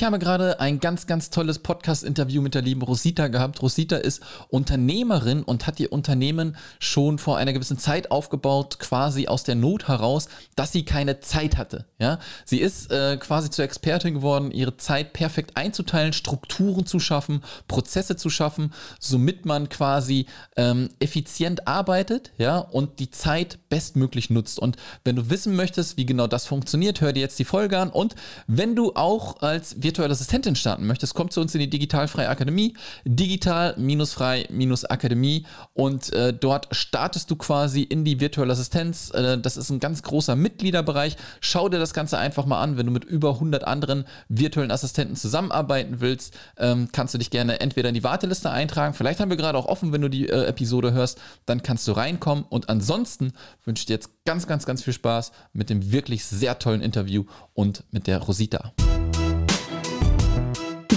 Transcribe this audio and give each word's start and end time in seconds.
Ich 0.00 0.06
habe 0.06 0.18
gerade 0.18 0.60
ein 0.60 0.80
ganz, 0.80 1.06
ganz 1.06 1.28
tolles 1.28 1.58
Podcast-Interview 1.58 2.40
mit 2.40 2.54
der 2.54 2.62
lieben 2.62 2.80
Rosita 2.80 3.28
gehabt. 3.28 3.60
Rosita 3.60 3.96
ist 3.96 4.22
Unternehmerin 4.48 5.42
und 5.42 5.66
hat 5.66 5.78
ihr 5.78 5.92
Unternehmen 5.92 6.56
schon 6.78 7.18
vor 7.18 7.36
einer 7.36 7.52
gewissen 7.52 7.76
Zeit 7.76 8.10
aufgebaut, 8.10 8.78
quasi 8.78 9.28
aus 9.28 9.44
der 9.44 9.56
Not 9.56 9.88
heraus, 9.88 10.30
dass 10.56 10.72
sie 10.72 10.86
keine 10.86 11.20
Zeit 11.20 11.58
hatte. 11.58 11.84
Ja? 11.98 12.18
Sie 12.46 12.62
ist 12.62 12.90
äh, 12.90 13.18
quasi 13.18 13.50
zur 13.50 13.66
Expertin 13.66 14.14
geworden, 14.14 14.52
ihre 14.52 14.78
Zeit 14.78 15.12
perfekt 15.12 15.58
einzuteilen, 15.58 16.14
Strukturen 16.14 16.86
zu 16.86 16.98
schaffen, 16.98 17.42
Prozesse 17.68 18.16
zu 18.16 18.30
schaffen, 18.30 18.72
somit 19.00 19.44
man 19.44 19.68
quasi 19.68 20.24
ähm, 20.56 20.88
effizient 20.98 21.68
arbeitet 21.68 22.32
ja? 22.38 22.56
und 22.56 23.00
die 23.00 23.10
Zeit 23.10 23.58
bestmöglich 23.68 24.30
nutzt. 24.30 24.60
Und 24.60 24.78
wenn 25.04 25.16
du 25.16 25.28
wissen 25.28 25.54
möchtest, 25.54 25.98
wie 25.98 26.06
genau 26.06 26.26
das 26.26 26.46
funktioniert, 26.46 27.02
hör 27.02 27.12
dir 27.12 27.20
jetzt 27.20 27.38
die 27.38 27.44
Folge 27.44 27.78
an. 27.78 27.90
Und 27.90 28.14
wenn 28.46 28.74
du 28.74 28.94
auch 28.94 29.42
als 29.42 29.82
virtuelle 29.90 30.12
Assistentin 30.12 30.54
starten 30.54 30.86
möchtest, 30.86 31.14
komm 31.14 31.30
zu 31.30 31.40
uns 31.40 31.52
in 31.52 31.58
die 31.58 31.68
Digitalfreie 31.68 32.28
Akademie, 32.28 32.74
digital-frei-akademie 33.04 35.46
und 35.74 36.12
äh, 36.12 36.32
dort 36.32 36.68
startest 36.70 37.28
du 37.28 37.34
quasi 37.34 37.82
in 37.82 38.04
die 38.04 38.20
virtuelle 38.20 38.52
Assistenz. 38.52 39.10
Äh, 39.10 39.38
das 39.38 39.56
ist 39.56 39.68
ein 39.70 39.80
ganz 39.80 40.04
großer 40.04 40.36
Mitgliederbereich. 40.36 41.16
Schau 41.40 41.68
dir 41.68 41.80
das 41.80 41.92
Ganze 41.92 42.18
einfach 42.18 42.46
mal 42.46 42.62
an. 42.62 42.76
Wenn 42.76 42.86
du 42.86 42.92
mit 42.92 43.02
über 43.02 43.30
100 43.30 43.64
anderen 43.64 44.04
virtuellen 44.28 44.70
Assistenten 44.70 45.16
zusammenarbeiten 45.16 46.00
willst, 46.00 46.38
ähm, 46.56 46.90
kannst 46.92 47.14
du 47.14 47.18
dich 47.18 47.30
gerne 47.30 47.58
entweder 47.58 47.88
in 47.88 47.96
die 47.96 48.04
Warteliste 48.04 48.48
eintragen. 48.48 48.94
Vielleicht 48.94 49.18
haben 49.18 49.30
wir 49.30 49.36
gerade 49.36 49.58
auch 49.58 49.66
offen, 49.66 49.92
wenn 49.92 50.02
du 50.02 50.08
die 50.08 50.28
äh, 50.28 50.44
Episode 50.44 50.92
hörst, 50.92 51.18
dann 51.46 51.64
kannst 51.64 51.88
du 51.88 51.92
reinkommen. 51.92 52.44
Und 52.48 52.68
ansonsten 52.68 53.32
wünsche 53.64 53.82
ich 53.82 53.86
dir 53.86 53.94
jetzt 53.94 54.24
ganz, 54.24 54.46
ganz, 54.46 54.66
ganz 54.66 54.84
viel 54.84 54.92
Spaß 54.92 55.32
mit 55.52 55.68
dem 55.68 55.90
wirklich 55.90 56.24
sehr 56.24 56.60
tollen 56.60 56.80
Interview 56.80 57.24
und 57.54 57.82
mit 57.90 58.06
der 58.06 58.18
Rosita 58.18 58.72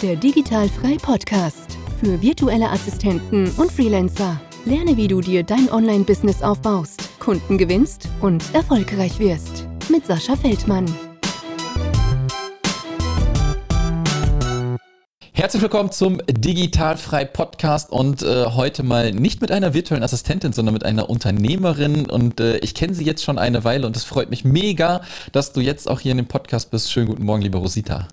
der 0.03 0.17
Digitalfrei 0.17 0.97
Podcast 1.01 1.77
für 2.01 2.21
virtuelle 2.21 2.69
Assistenten 2.69 3.49
und 3.51 3.71
Freelancer. 3.71 4.37
Lerne, 4.65 4.97
wie 4.97 5.07
du 5.07 5.21
dir 5.21 5.43
dein 5.43 5.71
Online-Business 5.71 6.41
aufbaust, 6.41 7.17
Kunden 7.21 7.57
gewinnst 7.57 8.09
und 8.19 8.43
erfolgreich 8.53 9.17
wirst. 9.19 9.65
Mit 9.89 10.05
Sascha 10.05 10.35
Feldmann. 10.35 10.93
Herzlich 15.31 15.61
willkommen 15.61 15.93
zum 15.93 16.21
Digitalfrei 16.27 17.23
Podcast 17.23 17.89
und 17.89 18.23
äh, 18.23 18.47
heute 18.47 18.83
mal 18.83 19.13
nicht 19.13 19.39
mit 19.39 19.51
einer 19.51 19.73
virtuellen 19.73 20.03
Assistentin, 20.03 20.51
sondern 20.51 20.73
mit 20.73 20.83
einer 20.83 21.09
Unternehmerin 21.09 22.09
und 22.09 22.41
äh, 22.41 22.57
ich 22.57 22.75
kenne 22.75 22.93
sie 22.93 23.05
jetzt 23.05 23.23
schon 23.23 23.39
eine 23.39 23.63
Weile 23.63 23.87
und 23.87 23.95
es 23.95 24.03
freut 24.03 24.29
mich 24.29 24.43
mega, 24.43 25.01
dass 25.31 25.53
du 25.53 25.61
jetzt 25.61 25.89
auch 25.89 26.01
hier 26.01 26.11
in 26.11 26.17
dem 26.17 26.27
Podcast 26.27 26.71
bist. 26.71 26.91
Schönen 26.91 27.07
guten 27.07 27.23
Morgen, 27.23 27.41
liebe 27.41 27.57
Rosita. 27.57 28.09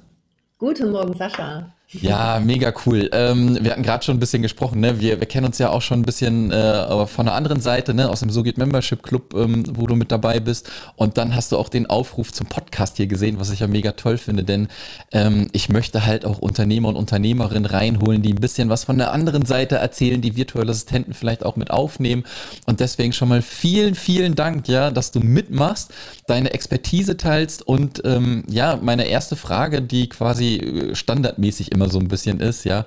Guten 0.58 0.92
Morgen, 0.92 1.14
Sascha. 1.14 1.72
Ja, 1.92 2.38
mega 2.38 2.72
cool. 2.86 3.10
Ähm, 3.12 3.58
wir 3.60 3.72
hatten 3.72 3.82
gerade 3.82 4.04
schon 4.04 4.16
ein 4.16 4.20
bisschen 4.20 4.42
gesprochen, 4.42 4.78
ne? 4.78 5.00
Wir, 5.00 5.18
wir 5.18 5.26
kennen 5.26 5.46
uns 5.46 5.58
ja 5.58 5.70
auch 5.70 5.82
schon 5.82 5.98
ein 5.98 6.04
bisschen 6.04 6.52
äh, 6.52 7.06
von 7.08 7.26
der 7.26 7.34
anderen 7.34 7.60
Seite, 7.60 7.94
ne? 7.94 8.08
Aus 8.08 8.20
dem 8.20 8.30
So 8.30 8.44
geht 8.44 8.58
Membership 8.58 9.02
Club, 9.02 9.34
ähm, 9.34 9.64
wo 9.74 9.88
du 9.88 9.96
mit 9.96 10.12
dabei 10.12 10.38
bist. 10.38 10.70
Und 10.94 11.18
dann 11.18 11.34
hast 11.34 11.50
du 11.50 11.58
auch 11.58 11.68
den 11.68 11.90
Aufruf 11.90 12.32
zum 12.32 12.46
Podcast 12.46 12.96
hier 12.98 13.08
gesehen, 13.08 13.40
was 13.40 13.50
ich 13.50 13.58
ja 13.58 13.66
mega 13.66 13.90
toll 13.90 14.18
finde, 14.18 14.44
denn 14.44 14.68
ähm, 15.10 15.48
ich 15.50 15.68
möchte 15.68 16.06
halt 16.06 16.24
auch 16.24 16.38
Unternehmer 16.38 16.90
und 16.90 16.96
Unternehmerinnen 16.96 17.66
reinholen, 17.66 18.22
die 18.22 18.34
ein 18.34 18.40
bisschen 18.40 18.68
was 18.68 18.84
von 18.84 18.96
der 18.96 19.10
anderen 19.10 19.44
Seite 19.44 19.74
erzählen, 19.74 20.20
die 20.20 20.36
virtuelle 20.36 20.70
Assistenten 20.70 21.12
vielleicht 21.12 21.44
auch 21.44 21.56
mit 21.56 21.72
aufnehmen. 21.72 22.22
Und 22.66 22.78
deswegen 22.78 23.12
schon 23.12 23.28
mal 23.28 23.42
vielen, 23.42 23.96
vielen 23.96 24.36
Dank, 24.36 24.68
ja, 24.68 24.92
dass 24.92 25.10
du 25.10 25.18
mitmachst, 25.18 25.90
deine 26.28 26.52
Expertise 26.52 27.16
teilst 27.16 27.66
und 27.66 28.00
ähm, 28.04 28.44
ja, 28.48 28.78
meine 28.80 29.06
erste 29.08 29.34
Frage, 29.34 29.82
die 29.82 30.08
quasi 30.08 30.58
äh, 30.58 30.94
standardmäßig 30.94 31.72
immer 31.72 31.79
immer 31.80 31.90
so 31.90 31.98
ein 31.98 32.08
bisschen 32.08 32.40
ist, 32.40 32.64
ja. 32.64 32.84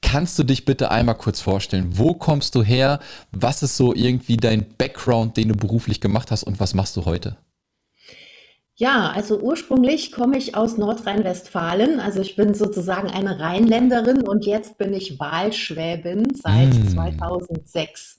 Kannst 0.00 0.38
du 0.38 0.44
dich 0.44 0.64
bitte 0.64 0.92
einmal 0.92 1.16
kurz 1.16 1.40
vorstellen? 1.40 1.98
Wo 1.98 2.14
kommst 2.14 2.54
du 2.54 2.62
her? 2.62 3.00
Was 3.32 3.64
ist 3.64 3.76
so 3.76 3.92
irgendwie 3.92 4.36
dein 4.36 4.64
Background, 4.78 5.36
den 5.36 5.48
du 5.48 5.56
beruflich 5.56 6.00
gemacht 6.00 6.30
hast 6.30 6.44
und 6.44 6.60
was 6.60 6.72
machst 6.72 6.96
du 6.96 7.04
heute? 7.04 7.36
Ja, 8.76 9.10
also 9.10 9.40
ursprünglich 9.40 10.12
komme 10.12 10.38
ich 10.38 10.54
aus 10.54 10.78
Nordrhein-Westfalen. 10.78 11.98
Also 11.98 12.20
ich 12.20 12.36
bin 12.36 12.54
sozusagen 12.54 13.10
eine 13.10 13.40
Rheinländerin 13.40 14.22
und 14.22 14.46
jetzt 14.46 14.78
bin 14.78 14.94
ich 14.94 15.18
Wahlschwäbin 15.18 16.28
seit 16.32 16.74
mm. 16.74 16.88
2006. 16.90 18.17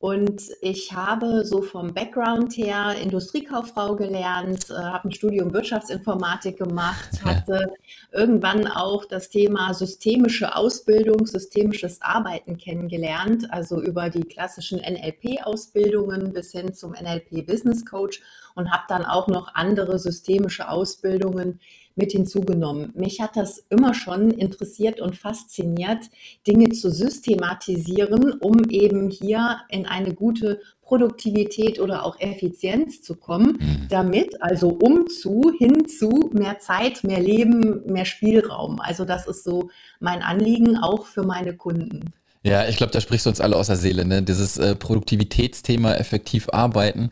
Und 0.00 0.42
ich 0.60 0.92
habe 0.92 1.44
so 1.44 1.60
vom 1.60 1.92
Background 1.92 2.56
her 2.56 2.94
Industriekauffrau 3.02 3.96
gelernt, 3.96 4.70
äh, 4.70 4.74
habe 4.74 5.08
ein 5.08 5.12
Studium 5.12 5.52
Wirtschaftsinformatik 5.52 6.56
gemacht, 6.56 7.24
hatte 7.24 7.72
irgendwann 8.12 8.68
auch 8.68 9.04
das 9.04 9.28
Thema 9.28 9.74
systemische 9.74 10.54
Ausbildung, 10.54 11.26
systemisches 11.26 12.00
Arbeiten 12.00 12.58
kennengelernt, 12.58 13.52
also 13.52 13.82
über 13.82 14.08
die 14.08 14.22
klassischen 14.22 14.78
NLP-Ausbildungen 14.78 16.32
bis 16.32 16.52
hin 16.52 16.74
zum 16.74 16.92
NLP 16.92 17.44
Business 17.44 17.84
Coach 17.84 18.20
und 18.54 18.70
habe 18.70 18.84
dann 18.86 19.04
auch 19.04 19.26
noch 19.26 19.52
andere 19.56 19.98
systemische 19.98 20.68
Ausbildungen 20.68 21.58
mit 21.98 22.12
hinzugenommen. 22.12 22.92
Mich 22.94 23.20
hat 23.20 23.36
das 23.36 23.64
immer 23.68 23.92
schon 23.92 24.30
interessiert 24.30 25.00
und 25.00 25.16
fasziniert, 25.16 26.08
Dinge 26.46 26.70
zu 26.70 26.90
systematisieren, 26.90 28.32
um 28.40 28.64
eben 28.70 29.10
hier 29.10 29.60
in 29.68 29.86
eine 29.86 30.14
gute 30.14 30.60
Produktivität 30.82 31.80
oder 31.80 32.04
auch 32.04 32.18
Effizienz 32.18 33.02
zu 33.02 33.14
kommen, 33.16 33.58
mhm. 33.60 33.86
damit 33.90 34.40
also 34.40 34.70
um 34.70 35.06
zu, 35.08 35.52
hinzu 35.58 36.30
mehr 36.32 36.60
Zeit, 36.60 37.04
mehr 37.04 37.20
Leben, 37.20 37.82
mehr 37.84 38.06
Spielraum. 38.06 38.80
Also 38.80 39.04
das 39.04 39.26
ist 39.26 39.44
so 39.44 39.68
mein 40.00 40.22
Anliegen 40.22 40.78
auch 40.78 41.04
für 41.04 41.24
meine 41.24 41.54
Kunden. 41.54 42.14
Ja, 42.44 42.68
ich 42.68 42.76
glaube, 42.76 42.92
da 42.92 43.00
sprichst 43.00 43.26
du 43.26 43.30
uns 43.30 43.40
alle 43.40 43.56
aus 43.56 43.66
der 43.66 43.76
Seele. 43.76 44.04
Ne? 44.04 44.22
Dieses 44.22 44.58
äh, 44.58 44.76
Produktivitätsthema, 44.76 45.94
effektiv 45.94 46.48
arbeiten, 46.52 47.10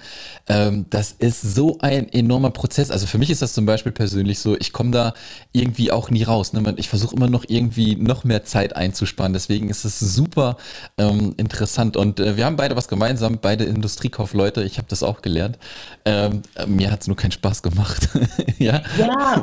ähm, 0.48 0.86
das 0.88 1.10
ist 1.10 1.42
so 1.42 1.78
ein 1.80 2.12
enormer 2.12 2.50
Prozess. 2.50 2.92
Also 2.92 3.08
für 3.08 3.18
mich 3.18 3.30
ist 3.30 3.42
das 3.42 3.52
zum 3.52 3.66
Beispiel 3.66 3.90
persönlich 3.90 4.38
so, 4.38 4.56
ich 4.56 4.72
komme 4.72 4.92
da 4.92 5.14
irgendwie 5.52 5.90
auch 5.90 6.10
nie 6.10 6.22
raus. 6.22 6.52
Ne? 6.52 6.62
Ich 6.76 6.88
versuche 6.88 7.16
immer 7.16 7.28
noch 7.28 7.44
irgendwie 7.48 7.96
noch 7.96 8.22
mehr 8.22 8.44
Zeit 8.44 8.76
einzusparen. 8.76 9.32
Deswegen 9.32 9.68
ist 9.68 9.84
es 9.84 9.98
super 9.98 10.58
ähm, 10.96 11.34
interessant. 11.38 11.96
Und 11.96 12.20
äh, 12.20 12.36
wir 12.36 12.46
haben 12.46 12.56
beide 12.56 12.76
was 12.76 12.86
gemeinsam, 12.86 13.38
beide 13.42 13.64
Industriekaufleute. 13.64 14.62
Ich 14.62 14.78
habe 14.78 14.86
das 14.88 15.02
auch 15.02 15.22
gelernt. 15.22 15.58
Ähm, 16.04 16.42
mir 16.68 16.92
hat 16.92 17.00
es 17.00 17.08
nur 17.08 17.16
keinen 17.16 17.32
Spaß 17.32 17.64
gemacht. 17.64 18.08
ja? 18.58 18.80
ja, 18.96 19.42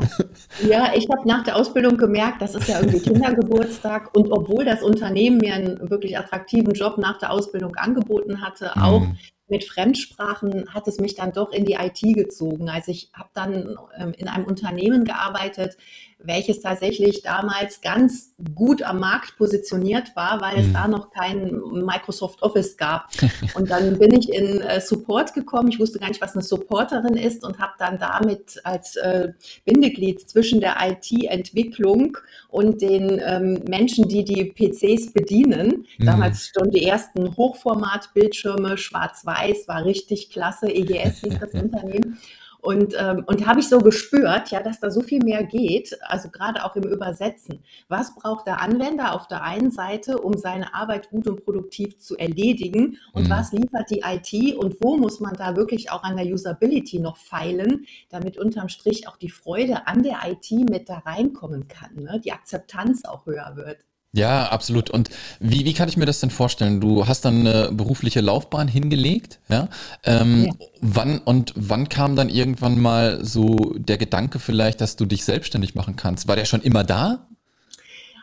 ja, 0.65 0.91
ich 0.95 1.09
habe 1.09 1.27
nach 1.27 1.43
der 1.43 1.57
Ausbildung 1.57 1.97
gemerkt, 1.97 2.41
das 2.41 2.55
ist 2.55 2.69
ja 2.69 2.79
irgendwie 2.79 2.99
Kindergeburtstag. 3.11 4.15
Und 4.15 4.31
obwohl 4.31 4.63
das 4.63 4.81
Unternehmen 4.81 5.39
mir 5.39 5.55
ein 5.55 5.72
wirklich 5.81 6.17
attraktiven 6.17 6.73
Job 6.73 6.97
nach 6.97 7.17
der 7.17 7.31
Ausbildung 7.31 7.75
angeboten 7.75 8.41
hatte, 8.41 8.71
mhm. 8.75 8.81
auch 8.81 9.07
mit 9.49 9.65
Fremdsprachen 9.65 10.73
hat 10.73 10.87
es 10.87 10.99
mich 10.99 11.15
dann 11.15 11.31
doch 11.31 11.51
in 11.51 11.65
die 11.65 11.73
IT 11.73 12.01
gezogen. 12.15 12.69
Also 12.69 12.91
ich 12.91 13.11
habe 13.13 13.29
dann 13.33 13.77
ähm, 13.97 14.13
in 14.17 14.27
einem 14.27 14.45
Unternehmen 14.45 15.03
gearbeitet, 15.03 15.77
welches 16.23 16.61
tatsächlich 16.61 17.21
damals 17.21 17.81
ganz 17.81 18.33
gut 18.55 18.81
am 18.81 18.99
Markt 18.99 19.37
positioniert 19.37 20.15
war, 20.15 20.41
weil 20.41 20.59
es 20.59 20.67
mhm. 20.67 20.73
da 20.73 20.87
noch 20.87 21.11
kein 21.11 21.61
Microsoft 21.71 22.41
Office 22.41 22.77
gab. 22.77 23.09
Und 23.55 23.69
dann 23.69 23.99
bin 23.99 24.13
ich 24.13 24.31
in 24.31 24.61
äh, 24.61 24.81
Support 24.81 25.33
gekommen. 25.33 25.69
Ich 25.69 25.79
wusste 25.79 25.99
gar 25.99 26.07
nicht, 26.07 26.21
was 26.21 26.33
eine 26.33 26.43
Supporterin 26.43 27.15
ist 27.15 27.43
und 27.43 27.59
habe 27.59 27.73
dann 27.77 27.97
damit 27.99 28.59
als 28.63 28.95
äh, 28.95 29.33
Bindeglied 29.65 30.29
zwischen 30.29 30.59
der 30.59 30.75
IT-Entwicklung 30.79 32.17
und 32.49 32.81
den 32.81 33.21
ähm, 33.23 33.61
Menschen, 33.67 34.07
die 34.07 34.23
die 34.23 34.45
PCs 34.45 35.13
bedienen, 35.13 35.85
mhm. 35.97 36.05
damals 36.05 36.51
schon 36.55 36.71
die 36.71 36.85
ersten 36.85 37.35
Hochformat-Bildschirme, 37.35 38.77
schwarz-weiß, 38.77 39.67
war 39.67 39.85
richtig 39.85 40.29
klasse, 40.29 40.67
EGS 40.67 41.21
hieß 41.21 41.39
das 41.39 41.53
Unternehmen. 41.61 42.17
Und, 42.63 42.95
ähm, 42.97 43.25
und 43.27 43.45
habe 43.45 43.59
ich 43.59 43.67
so 43.67 43.79
gespürt, 43.79 44.49
ja, 44.49 44.63
dass 44.63 44.79
da 44.79 44.89
so 44.89 45.01
viel 45.01 45.21
mehr 45.21 45.43
geht, 45.43 45.97
also 46.03 46.29
gerade 46.29 46.63
auch 46.63 46.77
im 46.77 46.83
Übersetzen. 46.83 47.61
Was 47.89 48.15
braucht 48.15 48.47
der 48.47 48.61
Anwender 48.61 49.13
auf 49.13 49.27
der 49.27 49.43
einen 49.43 49.69
Seite, 49.69 50.19
um 50.19 50.37
seine 50.37 50.73
Arbeit 50.73 51.09
gut 51.09 51.27
und 51.27 51.43
produktiv 51.43 51.99
zu 51.99 52.17
erledigen? 52.17 52.97
Und 53.11 53.25
mhm. 53.25 53.29
was 53.29 53.51
liefert 53.51 53.89
die 53.89 54.03
IT? 54.05 54.55
Und 54.55 54.77
wo 54.79 54.95
muss 54.95 55.19
man 55.19 55.33
da 55.33 55.57
wirklich 55.57 55.91
auch 55.91 56.03
an 56.03 56.15
der 56.15 56.25
Usability 56.25 56.99
noch 56.99 57.17
feilen, 57.17 57.85
damit 58.09 58.37
unterm 58.37 58.69
Strich 58.69 59.09
auch 59.09 59.17
die 59.17 59.29
Freude 59.29 59.85
an 59.87 60.01
der 60.01 60.19
IT 60.25 60.49
mit 60.51 60.87
da 60.87 60.99
reinkommen 60.99 61.67
kann, 61.67 61.95
ne? 61.95 62.21
die 62.23 62.31
Akzeptanz 62.31 63.03
auch 63.03 63.25
höher 63.25 63.57
wird? 63.57 63.79
Ja, 64.15 64.45
absolut. 64.49 64.91
Und 64.91 65.09
wie, 65.39 65.65
wie 65.65 65.73
kann 65.73 65.89
ich 65.89 65.97
mir 65.97 66.05
das 66.05 66.19
denn 66.19 66.29
vorstellen? 66.29 66.79
Du 66.79 67.07
hast 67.07 67.25
dann 67.25 67.47
eine 67.47 67.71
berufliche 67.71 68.21
Laufbahn 68.21 68.67
hingelegt, 68.67 69.39
ja? 69.49 69.69
Ähm, 70.03 70.45
ja. 70.45 70.67
Wann 70.81 71.17
und 71.17 71.51
wann 71.55 71.89
kam 71.89 72.15
dann 72.15 72.29
irgendwann 72.29 72.79
mal 72.79 73.25
so 73.25 73.73
der 73.75 73.97
Gedanke 73.97 74.37
vielleicht, 74.37 74.81
dass 74.81 74.97
du 74.97 75.07
dich 75.07 75.25
selbstständig 75.25 75.73
machen 75.73 75.95
kannst? 75.95 76.27
War 76.27 76.35
der 76.35 76.45
schon 76.45 76.61
immer 76.61 76.83
da? 76.83 77.25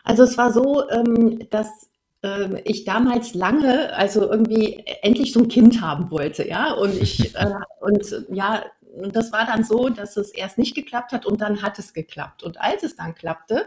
Also 0.05 0.23
es 0.23 0.37
war 0.37 0.53
so, 0.53 0.89
ähm, 0.89 1.39
dass 1.49 1.67
ähm, 2.23 2.57
ich 2.63 2.85
damals 2.85 3.33
lange, 3.33 3.93
also 3.93 4.31
irgendwie 4.31 4.85
endlich 5.01 5.33
so 5.33 5.41
ein 5.41 5.49
Kind 5.49 5.81
haben 5.81 6.09
wollte, 6.09 6.47
ja. 6.47 6.71
Und 6.73 6.95
ich, 7.01 7.35
äh, 7.35 7.53
und 7.81 8.25
ja, 8.31 8.63
und 8.95 9.13
das 9.13 9.33
war 9.33 9.45
dann 9.45 9.65
so, 9.65 9.89
dass 9.89 10.15
es 10.15 10.31
erst 10.31 10.57
nicht 10.57 10.73
geklappt 10.73 11.11
hat 11.11 11.25
und 11.25 11.41
dann 11.41 11.61
hat 11.61 11.79
es 11.79 11.93
geklappt. 11.93 12.43
Und 12.43 12.61
als 12.61 12.83
es 12.83 12.95
dann 12.95 13.13
klappte, 13.13 13.65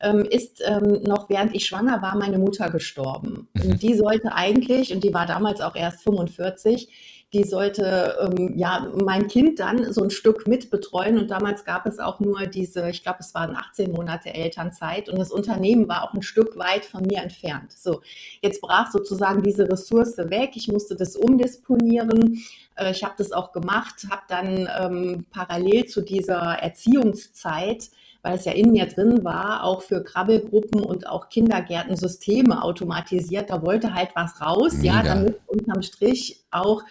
ähm, 0.00 0.24
ist 0.24 0.62
ähm, 0.64 1.02
noch 1.02 1.28
während 1.28 1.54
ich 1.54 1.66
schwanger 1.66 2.02
war, 2.02 2.16
meine 2.16 2.38
Mutter 2.38 2.70
gestorben. 2.70 3.48
Mhm. 3.54 3.72
Und 3.72 3.82
die 3.82 3.94
sollte 3.94 4.32
eigentlich, 4.34 4.92
und 4.94 5.04
die 5.04 5.14
war 5.14 5.26
damals 5.26 5.60
auch 5.60 5.76
erst 5.76 6.02
45, 6.02 6.88
die 7.32 7.44
sollte 7.44 8.16
ähm, 8.20 8.58
ja 8.58 8.90
mein 9.04 9.28
Kind 9.28 9.60
dann 9.60 9.92
so 9.92 10.02
ein 10.02 10.10
Stück 10.10 10.48
mitbetreuen. 10.48 11.16
Und 11.16 11.30
damals 11.30 11.64
gab 11.64 11.86
es 11.86 12.00
auch 12.00 12.18
nur 12.18 12.46
diese, 12.46 12.90
ich 12.90 13.02
glaube, 13.02 13.18
es 13.20 13.34
waren 13.34 13.54
18 13.54 13.92
Monate 13.92 14.34
Elternzeit 14.34 15.08
und 15.08 15.18
das 15.18 15.30
Unternehmen 15.30 15.88
war 15.88 16.02
auch 16.02 16.12
ein 16.12 16.22
Stück 16.22 16.58
weit 16.58 16.84
von 16.84 17.02
mir 17.02 17.22
entfernt. 17.22 17.72
So, 17.72 18.00
jetzt 18.42 18.60
brach 18.60 18.90
sozusagen 18.90 19.42
diese 19.42 19.70
Ressource 19.70 20.18
weg. 20.18 20.50
Ich 20.54 20.66
musste 20.68 20.96
das 20.96 21.14
umdisponieren. 21.14 22.42
Äh, 22.74 22.90
ich 22.90 23.04
habe 23.04 23.14
das 23.16 23.30
auch 23.30 23.52
gemacht, 23.52 24.06
habe 24.10 24.22
dann 24.26 24.68
ähm, 24.80 25.26
parallel 25.30 25.86
zu 25.86 26.00
dieser 26.00 26.58
Erziehungszeit 26.60 27.90
weil 28.22 28.36
es 28.36 28.44
ja 28.44 28.52
in 28.52 28.72
mir 28.72 28.86
drin 28.86 29.24
war, 29.24 29.64
auch 29.64 29.82
für 29.82 30.02
Krabbelgruppen 30.02 30.80
und 30.82 31.06
auch 31.06 31.28
Kindergärten 31.28 31.96
Systeme 31.96 32.62
automatisiert. 32.62 33.50
Da 33.50 33.62
wollte 33.62 33.94
halt 33.94 34.10
was 34.14 34.40
raus, 34.40 34.74
Mega. 34.74 34.94
ja, 34.94 35.02
damit 35.02 35.40
unterm 35.46 35.82
Strich 35.82 36.44
auch 36.50 36.82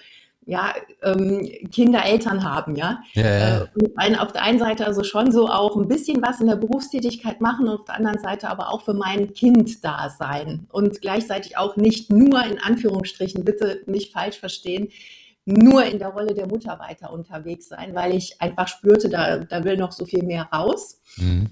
ja, 0.49 0.73
ähm, 1.03 1.47
Kinder 1.71 2.03
Eltern 2.03 2.43
haben, 2.43 2.75
ja. 2.75 3.03
ja, 3.13 3.23
ja. 3.23 3.67
Äh, 3.99 4.17
auf 4.17 4.31
der 4.31 4.41
einen 4.41 4.57
Seite 4.57 4.87
also 4.87 5.03
schon 5.03 5.31
so 5.31 5.47
auch 5.47 5.75
ein 5.75 5.87
bisschen 5.87 6.23
was 6.23 6.41
in 6.41 6.47
der 6.47 6.55
Berufstätigkeit 6.55 7.39
machen 7.39 7.67
und 7.67 7.75
auf 7.75 7.85
der 7.85 7.95
anderen 7.95 8.17
Seite 8.17 8.49
aber 8.49 8.73
auch 8.73 8.81
für 8.81 8.95
mein 8.95 9.33
Kind 9.33 9.85
da 9.85 10.09
sein 10.09 10.65
und 10.71 11.01
gleichzeitig 11.01 11.55
auch 11.55 11.75
nicht 11.75 12.11
nur 12.11 12.43
in 12.45 12.57
Anführungsstrichen, 12.57 13.45
bitte 13.45 13.83
nicht 13.85 14.11
falsch 14.11 14.39
verstehen, 14.39 14.89
nur 15.49 15.83
in 15.83 15.99
der 15.99 16.09
Rolle 16.09 16.33
der 16.33 16.47
Mutter 16.47 16.79
weiter 16.79 17.11
unterwegs 17.11 17.69
sein, 17.69 17.95
weil 17.95 18.13
ich 18.13 18.41
einfach 18.41 18.67
spürte, 18.67 19.09
da, 19.09 19.37
da 19.37 19.63
will 19.63 19.77
noch 19.77 19.91
so 19.91 20.05
viel 20.05 20.23
mehr 20.23 20.49
raus. 20.53 21.01
Mhm. 21.17 21.49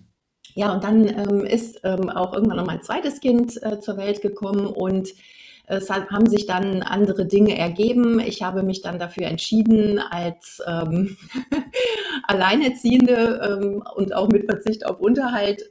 Ja, 0.54 0.74
und 0.74 0.84
dann 0.84 1.08
ähm, 1.08 1.46
ist 1.46 1.82
ähm, 1.84 2.10
auch 2.10 2.34
irgendwann 2.34 2.58
noch 2.58 2.66
mein 2.66 2.82
zweites 2.82 3.20
Kind 3.20 3.62
äh, 3.62 3.80
zur 3.80 3.98
Welt 3.98 4.22
gekommen 4.22 4.66
und 4.66 5.10
es 5.70 5.90
haben 5.90 6.30
sich 6.30 6.46
dann 6.46 6.82
andere 6.82 7.26
Dinge 7.26 7.58
ergeben. 7.58 8.22
Ich 8.22 8.42
habe 8.42 8.64
mich 8.64 8.82
dann 8.82 9.00
dafür 9.00 9.26
entschieden, 9.26 10.00
als 10.00 10.62
ähm, 10.66 11.18
Alleinerziehende 12.24 13.60
ähm, 13.62 13.84
und 13.96 14.16
auch 14.16 14.30
mit 14.30 14.46
Verzicht 14.46 14.86
auf 14.86 15.02
Unterhalt 15.02 15.70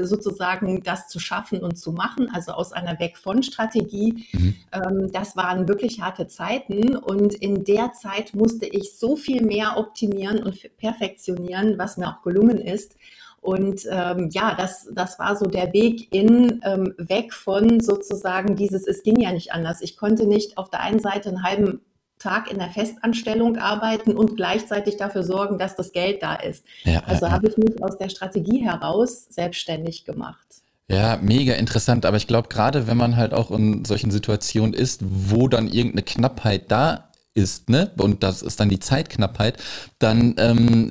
sozusagen 0.00 0.82
das 0.82 1.08
zu 1.08 1.18
schaffen 1.18 1.60
und 1.60 1.78
zu 1.78 1.92
machen, 1.92 2.30
also 2.32 2.52
aus 2.52 2.72
einer 2.72 2.98
Weg 2.98 3.16
von 3.16 3.42
Strategie. 3.42 4.26
Mhm. 4.32 4.54
Ähm, 4.72 5.12
das 5.12 5.36
waren 5.36 5.68
wirklich 5.68 6.00
harte 6.00 6.26
Zeiten 6.26 6.96
und 6.96 7.34
in 7.34 7.64
der 7.64 7.92
Zeit 7.92 8.34
musste 8.34 8.66
ich 8.66 8.96
so 8.98 9.16
viel 9.16 9.42
mehr 9.42 9.76
optimieren 9.76 10.42
und 10.42 10.76
perfektionieren, 10.76 11.78
was 11.78 11.96
mir 11.96 12.08
auch 12.08 12.22
gelungen 12.22 12.58
ist. 12.58 12.96
Und 13.40 13.86
ähm, 13.88 14.28
ja, 14.32 14.56
das, 14.56 14.88
das 14.92 15.20
war 15.20 15.36
so 15.36 15.46
der 15.46 15.72
Weg 15.72 16.12
in, 16.12 16.60
ähm, 16.64 16.94
weg 16.98 17.32
von 17.32 17.78
sozusagen 17.78 18.56
dieses, 18.56 18.86
es 18.88 19.04
ging 19.04 19.20
ja 19.20 19.30
nicht 19.30 19.52
anders. 19.52 19.82
Ich 19.82 19.96
konnte 19.96 20.26
nicht 20.26 20.58
auf 20.58 20.68
der 20.68 20.80
einen 20.80 20.98
Seite 20.98 21.28
einen 21.28 21.44
halben 21.44 21.80
Tag 22.18 22.50
in 22.50 22.58
der 22.58 22.70
Festanstellung 22.70 23.58
arbeiten 23.58 24.16
und 24.16 24.36
gleichzeitig 24.36 24.96
dafür 24.96 25.22
sorgen, 25.22 25.58
dass 25.58 25.76
das 25.76 25.92
Geld 25.92 26.22
da 26.22 26.36
ist. 26.36 26.64
Ja, 26.84 27.02
also 27.06 27.26
ja, 27.26 27.32
habe 27.32 27.48
ich 27.48 27.56
mich 27.56 27.82
aus 27.82 27.98
der 27.98 28.08
Strategie 28.08 28.64
heraus 28.64 29.26
selbstständig 29.30 30.04
gemacht. 30.04 30.46
Ja, 30.88 31.18
mega 31.20 31.54
interessant. 31.54 32.06
Aber 32.06 32.16
ich 32.16 32.26
glaube, 32.26 32.48
gerade 32.48 32.86
wenn 32.86 32.96
man 32.96 33.16
halt 33.16 33.34
auch 33.34 33.50
in 33.50 33.84
solchen 33.84 34.10
Situationen 34.10 34.72
ist, 34.72 35.00
wo 35.04 35.48
dann 35.48 35.66
irgendeine 35.66 36.02
Knappheit 36.02 36.70
da 36.70 37.10
ist, 37.36 37.68
ne, 37.68 37.90
und 37.98 38.22
das 38.22 38.40
ist 38.40 38.58
dann 38.60 38.70
die 38.70 38.80
Zeitknappheit, 38.80 39.62
dann 39.98 40.34
ähm, 40.38 40.90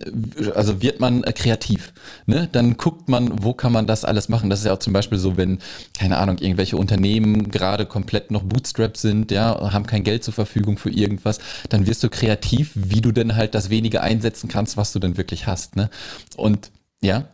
also 0.54 0.82
wird 0.82 1.00
man 1.00 1.24
äh, 1.24 1.34
kreativ, 1.34 1.94
ne? 2.28 2.48
Dann 2.52 2.78
guckt 2.78 3.10
man, 3.10 3.44
wo 3.44 3.54
kann 3.54 3.72
man 3.72 3.88
das 3.88 4.06
alles 4.06 4.30
machen. 4.30 4.50
Das 4.50 4.60
ist 4.60 4.66
ja 4.66 4.74
auch 4.74 4.80
zum 4.80 4.94
Beispiel 4.94 5.18
so, 5.18 5.38
wenn 5.38 5.60
keine 5.98 6.18
Ahnung 6.18 6.38
irgendwelche 6.38 6.78
Unternehmen 6.78 7.50
gerade 7.50 7.86
komplett 7.88 8.30
noch 8.30 8.44
Bootstrap 8.44 8.96
sind, 8.96 9.32
ja, 9.32 9.74
haben 9.74 9.88
kein 9.88 10.04
Geld 10.04 10.24
zur 10.24 10.34
Verfügung 10.34 10.78
für 10.78 10.92
irgendwas, 10.92 11.40
dann 11.70 11.88
wirst 11.88 12.04
du 12.04 12.10
kreativ, 12.10 12.72
wie 12.76 13.02
du 13.02 13.12
denn 13.12 13.36
halt 13.36 13.56
das 13.56 13.70
wenige 13.72 14.02
einsetzen 14.02 14.48
kannst, 14.48 14.78
was 14.78 14.94
du 14.94 15.00
denn 15.00 15.18
wirklich 15.18 15.48
hast, 15.48 15.76
ne? 15.76 15.90
Und 16.38 16.72
ja, 17.02 17.26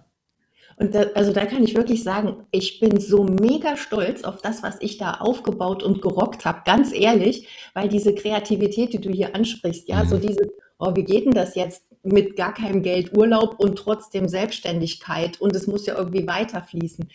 und 0.82 0.96
da, 0.96 1.04
also 1.14 1.32
da 1.32 1.46
kann 1.46 1.64
ich 1.64 1.76
wirklich 1.76 2.04
sagen, 2.04 2.38
ich 2.50 2.80
bin 2.80 3.00
so 3.00 3.24
mega 3.24 3.78
stolz 3.78 4.24
auf 4.24 4.42
das, 4.42 4.64
was 4.64 4.78
ich 4.80 4.98
da 4.98 5.14
aufgebaut 5.20 5.84
und 5.84 6.02
gerockt 6.02 6.44
habe, 6.44 6.64
ganz 6.66 6.92
ehrlich, 6.92 7.48
weil 7.76 7.88
diese 7.88 8.16
Kreativität, 8.16 8.92
die 8.92 9.00
du 9.00 9.12
hier 9.12 9.36
ansprichst, 9.36 9.88
ja, 9.88 10.04
mhm. 10.04 10.10
so 10.10 10.18
dieses, 10.18 10.48
oh, 10.80 10.96
wie 10.96 11.04
geht 11.04 11.26
denn 11.26 11.34
das 11.34 11.54
jetzt 11.54 11.84
mit 12.02 12.36
gar 12.36 12.56
keinem 12.56 12.82
Geld 12.82 13.16
Urlaub 13.16 13.60
und 13.60 13.76
trotzdem 13.76 14.28
Selbstständigkeit 14.28 15.40
und 15.40 15.56
es 15.56 15.68
muss 15.68 15.86
ja 15.86 15.96
irgendwie 15.96 16.26
weiterfließen. 16.26 17.08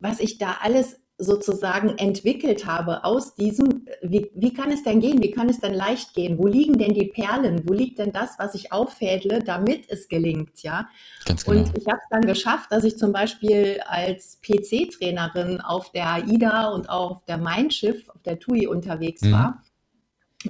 Was 0.00 0.18
ich 0.18 0.38
da 0.38 0.56
alles 0.60 0.98
sozusagen 1.22 1.96
entwickelt 1.98 2.66
habe 2.66 3.04
aus 3.04 3.34
diesem, 3.34 3.86
wie, 4.02 4.30
wie 4.34 4.52
kann 4.52 4.70
es 4.70 4.82
denn 4.82 5.00
gehen, 5.00 5.22
wie 5.22 5.30
kann 5.30 5.48
es 5.48 5.60
denn 5.60 5.74
leicht 5.74 6.14
gehen, 6.14 6.38
wo 6.38 6.46
liegen 6.46 6.78
denn 6.78 6.94
die 6.94 7.06
Perlen, 7.06 7.62
wo 7.68 7.72
liegt 7.72 7.98
denn 7.98 8.12
das, 8.12 8.38
was 8.38 8.54
ich 8.54 8.72
auffädle, 8.72 9.42
damit 9.42 9.84
es 9.88 10.08
gelingt, 10.08 10.62
ja. 10.62 10.88
Ganz 11.24 11.44
genau. 11.44 11.60
Und 11.60 11.78
ich 11.78 11.86
habe 11.86 11.98
es 12.02 12.08
dann 12.10 12.22
geschafft, 12.22 12.72
dass 12.72 12.84
ich 12.84 12.98
zum 12.98 13.12
Beispiel 13.12 13.80
als 13.86 14.40
PC-Trainerin 14.42 15.60
auf 15.60 15.92
der 15.92 16.12
AIDA 16.14 16.68
und 16.68 16.88
auch 16.88 17.12
auf 17.12 17.24
der 17.24 17.38
Mindschiff, 17.38 18.08
auf 18.08 18.22
der 18.22 18.38
TUI 18.38 18.66
unterwegs 18.66 19.22
mhm. 19.22 19.32
war 19.32 19.62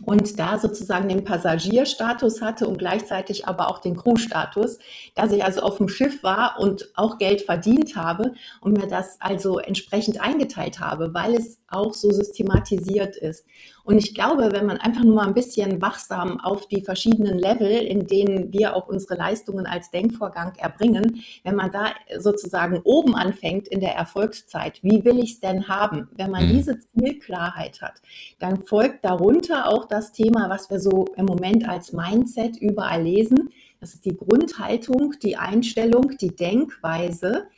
und 0.05 0.39
da 0.39 0.59
sozusagen 0.59 1.09
den 1.09 1.25
Passagierstatus 1.25 2.41
hatte 2.41 2.67
und 2.67 2.79
gleichzeitig 2.79 3.47
aber 3.47 3.69
auch 3.69 3.79
den 3.79 3.97
Crew-Status, 3.97 4.79
dass 5.15 5.33
ich 5.33 5.45
also 5.45 5.61
auf 5.61 5.79
dem 5.79 5.89
Schiff 5.89 6.23
war 6.23 6.59
und 6.59 6.91
auch 6.95 7.19
Geld 7.19 7.43
verdient 7.43 7.97
habe 7.97 8.35
und 8.61 8.77
mir 8.77 8.87
das 8.87 9.21
also 9.21 9.59
entsprechend 9.59 10.21
eingeteilt 10.21 10.81
habe, 10.81 11.13
weil 11.15 11.35
es 11.35 11.59
auch 11.69 11.95
so 11.95 12.11
systematisiert 12.11 13.17
ist. 13.17 13.45
Und 13.85 13.99
ich 13.99 14.15
glaube, 14.15 14.53
wenn 14.53 14.67
man 14.67 14.79
einfach 14.79 15.03
nur 15.03 15.17
mal 15.17 15.27
ein 15.27 15.35
bisschen 15.35 15.83
wachsam 15.83 16.41
auf 16.41 16.69
die 16.69 16.83
verschiedenen 16.83 17.39
Level, 17.39 17.71
in 17.71 18.07
denen 18.07 18.53
wir 18.53 18.77
auch 18.77 18.89
unsere 18.89 19.17
Leistungen 19.17 19.67
als 19.67 19.91
Denkvorgang 19.91 20.55
erbringen, 20.57 21.23
wenn 21.43 21.57
man 21.57 21.73
da 21.73 21.93
sozusagen 22.19 22.81
oben 22.85 23.17
anfängt 23.17 23.69
in 23.69 23.81
der 23.81 23.95
Erfolgszeit, 23.95 24.83
wie 24.83 25.05
will 25.05 25.19
ich 25.19 25.33
es 25.33 25.41
denn 25.41 25.69
haben? 25.69 26.09
Wenn 26.17 26.31
man 26.31 26.47
mhm. 26.47 26.53
diese 26.53 26.79
Zielklarheit 26.79 27.83
hat, 27.83 28.01
dann 28.39 28.63
folgt 28.63 29.05
darunter 29.05 29.69
auch 29.69 29.87
das 29.87 30.13
Thema, 30.13 30.49
was 30.49 30.71
wir 30.71 30.79
so 30.79 31.07
im 31.17 31.27
Moment 31.27 31.69
als 31.69 31.93
Mindset 31.93 32.57
überall 32.57 33.03
lesen. 33.03 33.51
Das 33.81 33.95
ist 33.95 34.05
die 34.05 34.17
Grundhaltung, 34.17 35.15
die 35.23 35.37
Einstellung, 35.37 36.17
die 36.21 36.37
Denkweise. 36.37 37.49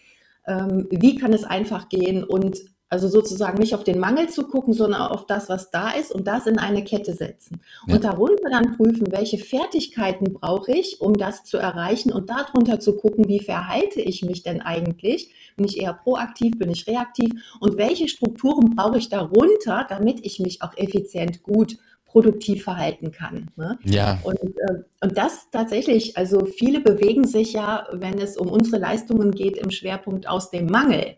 Ähm, 0.46 0.86
wie 0.90 1.16
kann 1.16 1.32
es 1.32 1.44
einfach 1.44 1.88
gehen 1.88 2.24
und 2.24 2.73
also 2.94 3.08
sozusagen 3.08 3.58
nicht 3.58 3.74
auf 3.74 3.82
den 3.82 3.98
Mangel 3.98 4.28
zu 4.28 4.46
gucken, 4.46 4.72
sondern 4.72 5.02
auf 5.02 5.26
das, 5.26 5.48
was 5.48 5.72
da 5.72 5.90
ist 5.90 6.12
und 6.12 6.28
das 6.28 6.46
in 6.46 6.60
eine 6.60 6.84
Kette 6.84 7.12
setzen. 7.12 7.60
Ja. 7.88 7.96
Und 7.96 8.04
darunter 8.04 8.48
dann 8.50 8.76
prüfen, 8.76 9.10
welche 9.10 9.38
Fertigkeiten 9.38 10.32
brauche 10.32 10.70
ich, 10.70 11.00
um 11.00 11.14
das 11.14 11.42
zu 11.42 11.58
erreichen 11.58 12.12
und 12.12 12.30
darunter 12.30 12.78
zu 12.78 12.96
gucken, 12.96 13.26
wie 13.26 13.40
verhalte 13.40 14.00
ich 14.00 14.22
mich 14.22 14.44
denn 14.44 14.62
eigentlich? 14.62 15.30
Bin 15.56 15.66
ich 15.66 15.80
eher 15.80 15.92
proaktiv, 15.92 16.56
bin 16.56 16.70
ich 16.70 16.86
reaktiv? 16.86 17.32
Und 17.58 17.78
welche 17.78 18.06
Strukturen 18.06 18.76
brauche 18.76 18.98
ich 18.98 19.08
darunter, 19.08 19.84
damit 19.88 20.24
ich 20.24 20.38
mich 20.38 20.62
auch 20.62 20.76
effizient 20.76 21.42
gut 21.42 21.76
produktiv 22.04 22.62
verhalten 22.62 23.10
kann. 23.10 23.50
Ne? 23.56 23.76
Ja. 23.82 24.20
Und, 24.22 24.40
äh, 24.40 24.84
und 25.02 25.18
das 25.18 25.48
tatsächlich, 25.50 26.16
also 26.16 26.44
viele 26.44 26.78
bewegen 26.78 27.26
sich 27.26 27.54
ja, 27.54 27.88
wenn 27.90 28.20
es 28.20 28.36
um 28.36 28.48
unsere 28.48 28.80
Leistungen 28.80 29.32
geht, 29.32 29.56
im 29.56 29.72
Schwerpunkt 29.72 30.28
aus 30.28 30.50
dem 30.50 30.66
Mangel 30.66 31.16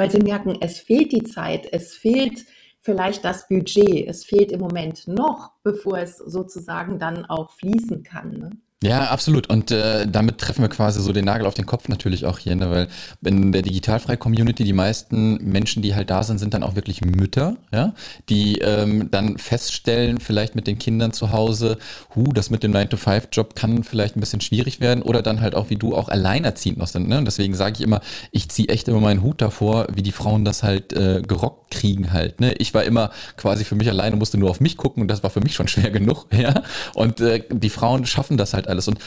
weil 0.00 0.10
sie 0.10 0.20
merken, 0.20 0.56
es 0.62 0.80
fehlt 0.80 1.12
die 1.12 1.24
Zeit, 1.24 1.70
es 1.74 1.94
fehlt 1.94 2.46
vielleicht 2.80 3.22
das 3.22 3.46
Budget, 3.48 4.08
es 4.08 4.24
fehlt 4.24 4.50
im 4.50 4.60
Moment 4.60 5.06
noch, 5.06 5.52
bevor 5.62 5.98
es 5.98 6.16
sozusagen 6.16 6.98
dann 6.98 7.26
auch 7.26 7.50
fließen 7.50 8.02
kann. 8.02 8.30
Ne? 8.32 8.50
Ja, 8.82 9.10
absolut. 9.10 9.50
Und 9.50 9.70
äh, 9.72 10.06
damit 10.06 10.38
treffen 10.38 10.62
wir 10.62 10.70
quasi 10.70 11.02
so 11.02 11.12
den 11.12 11.26
Nagel 11.26 11.46
auf 11.46 11.52
den 11.52 11.66
Kopf 11.66 11.88
natürlich 11.88 12.24
auch 12.24 12.38
hier, 12.38 12.56
ne? 12.56 12.70
weil 12.70 12.88
in 13.22 13.52
der 13.52 13.60
Digitalfrei-Community 13.60 14.64
die 14.64 14.72
meisten 14.72 15.34
Menschen, 15.44 15.82
die 15.82 15.94
halt 15.94 16.08
da 16.08 16.22
sind, 16.22 16.38
sind 16.38 16.54
dann 16.54 16.62
auch 16.62 16.76
wirklich 16.76 17.02
Mütter, 17.02 17.58
ja, 17.74 17.92
die 18.30 18.56
ähm, 18.60 19.10
dann 19.10 19.36
feststellen, 19.36 20.18
vielleicht 20.18 20.54
mit 20.54 20.66
den 20.66 20.78
Kindern 20.78 21.12
zu 21.12 21.30
Hause, 21.30 21.76
hu, 22.14 22.32
das 22.32 22.48
mit 22.48 22.62
dem 22.62 22.72
9-to-5-Job 22.72 23.54
kann 23.54 23.84
vielleicht 23.84 24.16
ein 24.16 24.20
bisschen 24.20 24.40
schwierig 24.40 24.80
werden 24.80 25.02
oder 25.02 25.20
dann 25.20 25.42
halt 25.42 25.54
auch 25.54 25.68
wie 25.68 25.76
du 25.76 25.94
auch 25.94 26.08
alleinerziehend 26.08 26.78
noch 26.78 26.86
sind. 26.86 27.06
Ne? 27.06 27.18
Und 27.18 27.26
deswegen 27.26 27.54
sage 27.54 27.74
ich 27.76 27.80
immer, 27.82 28.00
ich 28.32 28.48
ziehe 28.48 28.68
echt 28.68 28.88
immer 28.88 29.00
meinen 29.00 29.22
Hut 29.22 29.42
davor, 29.42 29.88
wie 29.92 30.02
die 30.02 30.10
Frauen 30.10 30.46
das 30.46 30.62
halt 30.62 30.94
äh, 30.94 31.20
gerockt 31.20 31.70
kriegen 31.70 32.14
halt. 32.14 32.40
Ne? 32.40 32.54
Ich 32.54 32.72
war 32.72 32.84
immer 32.84 33.10
quasi 33.36 33.64
für 33.64 33.74
mich 33.74 33.90
alleine, 33.90 34.16
musste 34.16 34.38
nur 34.38 34.48
auf 34.48 34.60
mich 34.60 34.78
gucken 34.78 35.02
und 35.02 35.08
das 35.08 35.22
war 35.22 35.28
für 35.28 35.40
mich 35.40 35.54
schon 35.54 35.68
schwer 35.68 35.90
genug, 35.90 36.28
ja. 36.32 36.62
Und 36.94 37.20
äh, 37.20 37.44
die 37.50 37.68
Frauen 37.68 38.06
schaffen 38.06 38.38
das 38.38 38.54
halt 38.54 38.69
alles. 38.70 38.88
Und 38.88 38.98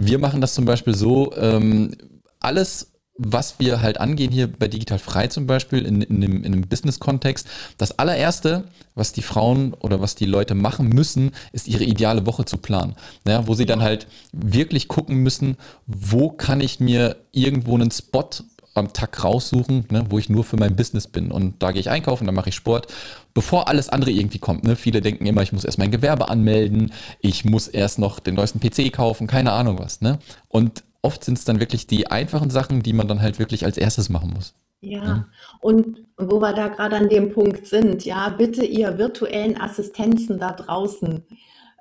wir 0.00 0.18
machen 0.18 0.40
das 0.40 0.54
zum 0.54 0.64
Beispiel 0.64 0.94
so, 0.94 1.34
ähm, 1.36 1.92
alles 2.40 2.90
was 3.22 3.58
wir 3.58 3.82
halt 3.82 4.00
angehen 4.00 4.32
hier 4.32 4.50
bei 4.50 4.66
Digital 4.66 4.98
Frei 4.98 5.26
zum 5.26 5.46
Beispiel 5.46 5.84
in, 5.84 6.00
in 6.00 6.24
einem, 6.24 6.38
in 6.38 6.52
einem 6.52 6.62
Business-Kontext. 6.62 7.46
Das 7.76 7.98
allererste, 7.98 8.64
was 8.94 9.12
die 9.12 9.20
Frauen 9.20 9.74
oder 9.74 10.00
was 10.00 10.14
die 10.14 10.24
Leute 10.24 10.54
machen 10.54 10.88
müssen, 10.88 11.32
ist 11.52 11.68
ihre 11.68 11.84
ideale 11.84 12.24
Woche 12.24 12.46
zu 12.46 12.56
planen. 12.56 12.96
Ja, 13.26 13.46
wo 13.46 13.54
sie 13.54 13.66
dann 13.66 13.82
halt 13.82 14.06
wirklich 14.32 14.88
gucken 14.88 15.16
müssen, 15.16 15.58
wo 15.86 16.30
kann 16.30 16.62
ich 16.62 16.80
mir 16.80 17.16
irgendwo 17.30 17.74
einen 17.74 17.90
Spot 17.90 18.30
am 18.74 18.92
Tag 18.92 19.24
raussuchen, 19.24 19.86
ne, 19.90 20.06
wo 20.08 20.18
ich 20.18 20.28
nur 20.28 20.44
für 20.44 20.56
mein 20.56 20.76
Business 20.76 21.06
bin. 21.06 21.30
Und 21.30 21.62
da 21.62 21.72
gehe 21.72 21.80
ich 21.80 21.90
einkaufen, 21.90 22.26
dann 22.26 22.34
mache 22.34 22.50
ich 22.50 22.54
Sport, 22.54 22.86
bevor 23.34 23.68
alles 23.68 23.88
andere 23.88 24.10
irgendwie 24.10 24.38
kommt. 24.38 24.64
Ne. 24.64 24.76
Viele 24.76 25.00
denken 25.00 25.26
immer, 25.26 25.42
ich 25.42 25.52
muss 25.52 25.64
erst 25.64 25.78
mein 25.78 25.90
Gewerbe 25.90 26.28
anmelden, 26.28 26.92
ich 27.20 27.44
muss 27.44 27.68
erst 27.68 27.98
noch 27.98 28.20
den 28.20 28.34
neuesten 28.34 28.60
PC 28.60 28.92
kaufen, 28.92 29.26
keine 29.26 29.52
Ahnung 29.52 29.78
was. 29.78 30.00
Ne? 30.00 30.18
Und 30.48 30.84
oft 31.02 31.24
sind 31.24 31.38
es 31.38 31.44
dann 31.44 31.60
wirklich 31.60 31.86
die 31.86 32.08
einfachen 32.10 32.50
Sachen, 32.50 32.82
die 32.82 32.92
man 32.92 33.08
dann 33.08 33.20
halt 33.20 33.38
wirklich 33.38 33.64
als 33.64 33.76
erstes 33.76 34.08
machen 34.08 34.32
muss. 34.34 34.54
Ja, 34.82 35.04
ja. 35.04 35.26
und 35.60 35.98
wo 36.16 36.40
wir 36.40 36.54
da 36.54 36.68
gerade 36.68 36.96
an 36.96 37.10
dem 37.10 37.32
Punkt 37.32 37.66
sind, 37.66 38.04
ja, 38.06 38.30
bitte 38.30 38.64
ihr 38.64 38.96
virtuellen 38.96 39.60
Assistenzen 39.60 40.38
da 40.38 40.52
draußen, 40.52 41.22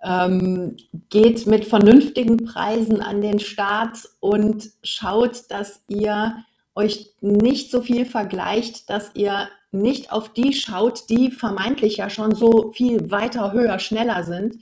ähm, 0.04 0.76
geht 1.10 1.48
mit 1.48 1.66
vernünftigen 1.66 2.38
Preisen 2.46 3.02
an 3.02 3.22
den 3.22 3.40
Start 3.40 3.98
und 4.20 4.70
schaut, 4.84 5.50
dass 5.50 5.82
ihr 5.88 6.44
euch 6.80 7.14
nicht 7.22 7.72
so 7.72 7.82
viel 7.82 8.06
vergleicht, 8.06 8.90
dass 8.90 9.12
ihr 9.14 9.50
nicht 9.72 10.12
auf 10.12 10.34
die 10.34 10.54
schaut, 10.54 11.10
die 11.10 11.30
vermeintlich 11.30 11.98
ja 11.98 12.10
schon 12.10 12.34
so 12.34 12.72
viel 12.72 13.12
weiter, 13.12 13.54
höher, 13.54 13.80
schneller 13.80 14.24
sind. 14.24 14.58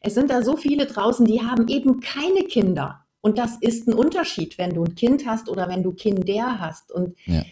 Es 0.00 0.14
sind 0.14 0.30
da 0.30 0.42
so 0.42 0.56
viele 0.56 0.86
draußen, 0.86 1.26
die 1.26 1.42
haben 1.42 1.68
eben 1.68 2.00
keine 2.00 2.44
Kinder. 2.44 3.04
Und 3.20 3.38
das 3.38 3.56
ist 3.56 3.88
ein 3.88 3.94
Unterschied, 3.94 4.56
wenn 4.56 4.74
du 4.74 4.84
ein 4.84 4.94
Kind 4.94 5.26
hast 5.26 5.48
oder 5.48 5.68
wenn 5.68 5.82
du 5.82 5.92
Kinder 5.92 6.60
hast. 6.60 6.92
Und 6.92 7.16
ja. 7.26 7.42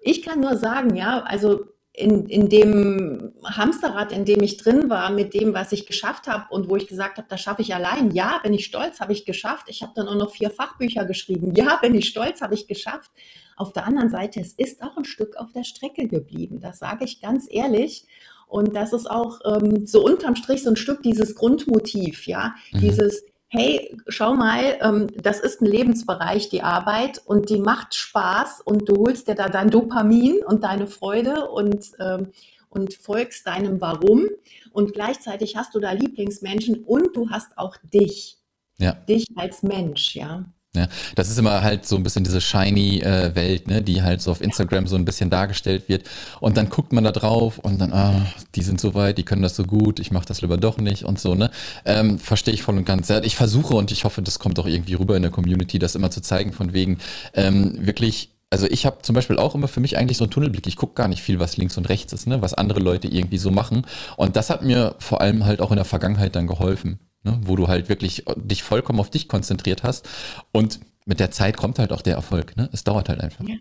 ich 0.00 0.22
kann 0.22 0.40
nur 0.40 0.56
sagen, 0.56 0.96
ja, 0.96 1.20
also 1.22 1.60
in, 1.94 2.26
in 2.26 2.48
dem 2.48 3.32
Hamsterrad, 3.44 4.12
in 4.12 4.24
dem 4.24 4.42
ich 4.42 4.56
drin 4.56 4.88
war, 4.88 5.10
mit 5.10 5.34
dem, 5.34 5.52
was 5.54 5.72
ich 5.72 5.86
geschafft 5.86 6.26
habe 6.26 6.46
und 6.50 6.68
wo 6.68 6.76
ich 6.76 6.88
gesagt 6.88 7.18
habe, 7.18 7.28
das 7.28 7.40
schaffe 7.40 7.62
ich 7.62 7.74
allein. 7.74 8.10
Ja, 8.12 8.40
bin 8.42 8.54
ich 8.54 8.64
stolz, 8.64 9.00
habe 9.00 9.12
ich 9.12 9.24
geschafft. 9.24 9.66
Ich 9.68 9.82
habe 9.82 9.92
dann 9.94 10.08
auch 10.08 10.16
noch 10.16 10.32
vier 10.32 10.50
Fachbücher 10.50 11.04
geschrieben. 11.04 11.54
Ja, 11.54 11.76
bin 11.76 11.94
ich 11.94 12.08
stolz, 12.08 12.40
habe 12.40 12.54
ich 12.54 12.66
geschafft. 12.66 13.10
Auf 13.56 13.72
der 13.72 13.86
anderen 13.86 14.10
Seite, 14.10 14.40
es 14.40 14.52
ist 14.52 14.82
auch 14.82 14.96
ein 14.96 15.04
Stück 15.04 15.36
auf 15.36 15.52
der 15.52 15.64
Strecke 15.64 16.08
geblieben. 16.08 16.60
Das 16.60 16.78
sage 16.78 17.04
ich 17.04 17.20
ganz 17.20 17.46
ehrlich. 17.50 18.06
Und 18.46 18.76
das 18.76 18.92
ist 18.92 19.10
auch 19.10 19.40
ähm, 19.44 19.86
so 19.86 20.04
unterm 20.04 20.36
Strich 20.36 20.62
so 20.62 20.70
ein 20.70 20.76
Stück 20.76 21.02
dieses 21.02 21.34
Grundmotiv, 21.34 22.26
ja, 22.26 22.54
mhm. 22.72 22.80
dieses 22.80 23.22
hey, 23.52 23.94
schau 24.08 24.34
mal, 24.34 24.78
ähm, 24.80 25.08
das 25.14 25.38
ist 25.38 25.60
ein 25.60 25.66
Lebensbereich, 25.66 26.48
die 26.48 26.62
Arbeit, 26.62 27.20
und 27.26 27.50
die 27.50 27.58
macht 27.58 27.94
Spaß 27.94 28.62
und 28.62 28.88
du 28.88 28.96
holst 28.96 29.28
dir 29.28 29.34
da 29.34 29.50
dein 29.50 29.68
Dopamin 29.68 30.38
und 30.44 30.64
deine 30.64 30.86
Freude 30.86 31.50
und, 31.50 31.92
ähm, 32.00 32.32
und 32.70 32.94
folgst 32.94 33.46
deinem 33.46 33.82
Warum. 33.82 34.28
Und 34.72 34.94
gleichzeitig 34.94 35.54
hast 35.56 35.74
du 35.74 35.80
da 35.80 35.92
Lieblingsmenschen 35.92 36.82
und 36.84 37.14
du 37.14 37.28
hast 37.28 37.58
auch 37.58 37.76
dich. 37.92 38.38
Ja. 38.78 38.92
Dich 38.94 39.26
als 39.36 39.62
Mensch, 39.62 40.16
ja. 40.16 40.46
Ja, 40.74 40.88
das 41.16 41.28
ist 41.28 41.38
immer 41.38 41.60
halt 41.62 41.84
so 41.86 41.96
ein 41.96 42.02
bisschen 42.02 42.24
diese 42.24 42.40
shiny 42.40 43.00
äh, 43.00 43.34
Welt, 43.34 43.68
ne, 43.68 43.82
die 43.82 44.00
halt 44.00 44.22
so 44.22 44.30
auf 44.30 44.40
Instagram 44.40 44.86
so 44.86 44.96
ein 44.96 45.04
bisschen 45.04 45.28
dargestellt 45.28 45.86
wird. 45.90 46.08
Und 46.40 46.56
dann 46.56 46.70
guckt 46.70 46.94
man 46.94 47.04
da 47.04 47.12
drauf 47.12 47.58
und 47.58 47.78
dann, 47.78 47.92
ah, 47.92 48.26
die 48.54 48.62
sind 48.62 48.80
so 48.80 48.94
weit, 48.94 49.18
die 49.18 49.22
können 49.22 49.42
das 49.42 49.54
so 49.54 49.64
gut, 49.64 50.00
ich 50.00 50.10
mache 50.12 50.24
das 50.24 50.40
lieber 50.40 50.56
doch 50.56 50.78
nicht 50.78 51.04
und 51.04 51.20
so, 51.20 51.34
ne? 51.34 51.50
Ähm, 51.84 52.18
Verstehe 52.18 52.54
ich 52.54 52.62
voll 52.62 52.78
und 52.78 52.86
ganz. 52.86 53.10
Ich 53.10 53.36
versuche 53.36 53.74
und 53.74 53.92
ich 53.92 54.04
hoffe, 54.04 54.22
das 54.22 54.38
kommt 54.38 54.58
auch 54.58 54.66
irgendwie 54.66 54.94
rüber 54.94 55.14
in 55.14 55.22
der 55.22 55.30
Community, 55.30 55.78
das 55.78 55.94
immer 55.94 56.10
zu 56.10 56.22
zeigen, 56.22 56.54
von 56.54 56.72
wegen 56.72 56.96
ähm, 57.34 57.86
wirklich 57.86 58.30
also 58.48 58.66
ich 58.68 58.84
habe 58.84 58.98
zum 59.00 59.14
Beispiel 59.14 59.38
auch 59.38 59.54
immer 59.54 59.66
für 59.68 59.80
mich 59.80 59.96
eigentlich 59.96 60.18
so 60.18 60.24
einen 60.24 60.30
Tunnelblick. 60.30 60.66
Ich 60.66 60.76
gucke 60.76 60.92
gar 60.94 61.08
nicht 61.08 61.22
viel, 61.22 61.40
was 61.40 61.56
links 61.56 61.78
und 61.78 61.88
rechts 61.88 62.12
ist, 62.12 62.26
ne? 62.26 62.42
was 62.42 62.52
andere 62.52 62.80
Leute 62.80 63.08
irgendwie 63.08 63.38
so 63.38 63.50
machen. 63.50 63.86
Und 64.18 64.36
das 64.36 64.50
hat 64.50 64.62
mir 64.62 64.94
vor 64.98 65.22
allem 65.22 65.46
halt 65.46 65.62
auch 65.62 65.70
in 65.70 65.76
der 65.76 65.86
Vergangenheit 65.86 66.36
dann 66.36 66.46
geholfen 66.46 66.98
ne? 67.24 67.38
wo 67.42 67.56
du 67.56 67.68
halt 67.68 67.88
wirklich 67.88 68.24
dich 68.36 68.62
vollkommen 68.62 69.00
auf 69.00 69.10
dich 69.10 69.28
konzentriert 69.28 69.82
hast. 69.82 70.08
Und 70.52 70.80
mit 71.04 71.20
der 71.20 71.30
Zeit 71.30 71.56
kommt 71.56 71.78
halt 71.78 71.92
auch 71.92 72.02
der 72.02 72.14
Erfolg. 72.14 72.56
Ne? 72.56 72.68
Es 72.72 72.84
dauert 72.84 73.08
halt 73.08 73.20
einfach. 73.20 73.44
Ja. 73.46 73.56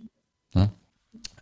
Ne? 0.53 0.71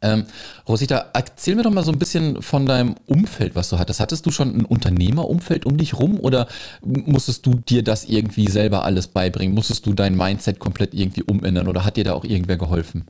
Ähm, 0.01 0.25
Rosita, 0.67 1.09
erzähl 1.13 1.55
mir 1.55 1.63
doch 1.63 1.71
mal 1.71 1.83
so 1.83 1.91
ein 1.91 1.99
bisschen 1.99 2.41
von 2.41 2.65
deinem 2.65 2.95
Umfeld, 3.05 3.55
was 3.55 3.69
du 3.69 3.79
hattest. 3.79 3.99
Hattest 3.99 4.25
du 4.25 4.31
schon 4.31 4.55
ein 4.55 4.65
Unternehmerumfeld 4.65 5.65
um 5.65 5.77
dich 5.77 5.93
rum 5.95 6.19
oder 6.19 6.47
musstest 6.81 7.45
du 7.45 7.55
dir 7.55 7.83
das 7.83 8.05
irgendwie 8.05 8.47
selber 8.47 8.85
alles 8.85 9.07
beibringen? 9.07 9.53
Musstest 9.53 9.85
du 9.85 9.93
dein 9.93 10.15
Mindset 10.15 10.59
komplett 10.59 10.93
irgendwie 10.93 11.23
umändern 11.23 11.67
oder 11.67 11.83
hat 11.83 11.97
dir 11.97 12.05
da 12.05 12.13
auch 12.13 12.23
irgendwer 12.23 12.57
geholfen? 12.57 13.05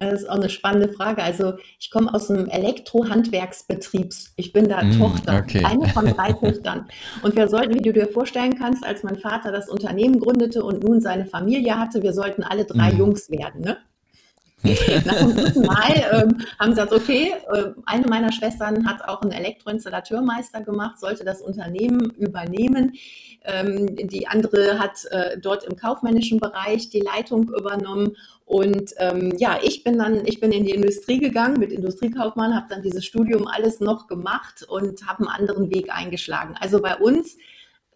Das 0.00 0.22
ist 0.22 0.30
auch 0.30 0.36
eine 0.36 0.48
spannende 0.48 0.88
Frage. 0.88 1.22
Also 1.22 1.54
ich 1.78 1.90
komme 1.90 2.12
aus 2.14 2.30
einem 2.30 2.48
Elektrohandwerksbetrieb. 2.48 4.14
Ich 4.36 4.52
bin 4.52 4.66
da 4.66 4.82
mm, 4.82 4.98
Tochter, 4.98 5.42
okay. 5.44 5.62
eine 5.62 5.88
von 5.88 6.06
drei 6.16 6.32
Töchtern. 6.32 6.88
Und 7.22 7.36
wir 7.36 7.48
sollten, 7.48 7.74
wie 7.74 7.82
du 7.82 7.92
dir 7.92 8.08
vorstellen 8.08 8.58
kannst, 8.58 8.82
als 8.82 9.02
mein 9.02 9.16
Vater 9.16 9.52
das 9.52 9.68
Unternehmen 9.68 10.18
gründete 10.18 10.64
und 10.64 10.82
nun 10.82 11.02
seine 11.02 11.26
Familie 11.26 11.78
hatte, 11.78 12.02
wir 12.02 12.14
sollten 12.14 12.42
alle 12.42 12.64
drei 12.64 12.94
mm. 12.94 12.98
Jungs 12.98 13.30
werden. 13.30 13.60
Ne? 13.60 13.76
Nach 15.04 15.18
dem 15.18 15.36
dritten 15.36 15.66
Mal 15.66 15.94
ähm, 16.12 16.38
haben 16.58 16.74
sie 16.74 16.80
gesagt, 16.80 16.92
okay, 16.92 17.32
äh, 17.52 17.64
eine 17.86 18.06
meiner 18.06 18.32
Schwestern 18.32 18.86
hat 18.86 19.06
auch 19.06 19.22
einen 19.22 19.32
Elektroinstallateurmeister 19.32 20.62
gemacht, 20.62 20.98
sollte 20.98 21.24
das 21.24 21.40
Unternehmen 21.40 22.10
übernehmen. 22.18 22.92
Ähm, 23.44 23.96
die 23.96 24.26
andere 24.26 24.78
hat 24.78 25.04
äh, 25.10 25.38
dort 25.38 25.64
im 25.64 25.76
kaufmännischen 25.76 26.40
Bereich 26.40 26.90
die 26.90 27.00
Leitung 27.00 27.48
übernommen. 27.48 28.16
Und 28.44 28.92
ähm, 28.98 29.32
ja, 29.38 29.58
ich 29.62 29.84
bin 29.84 29.98
dann, 29.98 30.26
ich 30.26 30.40
bin 30.40 30.52
in 30.52 30.64
die 30.64 30.72
Industrie 30.72 31.18
gegangen 31.18 31.58
mit 31.58 31.72
Industriekaufmann, 31.72 32.54
habe 32.54 32.66
dann 32.68 32.82
dieses 32.82 33.04
Studium 33.04 33.46
alles 33.46 33.80
noch 33.80 34.08
gemacht 34.08 34.64
und 34.68 35.06
habe 35.06 35.20
einen 35.20 35.28
anderen 35.28 35.70
Weg 35.70 35.90
eingeschlagen. 35.90 36.56
Also 36.60 36.80
bei 36.80 36.96
uns 36.96 37.36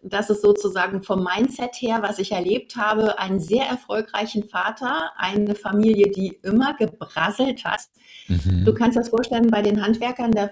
das 0.07 0.29
ist 0.29 0.41
sozusagen 0.41 1.01
vom 1.01 1.23
Mindset 1.23 1.75
her, 1.81 1.99
was 2.01 2.19
ich 2.19 2.31
erlebt 2.31 2.75
habe, 2.75 3.17
einen 3.17 3.39
sehr 3.39 3.65
erfolgreichen 3.65 4.43
Vater, 4.43 5.11
eine 5.17 5.55
Familie, 5.55 6.11
die 6.11 6.37
immer 6.43 6.75
gebrasselt 6.75 7.65
hat. 7.65 7.81
Mhm. 8.27 8.65
Du 8.65 8.73
kannst 8.73 8.97
das 8.97 9.09
vorstellen, 9.09 9.49
bei 9.49 9.63
den 9.63 9.83
Handwerkern, 9.83 10.31
der, 10.31 10.51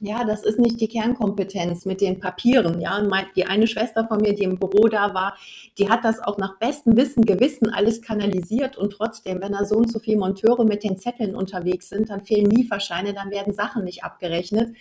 ja, 0.00 0.24
das 0.24 0.44
ist 0.44 0.58
nicht 0.58 0.80
die 0.80 0.88
Kernkompetenz 0.88 1.84
mit 1.84 2.00
den 2.00 2.20
Papieren. 2.20 2.80
Ja, 2.80 2.98
und 2.98 3.12
die 3.36 3.46
eine 3.46 3.66
Schwester 3.66 4.06
von 4.06 4.20
mir, 4.20 4.34
die 4.34 4.44
im 4.44 4.58
Büro 4.58 4.88
da 4.88 5.12
war, 5.12 5.36
die 5.78 5.90
hat 5.90 6.04
das 6.04 6.20
auch 6.20 6.38
nach 6.38 6.58
bestem 6.58 6.96
Wissen, 6.96 7.24
Gewissen 7.24 7.68
alles 7.68 8.00
kanalisiert 8.00 8.78
und 8.78 8.94
trotzdem, 8.94 9.42
wenn 9.42 9.52
da 9.52 9.66
so 9.66 9.76
und 9.76 9.92
so 9.92 9.98
viele 9.98 10.18
Monteure 10.18 10.64
mit 10.64 10.82
den 10.82 10.96
Zetteln 10.96 11.34
unterwegs 11.34 11.90
sind, 11.90 12.08
dann 12.08 12.24
fehlen 12.24 12.50
Lieferscheine, 12.50 13.12
dann 13.12 13.30
werden 13.30 13.52
Sachen 13.52 13.84
nicht 13.84 14.04
abgerechnet. 14.04 14.74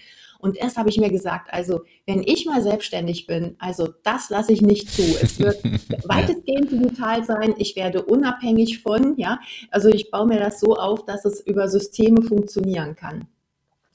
Und 0.45 0.57
erst 0.57 0.77
habe 0.77 0.89
ich 0.89 0.99
mir 0.99 1.09
gesagt, 1.09 1.51
also 1.51 1.81
wenn 2.05 2.21
ich 2.21 2.45
mal 2.45 2.61
selbstständig 2.61 3.25
bin, 3.25 3.55
also 3.57 3.89
das 4.03 4.29
lasse 4.29 4.53
ich 4.53 4.61
nicht 4.61 4.91
zu. 4.91 5.01
Es 5.01 5.39
wird 5.39 5.63
weitestgehend 6.07 6.71
digital 6.71 7.23
sein. 7.25 7.55
Ich 7.57 7.75
werde 7.75 8.03
unabhängig 8.03 8.83
von, 8.83 9.17
ja, 9.17 9.39
also 9.71 9.89
ich 9.89 10.11
baue 10.11 10.27
mir 10.27 10.39
das 10.39 10.59
so 10.59 10.75
auf, 10.75 11.03
dass 11.03 11.25
es 11.25 11.41
über 11.41 11.67
Systeme 11.67 12.21
funktionieren 12.21 12.95
kann. 12.95 13.27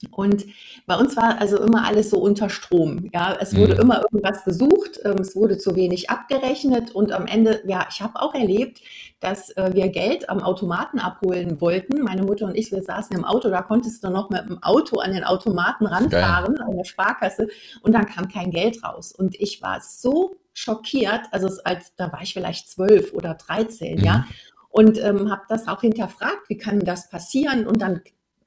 Und 0.09 0.45
bei 0.85 0.95
uns 0.97 1.15
war 1.15 1.39
also 1.39 1.57
immer 1.57 1.85
alles 1.85 2.09
so 2.09 2.17
unter 2.17 2.49
Strom. 2.49 3.09
Ja, 3.13 3.37
es 3.39 3.55
wurde 3.55 3.75
mhm. 3.75 3.81
immer 3.81 4.01
irgendwas 4.01 4.43
gesucht, 4.43 4.99
ähm, 5.03 5.17
es 5.19 5.35
wurde 5.35 5.57
zu 5.57 5.75
wenig 5.75 6.09
abgerechnet 6.09 6.91
und 6.91 7.11
am 7.11 7.27
Ende, 7.27 7.61
ja, 7.65 7.85
ich 7.89 8.01
habe 8.01 8.21
auch 8.21 8.33
erlebt, 8.33 8.81
dass 9.19 9.51
äh, 9.51 9.71
wir 9.73 9.89
Geld 9.89 10.29
am 10.29 10.41
Automaten 10.41 10.99
abholen 10.99 11.61
wollten. 11.61 12.01
Meine 12.01 12.23
Mutter 12.23 12.45
und 12.45 12.55
ich, 12.55 12.71
wir 12.71 12.81
saßen 12.81 13.15
im 13.15 13.25
Auto, 13.25 13.49
da 13.49 13.61
konntest 13.61 14.03
du 14.03 14.09
noch 14.09 14.29
mit 14.29 14.49
dem 14.49 14.61
Auto 14.63 14.99
an 14.99 15.13
den 15.13 15.23
Automaten 15.23 15.85
ranfahren, 15.85 16.55
Geil. 16.55 16.65
an 16.67 16.77
der 16.77 16.85
Sparkasse 16.85 17.47
und 17.83 17.93
dann 17.93 18.07
kam 18.07 18.27
kein 18.27 18.51
Geld 18.51 18.83
raus. 18.83 19.11
Und 19.11 19.39
ich 19.39 19.61
war 19.61 19.79
so 19.81 20.37
schockiert, 20.53 21.21
also 21.31 21.49
als 21.63 21.93
da 21.95 22.11
war 22.11 22.21
ich 22.21 22.33
vielleicht 22.33 22.69
zwölf 22.69 23.13
oder 23.13 23.35
dreizehn, 23.35 23.99
mhm. 23.99 24.05
ja, 24.05 24.25
und 24.71 24.97
ähm, 24.99 25.29
habe 25.29 25.41
das 25.49 25.67
auch 25.67 25.81
hinterfragt, 25.81 26.47
wie 26.47 26.57
kann 26.57 26.79
das 26.79 27.09
passieren? 27.09 27.67
Und 27.67 27.81
dann 27.81 28.01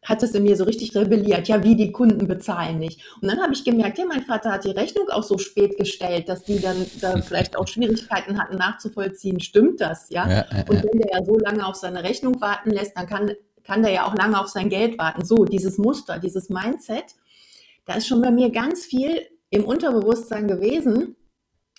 hat 0.04 0.22
es 0.22 0.32
in 0.32 0.42
mir 0.42 0.56
so 0.56 0.64
richtig 0.64 0.94
rebelliert. 0.94 1.48
Ja, 1.48 1.64
wie 1.64 1.74
die 1.74 1.90
Kunden 1.90 2.28
bezahlen 2.28 2.78
nicht. 2.78 3.00
Und 3.20 3.28
dann 3.28 3.40
habe 3.40 3.54
ich 3.54 3.64
gemerkt, 3.64 3.98
ja, 3.98 4.04
mein 4.04 4.22
Vater 4.22 4.52
hat 4.52 4.64
die 4.64 4.70
Rechnung 4.70 5.08
auch 5.08 5.22
so 5.22 5.38
spät 5.38 5.76
gestellt, 5.78 6.28
dass 6.28 6.44
die 6.44 6.60
dann 6.60 6.86
da 7.00 7.20
vielleicht 7.22 7.56
auch 7.56 7.66
Schwierigkeiten 7.66 8.38
hatten 8.38 8.56
nachzuvollziehen. 8.56 9.40
Stimmt 9.40 9.80
das? 9.80 10.10
Ja. 10.10 10.28
ja, 10.28 10.46
ja 10.50 10.64
und 10.68 10.84
wenn 10.84 10.98
der 10.98 11.10
ja 11.12 11.24
so 11.24 11.38
lange 11.38 11.66
auf 11.66 11.76
seine 11.76 12.04
Rechnung 12.04 12.40
warten 12.40 12.70
lässt, 12.70 12.96
dann 12.96 13.06
kann, 13.06 13.32
kann 13.64 13.82
der 13.82 13.92
ja 13.92 14.06
auch 14.06 14.14
lange 14.14 14.38
auf 14.38 14.48
sein 14.48 14.68
Geld 14.68 14.98
warten. 14.98 15.24
So, 15.24 15.44
dieses 15.46 15.78
Muster, 15.78 16.18
dieses 16.18 16.50
Mindset, 16.50 17.14
da 17.86 17.94
ist 17.94 18.06
schon 18.06 18.20
bei 18.20 18.30
mir 18.30 18.50
ganz 18.50 18.84
viel 18.84 19.22
im 19.50 19.64
Unterbewusstsein 19.64 20.48
gewesen, 20.48 21.16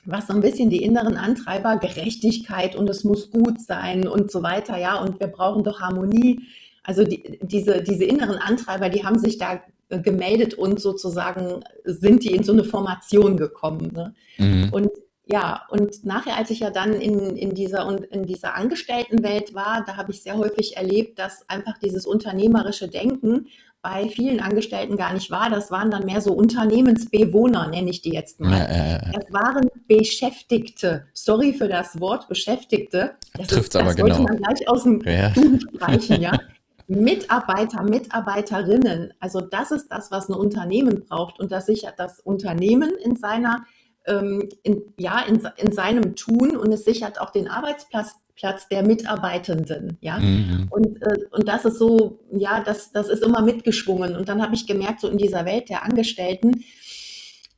was 0.06 0.28
so 0.28 0.34
ein 0.34 0.42
bisschen 0.42 0.70
die 0.70 0.84
inneren 0.84 1.18
Antreiber, 1.18 1.78
Gerechtigkeit 1.78 2.76
und 2.76 2.90
es 2.90 3.04
muss 3.04 3.32
gut 3.32 3.60
sein 3.60 4.08
und 4.08 4.32
so 4.32 4.44
weiter, 4.44 4.78
ja, 4.78 5.00
und 5.02 5.20
wir 5.20 5.28
brauchen 5.28 5.64
doch 5.64 5.82
Harmonie 5.82 6.42
also 6.86 7.04
die, 7.04 7.40
diese, 7.42 7.82
diese 7.82 8.06
inneren 8.06 8.38
Antreiber, 8.38 8.90
die 8.90 9.04
haben 9.04 9.20
sich 9.20 9.38
da 9.38 9.62
äh, 9.90 10.00
gemeldet 10.00 10.54
und 10.54 10.80
sozusagen 10.80 11.64
sind 11.84 12.24
die 12.24 12.34
in 12.34 12.44
so 12.44 12.54
eine 12.54 12.64
Formation 12.64 13.38
gekommen. 13.38 13.92
Ne? 13.94 14.14
Mhm. 14.38 14.70
Und 14.72 14.90
ja, 15.28 15.64
und 15.70 16.06
nachher, 16.06 16.38
als 16.38 16.52
ich 16.52 16.60
ja 16.60 16.70
dann 16.70 16.94
in, 16.94 17.36
in, 17.36 17.56
dieser, 17.56 17.88
in 18.12 18.28
dieser 18.28 18.56
Angestelltenwelt 18.56 19.56
war, 19.56 19.84
da 19.86 19.98
habe 19.98 20.12
ich 20.12 20.22
sehr 20.22 20.38
häufig 20.38 20.78
erlebt, 20.78 21.18
dass 21.18 21.50
einfach 21.50 21.80
dieses 21.80 22.06
unternehmerische 22.06 22.88
Denken 22.88 23.48
bei 23.82 24.10
vielen 24.10 24.40
Angestellten 24.40 24.98
gar 24.98 25.14
nicht 25.14 25.30
war. 25.30 25.50
Das 25.50 25.70
waren 25.70 25.92
dann 25.92 26.06
mehr 26.06 26.22
so 26.22 26.34
Unternehmensbewohner, 26.34 27.68
nenne 27.70 27.90
ich 27.92 28.02
die 28.02 28.14
jetzt 28.14 28.40
mal. 28.40 28.52
Ja, 28.52 28.88
ja. 28.88 29.12
Das 29.14 29.26
waren 29.32 29.70
Beschäftigte. 29.88 31.06
Sorry 31.14 31.54
für 31.54 31.68
das 31.68 32.00
Wort 32.00 32.28
Beschäftigte. 32.28 33.12
Das 33.38 33.48
trifft 33.48 33.76
aber 33.76 33.94
genau. 33.94 34.22
man 34.22 34.38
gleich 34.38 34.68
aus 34.68 34.84
dem 34.84 35.02
ja. 35.02 35.32
Streichen, 35.76 36.22
ja. 36.22 36.32
Mitarbeiter, 36.88 37.84
Mitarbeiterinnen. 37.84 39.14
Also 39.20 39.42
das 39.42 39.72
ist 39.72 39.88
das, 39.90 40.12
was 40.12 40.30
ein 40.30 40.34
Unternehmen 40.34 41.06
braucht 41.06 41.40
und 41.40 41.52
das 41.52 41.66
sichert 41.66 41.96
das 41.98 42.20
Unternehmen 42.20 42.92
in 43.04 43.16
seiner 43.16 43.66
ähm, 44.08 44.50
in, 44.64 44.94
ja, 44.98 45.22
in, 45.22 45.48
in 45.58 45.72
seinem 45.72 46.16
Tun 46.16 46.56
und 46.56 46.72
es 46.72 46.86
sichert 46.86 47.20
auch 47.20 47.32
den 47.32 47.48
Arbeitsplatz 47.48 48.16
Platz 48.36 48.68
der 48.68 48.84
Mitarbeitenden, 48.84 49.98
ja. 50.02 50.20
Mhm. 50.20 50.68
Und, 50.70 51.02
äh, 51.02 51.26
und 51.32 51.48
das 51.48 51.64
ist 51.64 51.78
so, 51.80 52.20
ja, 52.32 52.62
das, 52.62 52.92
das 52.92 53.08
ist 53.08 53.24
immer 53.24 53.42
mitgeschwungen. 53.42 54.16
Und 54.16 54.28
dann 54.28 54.42
habe 54.42 54.56
ich 54.56 54.68
gemerkt, 54.68 55.00
so 55.00 55.08
in 55.08 55.18
dieser 55.18 55.46
Welt 55.46 55.70
der 55.70 55.84
Angestellten, 55.84 56.66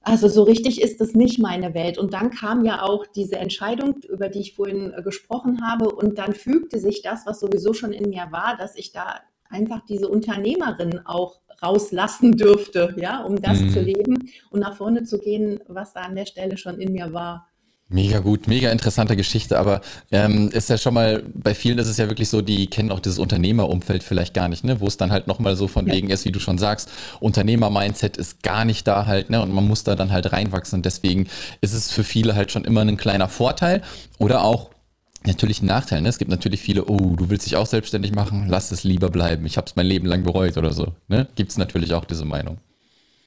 also 0.07 0.29
so 0.29 0.43
richtig 0.43 0.81
ist 0.81 1.01
es 1.01 1.15
nicht 1.15 1.37
meine 1.37 1.73
Welt. 1.73 1.97
Und 1.97 2.13
dann 2.13 2.31
kam 2.31 2.63
ja 2.63 2.81
auch 2.81 3.05
diese 3.05 3.35
Entscheidung, 3.35 3.95
über 4.07 4.29
die 4.29 4.39
ich 4.39 4.55
vorhin 4.55 4.93
äh, 4.93 5.01
gesprochen 5.01 5.67
habe. 5.67 5.93
Und 5.93 6.17
dann 6.17 6.33
fügte 6.33 6.79
sich 6.79 7.01
das, 7.01 7.25
was 7.25 7.41
sowieso 7.41 7.73
schon 7.73 7.91
in 7.91 8.09
mir 8.09 8.27
war, 8.31 8.55
dass 8.57 8.77
ich 8.77 8.93
da 8.93 9.19
einfach 9.49 9.81
diese 9.85 10.07
Unternehmerin 10.07 11.01
auch 11.05 11.41
rauslassen 11.61 12.37
dürfte, 12.37 12.95
ja, 12.97 13.23
um 13.23 13.41
das 13.41 13.59
mhm. 13.59 13.69
zu 13.71 13.81
leben 13.81 14.31
und 14.49 14.61
nach 14.61 14.77
vorne 14.77 15.03
zu 15.03 15.19
gehen, 15.19 15.59
was 15.67 15.93
da 15.93 16.01
an 16.01 16.15
der 16.15 16.25
Stelle 16.25 16.57
schon 16.57 16.79
in 16.79 16.93
mir 16.93 17.11
war. 17.11 17.49
Mega 17.89 18.19
gut, 18.19 18.47
mega 18.47 18.69
interessante 18.69 19.15
Geschichte, 19.15 19.57
aber 19.57 19.79
ähm, 20.11 20.49
ist 20.49 20.69
ja 20.69 20.77
schon 20.77 20.93
mal, 20.93 21.23
bei 21.33 21.55
vielen 21.55 21.77
ist 21.77 21.87
es 21.87 21.95
ja 21.95 22.09
wirklich 22.09 22.27
so, 22.27 22.41
die 22.41 22.67
kennen 22.67 22.91
auch 22.91 22.99
dieses 22.99 23.17
Unternehmerumfeld 23.17 24.03
vielleicht 24.03 24.33
gar 24.33 24.49
nicht, 24.49 24.65
ne? 24.65 24.81
wo 24.81 24.87
es 24.87 24.97
dann 24.97 25.09
halt 25.09 25.27
nochmal 25.27 25.55
so 25.55 25.69
von 25.69 25.87
ja. 25.87 25.93
wegen 25.93 26.09
ist, 26.09 26.25
wie 26.25 26.33
du 26.33 26.41
schon 26.41 26.57
sagst, 26.57 26.89
Unternehmer-Mindset 27.21 28.17
ist 28.17 28.43
gar 28.43 28.65
nicht 28.65 28.87
da 28.89 29.05
halt, 29.05 29.29
ne? 29.29 29.41
Und 29.41 29.53
man 29.53 29.65
muss 29.65 29.85
da 29.85 29.95
dann 29.95 30.11
halt 30.11 30.33
reinwachsen. 30.33 30.79
Und 30.79 30.85
deswegen 30.85 31.27
ist 31.61 31.73
es 31.73 31.89
für 31.89 32.03
viele 32.03 32.35
halt 32.35 32.51
schon 32.51 32.65
immer 32.65 32.81
ein 32.81 32.97
kleiner 32.97 33.29
Vorteil 33.29 33.81
oder 34.17 34.43
auch 34.43 34.69
natürlich 35.25 35.61
ein 35.61 35.67
Nachteil. 35.67 36.01
Ne? 36.01 36.09
Es 36.09 36.17
gibt 36.17 36.29
natürlich 36.29 36.61
viele, 36.61 36.85
oh, 36.85 37.15
du 37.15 37.29
willst 37.29 37.45
dich 37.45 37.55
auch 37.55 37.65
selbstständig 37.65 38.13
machen, 38.13 38.47
lass 38.49 38.71
es 38.71 38.83
lieber 38.83 39.09
bleiben. 39.09 39.45
Ich 39.45 39.55
habe 39.55 39.67
es 39.67 39.77
mein 39.77 39.85
Leben 39.85 40.07
lang 40.07 40.23
bereut 40.23 40.57
oder 40.57 40.73
so. 40.73 40.93
Ne? 41.07 41.27
Gibt 41.35 41.51
es 41.51 41.57
natürlich 41.57 41.93
auch 41.93 42.05
diese 42.05 42.25
Meinung. 42.25 42.57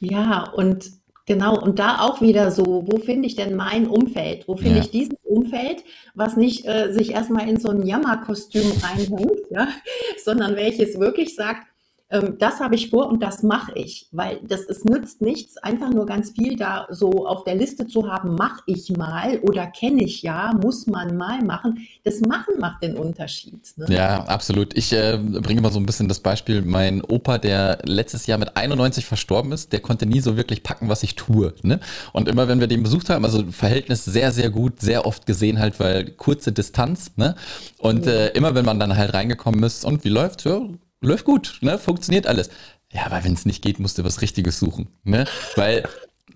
Ja, 0.00 0.50
und 0.50 0.90
genau, 1.30 1.56
und 1.56 1.78
da 1.78 2.00
auch 2.00 2.20
wieder 2.20 2.50
so, 2.50 2.84
wo 2.88 2.98
finde 2.98 3.28
ich 3.28 3.36
denn 3.36 3.54
mein 3.54 3.86
Umfeld? 3.86 4.48
Wo 4.48 4.56
finde 4.56 4.78
ja. 4.78 4.82
ich 4.82 4.90
dieses 4.90 5.14
Umfeld, 5.22 5.84
was 6.16 6.36
nicht 6.36 6.66
äh, 6.66 6.92
sich 6.92 7.12
erstmal 7.12 7.48
in 7.48 7.60
so 7.60 7.68
ein 7.68 7.86
Jammerkostüm 7.86 8.72
reinhängt, 8.82 9.42
ja? 9.48 9.68
sondern 10.24 10.56
welches 10.56 10.98
wirklich 10.98 11.36
sagt, 11.36 11.68
ähm, 12.10 12.36
das 12.38 12.60
habe 12.60 12.74
ich 12.74 12.90
vor 12.90 13.08
und 13.08 13.22
das 13.22 13.42
mache 13.42 13.72
ich, 13.74 14.08
weil 14.10 14.40
das 14.42 14.62
es 14.62 14.84
nützt 14.84 15.20
nichts, 15.20 15.56
einfach 15.58 15.90
nur 15.90 16.06
ganz 16.06 16.32
viel 16.32 16.56
da 16.56 16.86
so 16.90 17.26
auf 17.26 17.44
der 17.44 17.54
Liste 17.54 17.86
zu 17.86 18.10
haben, 18.10 18.34
mache 18.34 18.62
ich 18.66 18.90
mal 18.96 19.38
oder 19.40 19.66
kenne 19.66 20.02
ich 20.02 20.22
ja, 20.22 20.52
muss 20.60 20.86
man 20.86 21.16
mal 21.16 21.42
machen. 21.42 21.86
Das 22.04 22.20
Machen 22.20 22.58
macht 22.58 22.82
den 22.82 22.96
Unterschied. 22.96 23.60
Ne? 23.76 23.86
Ja, 23.88 24.24
absolut. 24.24 24.76
Ich 24.76 24.92
äh, 24.92 25.18
bringe 25.18 25.60
mal 25.60 25.72
so 25.72 25.78
ein 25.78 25.86
bisschen 25.86 26.08
das 26.08 26.20
Beispiel, 26.20 26.62
mein 26.62 27.02
Opa, 27.02 27.38
der 27.38 27.78
letztes 27.84 28.26
Jahr 28.26 28.38
mit 28.38 28.56
91 28.56 29.06
verstorben 29.06 29.52
ist, 29.52 29.72
der 29.72 29.80
konnte 29.80 30.06
nie 30.06 30.20
so 30.20 30.36
wirklich 30.36 30.62
packen, 30.62 30.88
was 30.88 31.02
ich 31.02 31.14
tue. 31.14 31.54
Ne? 31.62 31.80
Und 32.12 32.28
immer 32.28 32.48
wenn 32.48 32.60
wir 32.60 32.66
den 32.66 32.82
besucht 32.82 33.08
haben, 33.10 33.24
also 33.24 33.44
Verhältnis 33.50 34.04
sehr, 34.04 34.32
sehr 34.32 34.50
gut, 34.50 34.80
sehr 34.80 35.06
oft 35.06 35.26
gesehen 35.26 35.58
halt, 35.58 35.78
weil 35.78 36.10
kurze 36.10 36.52
Distanz. 36.52 37.12
Ne? 37.16 37.36
Und 37.78 38.06
äh, 38.06 38.28
immer 38.30 38.54
wenn 38.54 38.64
man 38.64 38.80
dann 38.80 38.96
halt 38.96 39.14
reingekommen 39.14 39.62
ist 39.62 39.84
und 39.84 40.04
wie 40.04 40.08
läuft's? 40.08 40.44
Ja, 40.44 40.60
läuft 41.00 41.24
gut, 41.24 41.58
ne? 41.60 41.78
funktioniert 41.78 42.26
alles. 42.26 42.50
Ja, 42.92 43.06
aber 43.06 43.24
wenn 43.24 43.34
es 43.34 43.46
nicht 43.46 43.62
geht, 43.62 43.78
musst 43.78 43.98
du 43.98 44.04
was 44.04 44.20
Richtiges 44.20 44.58
suchen. 44.58 44.88
Ne? 45.04 45.24
Weil 45.56 45.84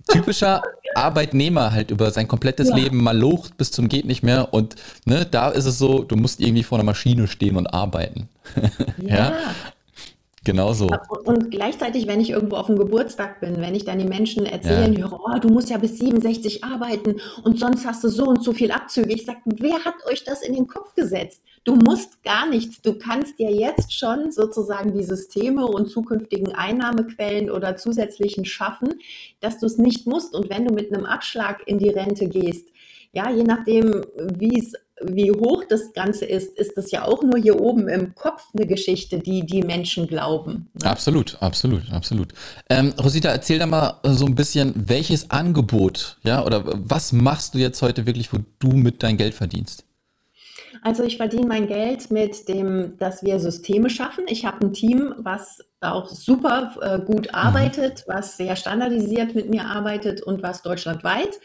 typischer 0.09 0.63
Arbeitnehmer 0.95 1.73
halt 1.73 1.91
über 1.91 2.11
sein 2.11 2.29
komplettes 2.29 2.69
ja. 2.69 2.77
Leben 2.77 3.03
mal 3.03 3.17
locht 3.17 3.57
bis 3.57 3.73
zum 3.73 3.89
geht 3.89 4.05
nicht 4.05 4.23
mehr 4.23 4.53
und 4.53 4.77
ne, 5.07 5.27
da 5.29 5.49
ist 5.49 5.65
es 5.65 5.79
so, 5.79 6.03
du 6.03 6.17
musst 6.17 6.41
irgendwie 6.41 6.63
vor 6.63 6.79
einer 6.79 6.85
Maschine 6.85 7.27
stehen 7.27 7.57
und 7.57 7.67
arbeiten. 7.69 8.29
ja. 8.99 9.17
ja. 9.17 9.33
Genau 10.45 10.75
so. 10.75 10.91
Und 11.25 11.51
gleichzeitig, 11.51 12.07
wenn 12.07 12.21
ich 12.21 12.29
irgendwo 12.31 12.57
auf 12.57 12.67
dem 12.67 12.79
Geburtstag 12.79 13.41
bin, 13.41 13.63
wenn 13.63 13.75
ich 13.75 13.87
dann 13.87 13.99
die 13.99 14.05
Menschen 14.05 14.45
erzählen 14.45 14.93
ja. 14.93 15.01
höre, 15.01 15.19
oh, 15.19 15.39
du 15.41 15.49
musst 15.49 15.71
ja 15.71 15.79
bis 15.79 15.99
67 15.99 16.63
arbeiten 16.63 17.17
und 17.45 17.59
sonst 17.59 17.87
hast 17.87 18.05
du 18.05 18.09
so 18.09 18.27
und 18.27 18.45
so 18.45 18.53
viel 18.53 18.71
Abzüge. 18.71 19.15
Ich 19.15 19.25
sage, 19.25 19.39
wer 19.47 19.83
hat 19.87 19.95
euch 20.07 20.23
das 20.23 20.43
in 20.43 20.53
den 20.53 20.67
Kopf 20.67 20.95
gesetzt? 20.95 21.41
Du 21.65 21.77
musst 21.77 22.23
gar 22.23 22.47
nichts. 22.47 22.83
Du 22.83 22.99
kannst 22.99 23.39
dir 23.39 23.51
jetzt 23.51 23.93
schon 23.93 24.31
sozusagen 24.31 24.93
die 24.93 25.03
Systeme 25.03 25.67
und 25.67 25.89
zukünftigen 25.89 26.55
Einnahmequellen 26.55 27.51
oder 27.51 27.77
zusätzlichen 27.77 28.45
schaffen, 28.45 29.01
dass 29.41 29.59
du 29.59 29.67
es 29.67 29.79
nicht 29.79 30.07
musst. 30.07 30.35
Und 30.35 30.51
wenn 30.51 30.67
du 30.67 30.75
mit 30.75 30.93
einem 30.93 31.07
Abschlag 31.07 31.67
in 31.67 31.79
die 31.79 31.89
Rente 31.89 32.29
gehst, 32.29 32.69
ja, 33.13 33.31
je 33.31 33.45
nachdem, 33.45 34.05
wie 34.39 34.59
es 34.59 34.75
wie 35.03 35.31
hoch 35.31 35.65
das 35.69 35.93
Ganze 35.93 36.25
ist, 36.25 36.57
ist 36.57 36.77
das 36.77 36.91
ja 36.91 37.05
auch 37.05 37.23
nur 37.23 37.39
hier 37.41 37.61
oben 37.61 37.89
im 37.89 38.15
Kopf 38.15 38.43
eine 38.55 38.67
Geschichte, 38.67 39.19
die 39.19 39.45
die 39.45 39.63
Menschen 39.63 40.07
glauben. 40.07 40.71
Ne? 40.75 40.89
Absolut, 40.89 41.37
absolut, 41.41 41.91
absolut. 41.91 42.33
Ähm, 42.71 42.95
Rosita, 43.03 43.31
erzähl 43.31 43.59
da 43.59 43.67
mal 43.67 43.99
so 44.05 44.25
ein 44.25 44.35
bisschen, 44.35 44.73
welches 44.77 45.31
Angebot, 45.31 46.19
ja, 46.23 46.45
oder 46.45 46.63
was 46.65 47.13
machst 47.13 47.55
du 47.55 47.59
jetzt 47.59 47.83
heute 47.83 48.07
wirklich, 48.07 48.33
wo 48.33 48.39
du 48.61 48.69
mit 48.69 49.03
dein 49.03 49.17
Geld 49.17 49.35
verdienst? 49.35 49.85
Also 50.85 51.03
ich 51.03 51.17
verdiene 51.17 51.47
mein 51.47 51.67
Geld 51.67 52.11
mit 52.11 52.47
dem, 52.47 52.99
dass 52.99 53.23
wir 53.23 53.41
Systeme 53.41 53.89
schaffen. 53.89 54.25
Ich 54.29 54.45
habe 54.45 54.67
ein 54.67 54.75
Team, 54.75 55.15
was 55.17 55.65
auch 55.81 56.11
super 56.11 56.77
äh, 56.83 56.99
gut 57.01 57.29
mhm. 57.29 57.35
arbeitet, 57.35 58.05
was 58.07 58.37
sehr 58.37 58.55
standardisiert 58.55 59.35
mit 59.35 59.49
mir 59.49 59.65
arbeitet 59.65 60.23
und 60.23 60.43
was 60.43 60.61
deutschlandweit 60.61 61.41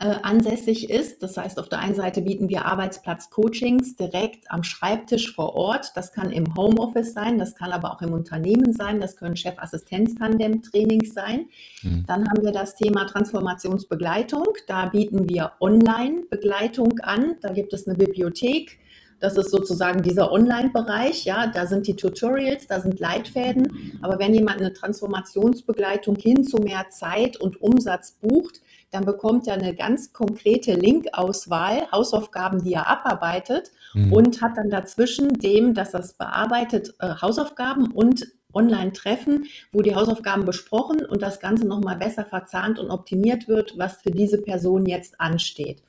äh, 0.00 0.14
ansässig 0.22 0.90
ist. 0.90 1.24
Das 1.24 1.36
heißt, 1.36 1.58
auf 1.58 1.68
der 1.68 1.80
einen 1.80 1.96
Seite 1.96 2.22
bieten 2.22 2.48
wir 2.48 2.66
Arbeitsplatz-Coachings 2.66 3.96
direkt 3.96 4.50
am 4.50 4.62
Schreibtisch 4.62 5.34
vor 5.34 5.56
Ort. 5.56 5.90
Das 5.96 6.12
kann 6.12 6.30
im 6.30 6.54
Homeoffice 6.56 7.14
sein, 7.14 7.36
das 7.38 7.56
kann 7.56 7.72
aber 7.72 7.92
auch 7.92 8.02
im 8.02 8.12
Unternehmen 8.12 8.72
sein, 8.72 9.00
das 9.00 9.16
können 9.16 9.36
Chef-Assistenz-Tandem-Trainings 9.36 11.14
sein. 11.14 11.46
Mhm. 11.82 12.04
Dann 12.06 12.28
haben 12.28 12.44
wir 12.44 12.52
das 12.52 12.76
Thema 12.76 13.06
Transformationsbegleitung. 13.06 14.46
Da 14.68 14.86
bieten 14.86 15.28
wir 15.28 15.52
Online-Begleitung 15.60 17.00
an. 17.00 17.34
Da 17.40 17.52
gibt 17.52 17.72
es 17.72 17.88
eine 17.88 17.96
Bibliothek. 17.96 18.78
Das 19.20 19.36
ist 19.36 19.50
sozusagen 19.50 20.02
dieser 20.02 20.30
Online-Bereich. 20.30 21.24
Ja, 21.24 21.48
da 21.48 21.66
sind 21.66 21.88
die 21.88 21.96
Tutorials, 21.96 22.68
da 22.68 22.80
sind 22.80 23.00
Leitfäden. 23.00 23.98
Aber 24.00 24.20
wenn 24.20 24.32
jemand 24.32 24.60
eine 24.60 24.72
Transformationsbegleitung 24.72 26.14
hin 26.14 26.44
zu 26.44 26.58
mehr 26.58 26.86
Zeit 26.90 27.36
und 27.36 27.60
Umsatz 27.60 28.12
bucht, 28.12 28.60
dann 28.90 29.04
bekommt 29.04 29.46
er 29.46 29.54
eine 29.54 29.74
ganz 29.74 30.12
konkrete 30.12 30.72
Linkauswahl, 30.72 31.90
Hausaufgaben, 31.92 32.64
die 32.64 32.72
er 32.72 32.86
abarbeitet 32.86 33.70
mhm. 33.94 34.12
und 34.12 34.42
hat 34.42 34.56
dann 34.56 34.70
dazwischen 34.70 35.34
dem, 35.34 35.74
dass 35.74 35.92
das 35.92 36.14
bearbeitet, 36.14 36.94
äh, 37.00 37.14
Hausaufgaben 37.20 37.90
und 37.92 38.26
Online-Treffen, 38.54 39.44
wo 39.72 39.82
die 39.82 39.94
Hausaufgaben 39.94 40.44
besprochen 40.44 41.04
und 41.04 41.22
das 41.22 41.38
Ganze 41.38 41.66
nochmal 41.66 41.96
besser 41.96 42.24
verzahnt 42.24 42.78
und 42.78 42.90
optimiert 42.90 43.46
wird, 43.46 43.76
was 43.76 44.00
für 44.02 44.10
diese 44.10 44.40
Person 44.40 44.86
jetzt 44.86 45.20
ansteht. 45.20 45.82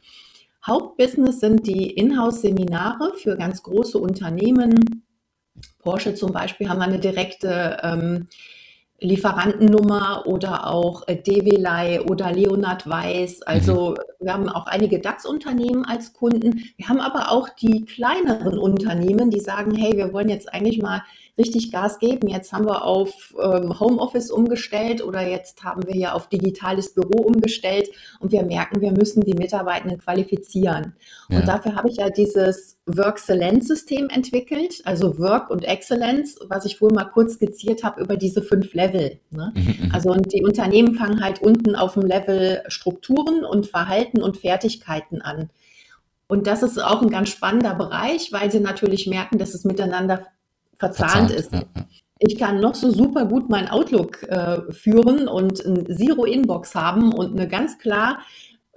Hauptbusiness 0.65 1.39
sind 1.39 1.65
die 1.67 1.91
Inhouse-Seminare 1.91 3.13
für 3.15 3.37
ganz 3.37 3.63
große 3.63 3.97
Unternehmen. 3.97 5.05
Porsche 5.79 6.15
zum 6.15 6.33
Beispiel 6.33 6.67
haben 6.67 6.81
eine 6.81 6.99
direkte 6.99 7.77
ähm, 7.81 8.27
Lieferantennummer 9.01 10.23
oder 10.25 10.67
auch 10.67 11.07
äh, 11.07 11.15
Develei 11.15 12.01
oder 12.01 12.31
Leonard 12.31 12.87
Weiß. 12.89 13.41
Also 13.43 13.91
mhm. 13.91 14.25
wir 14.25 14.33
haben 14.33 14.49
auch 14.49 14.67
einige 14.67 14.99
DAX-Unternehmen 14.99 15.85
als 15.85 16.13
Kunden. 16.13 16.63
Wir 16.77 16.89
haben 16.89 16.99
aber 16.99 17.31
auch 17.31 17.49
die 17.49 17.85
kleineren 17.85 18.57
Unternehmen, 18.57 19.31
die 19.31 19.39
sagen, 19.39 19.75
hey, 19.75 19.95
wir 19.95 20.13
wollen 20.13 20.29
jetzt 20.29 20.53
eigentlich 20.53 20.81
mal 20.81 21.03
richtig 21.39 21.71
Gas 21.71 21.97
geben. 21.97 22.27
Jetzt 22.27 22.51
haben 22.51 22.65
wir 22.65 22.83
auf 22.83 23.33
ähm, 23.41 23.79
Homeoffice 23.79 24.29
umgestellt 24.29 25.03
oder 25.03 25.27
jetzt 25.27 25.63
haben 25.63 25.87
wir 25.87 25.95
ja 25.95 26.13
auf 26.13 26.27
digitales 26.27 26.93
Büro 26.93 27.23
umgestellt 27.23 27.89
und 28.19 28.31
wir 28.31 28.43
merken, 28.43 28.81
wir 28.81 28.91
müssen 28.91 29.21
die 29.21 29.33
Mitarbeitenden 29.33 29.99
qualifizieren. 29.99 30.93
Ja. 31.29 31.39
Und 31.39 31.47
dafür 31.47 31.75
habe 31.75 31.89
ich 31.89 31.97
ja 31.97 32.09
dieses 32.09 32.77
Work-Excellence-System 32.85 34.09
entwickelt, 34.09 34.81
also 34.83 35.17
Work 35.17 35.49
und 35.49 35.63
Excellence, 35.63 36.37
was 36.47 36.65
ich 36.65 36.77
vorhin 36.77 36.95
mal 36.95 37.05
kurz 37.05 37.35
skizziert 37.35 37.83
habe 37.83 38.01
über 38.01 38.17
diese 38.17 38.41
fünf 38.41 38.73
Level. 38.73 39.19
Ne? 39.31 39.53
Mhm, 39.55 39.85
mhm. 39.85 39.91
also 39.93 40.11
und 40.11 40.33
die 40.33 40.43
Unternehmen 40.43 40.95
fangen 40.95 41.23
halt 41.23 41.41
unten 41.41 41.75
auf 41.75 41.93
dem 41.93 42.03
Level 42.03 42.63
Strukturen 42.67 43.45
und 43.45 43.67
Verhalten 43.67 44.21
und 44.21 44.37
Fertigkeiten 44.37 45.21
an. 45.21 45.49
Und 46.27 46.45
das 46.45 46.61
ist 46.61 46.77
auch 46.77 47.01
ein 47.01 47.09
ganz 47.09 47.29
spannender 47.29 47.73
Bereich, 47.73 48.31
weil 48.31 48.51
sie 48.51 48.59
natürlich 48.59 49.07
merken, 49.07 49.39
dass 49.39 49.55
es 49.55 49.63
miteinander 49.63 50.27
verzahnt, 50.79 51.29
verzahnt 51.29 51.31
ist. 51.31 51.51
Ja, 51.51 51.59
ja. 51.59 51.85
Ich 52.21 52.37
kann 52.37 52.59
noch 52.59 52.75
so 52.75 52.91
super 52.91 53.25
gut 53.25 53.49
mein 53.49 53.69
Outlook 53.69 54.23
äh, 54.23 54.71
führen 54.71 55.27
und 55.27 55.63
ein 55.65 55.85
Zero-Inbox 55.85 56.75
haben 56.75 57.13
und 57.13 57.31
eine 57.31 57.47
ganz 57.47 57.77
klar 57.77 58.19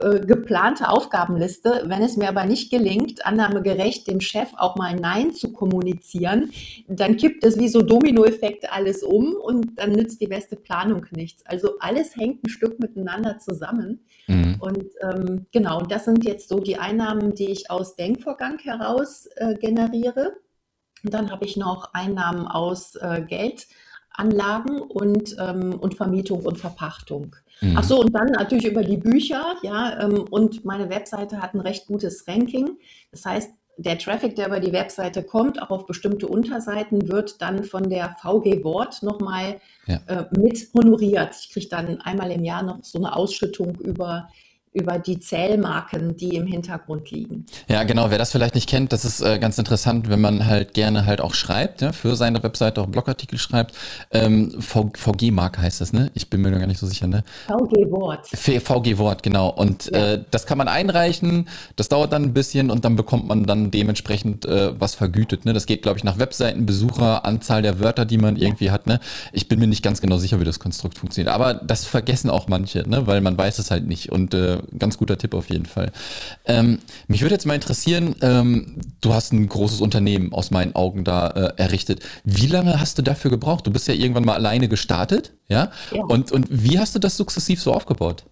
äh, 0.03 0.21
geplante 0.21 0.89
Aufgabenliste. 0.89 1.85
Wenn 1.87 2.03
es 2.03 2.17
mir 2.17 2.29
aber 2.29 2.45
nicht 2.45 2.71
gelingt, 2.71 3.25
annahmegerecht 3.27 4.09
dem 4.09 4.21
Chef 4.21 4.49
auch 4.57 4.77
mal 4.77 4.97
Nein 4.97 5.33
zu 5.33 5.53
kommunizieren, 5.53 6.51
dann 6.89 7.17
kippt 7.17 7.45
es 7.45 7.59
wie 7.59 7.69
so 7.69 7.83
Dominoeffekte 7.83 8.73
alles 8.73 9.03
um 9.03 9.35
und 9.35 9.79
dann 9.79 9.93
nützt 9.93 10.21
die 10.21 10.27
beste 10.27 10.57
Planung 10.57 11.07
nichts. 11.13 11.45
Also 11.47 11.79
alles 11.79 12.17
hängt 12.17 12.45
ein 12.45 12.49
Stück 12.49 12.81
miteinander 12.81 13.39
zusammen. 13.39 14.01
Mhm. 14.27 14.57
Und 14.61 14.85
ähm, 15.03 15.47
genau, 15.53 15.83
das 15.83 16.07
sind 16.07 16.25
jetzt 16.25 16.49
so 16.49 16.59
die 16.59 16.79
Einnahmen, 16.79 17.35
die 17.35 17.51
ich 17.51 17.71
aus 17.71 17.95
Denkvorgang 17.95 18.59
heraus 18.59 19.27
äh, 19.37 19.55
generiere. 19.57 20.33
Und 21.05 21.15
dann 21.15 21.31
habe 21.31 21.45
ich 21.45 21.57
noch 21.57 21.93
Einnahmen 21.95 22.47
aus 22.47 22.95
äh, 22.97 23.23
Geldanlagen 23.23 24.81
und, 24.81 25.37
ähm, 25.39 25.79
und 25.81 25.95
Vermietung 25.95 26.45
und 26.45 26.59
Verpachtung. 26.59 27.37
Mhm. 27.61 27.77
Ach 27.77 27.85
so, 27.85 28.01
und 28.01 28.15
dann 28.15 28.29
natürlich 28.29 28.67
über 28.67 28.83
die 28.83 28.97
Bücher, 28.97 29.57
ja, 29.63 30.01
ähm, 30.01 30.25
und 30.31 30.65
meine 30.65 30.91
Webseite 30.91 31.41
hat 31.41 31.55
ein 31.55 31.61
recht 31.61 31.87
gutes 31.87 32.27
Ranking. 32.29 32.79
Das 33.11 33.25
heißt, 33.25 33.51
der 33.79 33.99
Traffic, 33.99 34.37
der 34.37 34.49
über 34.49 34.61
die 34.61 34.73
Webseite 34.73 35.23
kommt, 35.23 35.61
auch 35.61 35.71
auf 35.71 35.87
bestimmte 35.87 36.29
Unterseiten, 36.29 37.11
wird 37.11 37.41
dann 37.41 37.65
von 37.65 37.89
der 37.89 38.17
VG 38.21 38.63
Wort 38.65 39.03
nochmal 39.03 39.61
ja. 39.87 40.01
äh, 40.07 40.25
mit 40.39 40.69
honoriert. 40.75 41.35
Ich 41.41 41.51
kriege 41.53 41.69
dann 41.69 42.01
einmal 42.03 42.31
im 42.31 42.45
Jahr 42.45 42.63
noch 42.63 42.85
so 42.85 42.99
eine 42.99 43.17
Ausschüttung 43.17 43.77
über 43.77 44.29
über 44.73 44.99
die 44.99 45.21
Zählmarken, 45.21 46.17
die 46.17 46.37
im 46.37 46.47
Hintergrund 46.47 47.11
liegen. 47.11 47.45
Ja, 47.69 47.83
genau. 47.85 48.11
Wer 48.11 48.19
das 48.19 48.33
vielleicht 48.33 48.55
nicht 48.55 48.69
kennt, 48.69 48.93
das 48.93 49.05
ist 49.05 49.21
äh, 49.21 49.39
ganz 49.39 49.59
interessant, 49.59 50.09
wenn 50.09 50.21
man 50.21 50.47
halt 50.47 50.73
gerne 50.73 51.05
halt 51.05 51.21
auch 51.21 51.35
schreibt, 51.35 51.83
ja, 51.83 51.93
für 51.93 52.17
seine 52.17 52.43
Webseite 52.43 52.81
auch 52.81 52.87
Blogartikel 52.87 53.39
schreibt. 53.39 53.75
Ähm, 54.11 54.55
VG-Mark 54.61 55.59
heißt 55.59 55.83
das, 55.83 55.93
ne? 55.93 56.11
Ich 56.15 56.31
bin 56.31 56.41
mir 56.41 56.51
noch 56.51 56.59
gar 56.59 56.67
nicht 56.67 56.81
so 56.81 56.87
sicher, 56.87 57.07
ne? 57.07 57.23
VG-Wort. 57.49 58.29
VG-Wort, 58.29 59.23
genau. 59.23 59.51
Und 59.51 59.91
ja. 59.93 60.15
äh, 60.15 60.25
das 60.31 60.47
kann 60.47 60.57
man 60.57 60.69
einreichen, 60.69 61.49
das 61.77 61.91
dauert 61.91 62.13
dann 62.13 62.23
ein 62.25 62.33
bisschen 62.33 62.71
und 62.71 62.87
dann 62.87 62.97
bekommt 62.97 63.29
man 63.29 63.45
dann 63.45 63.71
dementsprechend 63.71 64.47
äh, 64.47 64.79
was 64.81 64.95
vergütet. 64.95 65.45
Ne? 65.45 65.53
Das 65.53 65.67
geht, 65.67 65.83
glaube 65.83 65.99
ich, 65.99 66.05
nach 66.05 66.19
Webseitenbesucher, 66.19 67.27
Anzahl 67.27 67.61
der 67.61 67.79
Wörter, 67.79 68.07
die 68.07 68.19
man 68.19 68.37
irgendwie 68.37 68.71
hat. 68.71 68.87
Ne? 68.87 69.01
Ich 69.33 69.49
bin 69.49 69.59
mir 69.59 69.67
nicht 69.67 69.83
ganz 69.83 70.01
genau 70.01 70.17
sicher, 70.17 70.41
wie 70.41 70.45
das 70.45 70.59
Konstrukt 70.59 70.97
funktioniert. 70.97 71.35
Aber 71.35 71.55
das 71.55 71.85
vergessen 71.85 72.31
auch 72.31 72.49
manche, 72.49 72.89
ne? 72.89 73.07
weil 73.07 73.21
man 73.21 73.37
weiß 73.37 73.59
es 73.59 73.71
halt 73.71 73.87
nicht. 73.87 74.11
Und 74.11 74.33
äh, 74.33 74.62
ganz 74.79 74.99
guter 74.99 75.19
Tipp 75.19 75.35
auf 75.35 75.51
jeden 75.51 75.67
Fall. 75.67 75.93
Ähm, 76.45 76.79
mich 77.09 77.23
würde 77.23 77.35
jetzt 77.35 77.47
mal 77.47 77.55
interessieren, 77.55 78.15
ähm, 78.21 78.81
du 79.01 79.15
hast 79.15 79.33
ein 79.33 79.49
großes 79.49 79.81
Unternehmen 79.81 80.33
aus 80.33 80.51
meinen 80.51 80.75
Augen 80.75 81.05
da 81.05 81.29
äh, 81.29 81.53
errichtet. 81.57 82.03
Wie 82.25 82.47
lange 82.47 82.81
hast 82.81 82.99
du 82.99 83.03
dafür 83.03 83.31
gebraucht? 83.31 83.67
Du 83.67 83.71
bist 83.71 83.89
ja 83.89 83.95
irgendwann 83.95 84.25
mal 84.25 84.35
alleine 84.35 84.69
gestartet, 84.69 85.33
ja? 85.49 85.71
ja. 85.93 86.03
Und, 86.05 86.33
und 86.33 86.47
wie 86.51 86.79
hast 86.79 86.95
du 86.95 86.99
das 86.99 87.17
sukzessiv 87.17 87.61
so 87.61 87.73
aufgebaut? 87.73 88.25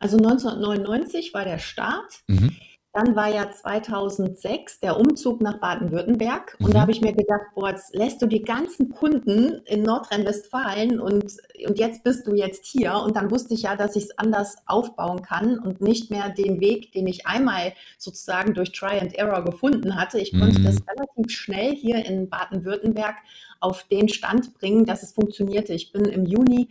Also 0.00 0.16
1999 0.16 1.32
war 1.34 1.44
der 1.44 1.58
Start. 1.58 2.20
Mhm. 2.26 2.56
Dann 2.96 3.14
war 3.14 3.28
ja 3.28 3.50
2006 3.50 4.80
der 4.80 4.98
Umzug 4.98 5.42
nach 5.42 5.58
Baden-Württemberg. 5.58 6.56
Und 6.60 6.68
mhm. 6.68 6.72
da 6.72 6.80
habe 6.80 6.92
ich 6.92 7.02
mir 7.02 7.12
gedacht, 7.12 7.42
boah, 7.54 7.68
jetzt 7.68 7.94
lässt 7.94 8.22
du 8.22 8.26
die 8.26 8.40
ganzen 8.40 8.88
Kunden 8.88 9.60
in 9.66 9.82
Nordrhein-Westfalen 9.82 10.98
und, 10.98 11.36
und 11.68 11.78
jetzt 11.78 12.04
bist 12.04 12.26
du 12.26 12.34
jetzt 12.34 12.64
hier. 12.64 12.94
Und 12.94 13.14
dann 13.14 13.30
wusste 13.30 13.52
ich 13.52 13.64
ja, 13.64 13.76
dass 13.76 13.96
ich 13.96 14.04
es 14.04 14.18
anders 14.18 14.56
aufbauen 14.64 15.20
kann 15.20 15.58
und 15.58 15.82
nicht 15.82 16.10
mehr 16.10 16.30
den 16.30 16.58
Weg, 16.60 16.92
den 16.92 17.06
ich 17.06 17.26
einmal 17.26 17.74
sozusagen 17.98 18.54
durch 18.54 18.72
Try 18.72 18.98
and 18.98 19.14
Error 19.14 19.44
gefunden 19.44 19.96
hatte. 19.96 20.18
Ich 20.18 20.32
mhm. 20.32 20.40
konnte 20.40 20.62
das 20.62 20.78
relativ 20.88 21.36
schnell 21.36 21.74
hier 21.74 22.02
in 22.02 22.30
Baden-Württemberg 22.30 23.16
auf 23.60 23.84
den 23.84 24.08
Stand 24.08 24.54
bringen, 24.54 24.86
dass 24.86 25.02
es 25.02 25.12
funktionierte. 25.12 25.74
Ich 25.74 25.92
bin 25.92 26.06
im 26.06 26.24
Juni 26.24 26.70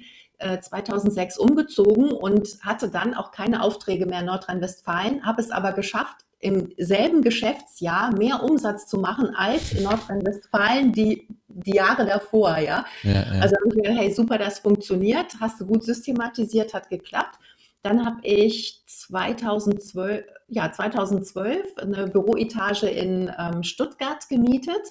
2006 0.61 1.37
äh, 1.37 1.41
umgezogen 1.41 2.11
und 2.11 2.57
hatte 2.61 2.89
dann 2.89 3.13
auch 3.13 3.31
keine 3.31 3.61
Aufträge 3.61 4.05
mehr 4.05 4.19
in 4.19 4.27
Nordrhein-Westfalen, 4.27 5.25
habe 5.25 5.41
es 5.41 5.51
aber 5.51 5.73
geschafft, 5.73 6.25
im 6.39 6.71
selben 6.77 7.21
Geschäftsjahr 7.21 8.15
mehr 8.15 8.43
Umsatz 8.43 8.87
zu 8.87 8.99
machen 8.99 9.33
als 9.35 9.73
in 9.73 9.83
Nordrhein-Westfalen 9.83 10.91
die, 10.91 11.27
die 11.47 11.75
Jahre 11.75 12.05
davor. 12.05 12.57
Ja? 12.57 12.85
ja, 13.03 13.11
ja. 13.11 13.41
Also 13.41 13.55
habe 13.55 13.69
ich 13.69 13.75
gedacht, 13.75 13.97
hey, 13.97 14.13
super, 14.13 14.37
das 14.37 14.59
funktioniert, 14.59 15.33
hast 15.39 15.59
du 15.59 15.65
gut 15.65 15.83
systematisiert, 15.83 16.73
hat 16.73 16.89
geklappt. 16.89 17.39
Dann 17.81 18.05
habe 18.05 18.17
ich 18.23 18.83
2012, 18.85 20.25
ja, 20.47 20.71
2012 20.71 21.77
eine 21.77 22.07
Büroetage 22.07 22.87
in 22.87 23.31
ähm, 23.37 23.63
Stuttgart 23.63 24.27
gemietet 24.29 24.81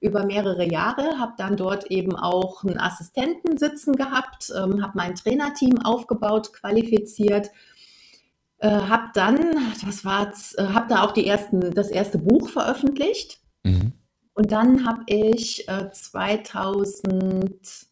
über 0.00 0.26
mehrere 0.26 0.70
Jahre, 0.70 1.18
habe 1.18 1.32
dann 1.36 1.56
dort 1.56 1.90
eben 1.90 2.16
auch 2.16 2.64
einen 2.64 2.78
Assistenten 2.78 3.56
sitzen 3.56 3.96
gehabt, 3.96 4.52
ähm, 4.56 4.82
habe 4.82 4.92
mein 4.94 5.14
Trainerteam 5.14 5.80
aufgebaut, 5.82 6.52
qualifiziert, 6.52 7.50
äh, 8.58 8.68
habe 8.68 9.10
dann, 9.14 9.38
das 9.84 10.04
war, 10.04 10.32
äh, 10.56 10.64
habe 10.64 10.88
da 10.88 11.02
auch 11.02 11.12
die 11.12 11.26
ersten, 11.26 11.72
das 11.72 11.88
erste 11.88 12.18
Buch 12.18 12.48
veröffentlicht. 12.48 13.40
Mhm. 13.64 13.92
Und 14.34 14.52
dann 14.52 14.86
habe 14.86 15.02
ich 15.06 15.66
äh, 15.68 15.90
2012, 15.90 17.86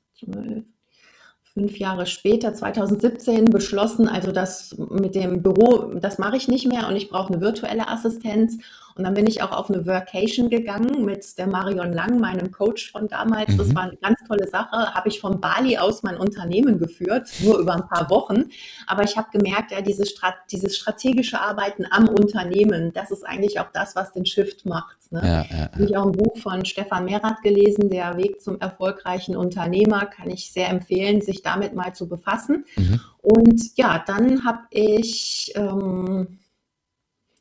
fünf 1.55 1.79
Jahre 1.79 2.05
später, 2.05 2.53
2017, 2.53 3.47
beschlossen, 3.47 4.09
also 4.09 4.33
das 4.33 4.77
mit 4.77 5.15
dem 5.15 5.43
Büro, 5.43 5.95
das 6.01 6.19
mache 6.19 6.37
ich 6.37 6.49
nicht 6.49 6.67
mehr 6.67 6.89
und 6.89 6.97
ich 6.97 7.09
brauche 7.09 7.33
eine 7.33 7.41
virtuelle 7.41 7.89
Assistenz 7.89 8.59
und 8.97 9.03
dann 9.03 9.15
bin 9.15 9.27
ich 9.27 9.43
auch 9.43 9.51
auf 9.51 9.71
eine 9.71 9.85
Workation 9.87 10.51
gegangen 10.51 11.05
mit 11.05 11.37
der 11.37 11.49
Marion 11.49 11.93
Lang, 11.93 12.21
meinem 12.21 12.53
Coach 12.53 12.93
von 12.93 13.09
damals. 13.09 13.51
Mhm. 13.53 13.59
Das 13.59 13.75
war 13.75 13.83
eine 13.83 13.97
ganz 13.97 14.19
tolle 14.29 14.49
Sache. 14.49 14.95
Habe 14.95 15.09
ich 15.09 15.21
von 15.21 15.41
Bali 15.41 15.79
aus 15.79 16.05
mein 16.05 16.17
Unternehmen 16.17 16.79
geführt, 16.79 17.29
nur 17.43 17.59
über 17.59 17.75
ein 17.75 17.89
paar 17.89 18.09
Wochen. 18.09 18.45
Aber 18.87 19.03
ich 19.03 19.17
habe 19.17 19.29
gemerkt, 19.33 19.73
ja, 19.73 19.81
dieses, 19.81 20.11
Strat 20.11 20.35
dieses 20.53 20.77
strategische 20.77 21.41
Arbeiten 21.41 21.87
am 21.91 22.09
Unternehmen, 22.09 22.93
das 22.93 23.11
ist 23.11 23.27
eigentlich 23.27 23.59
auch 23.59 23.71
das, 23.73 23.97
was 23.97 24.13
den 24.13 24.27
Shift 24.27 24.65
macht. 24.65 25.11
Ne? 25.11 25.21
Ja, 25.23 25.29
ja, 25.29 25.45
ja. 25.51 25.73
Habe 25.73 25.85
ich 25.85 25.97
auch 25.97 26.07
ein 26.07 26.13
Buch 26.13 26.39
von 26.39 26.65
Stefan 26.65 27.05
Merath 27.05 27.43
gelesen, 27.43 27.91
Der 27.91 28.17
Weg 28.17 28.41
zum 28.43 28.61
erfolgreichen 28.61 29.37
Unternehmer. 29.37 30.07
Kann 30.07 30.31
ich 30.31 30.53
sehr 30.53 30.69
empfehlen, 30.69 31.21
sich 31.21 31.43
damit 31.43 31.75
mal 31.75 31.95
zu 31.95 32.09
befassen. 32.09 32.65
Mhm. 32.77 33.01
Und 33.23 33.77
ja, 33.77 34.05
dann 34.07 34.45
habe 34.45 34.61
ich 34.71 35.53
ähm, 35.57 36.39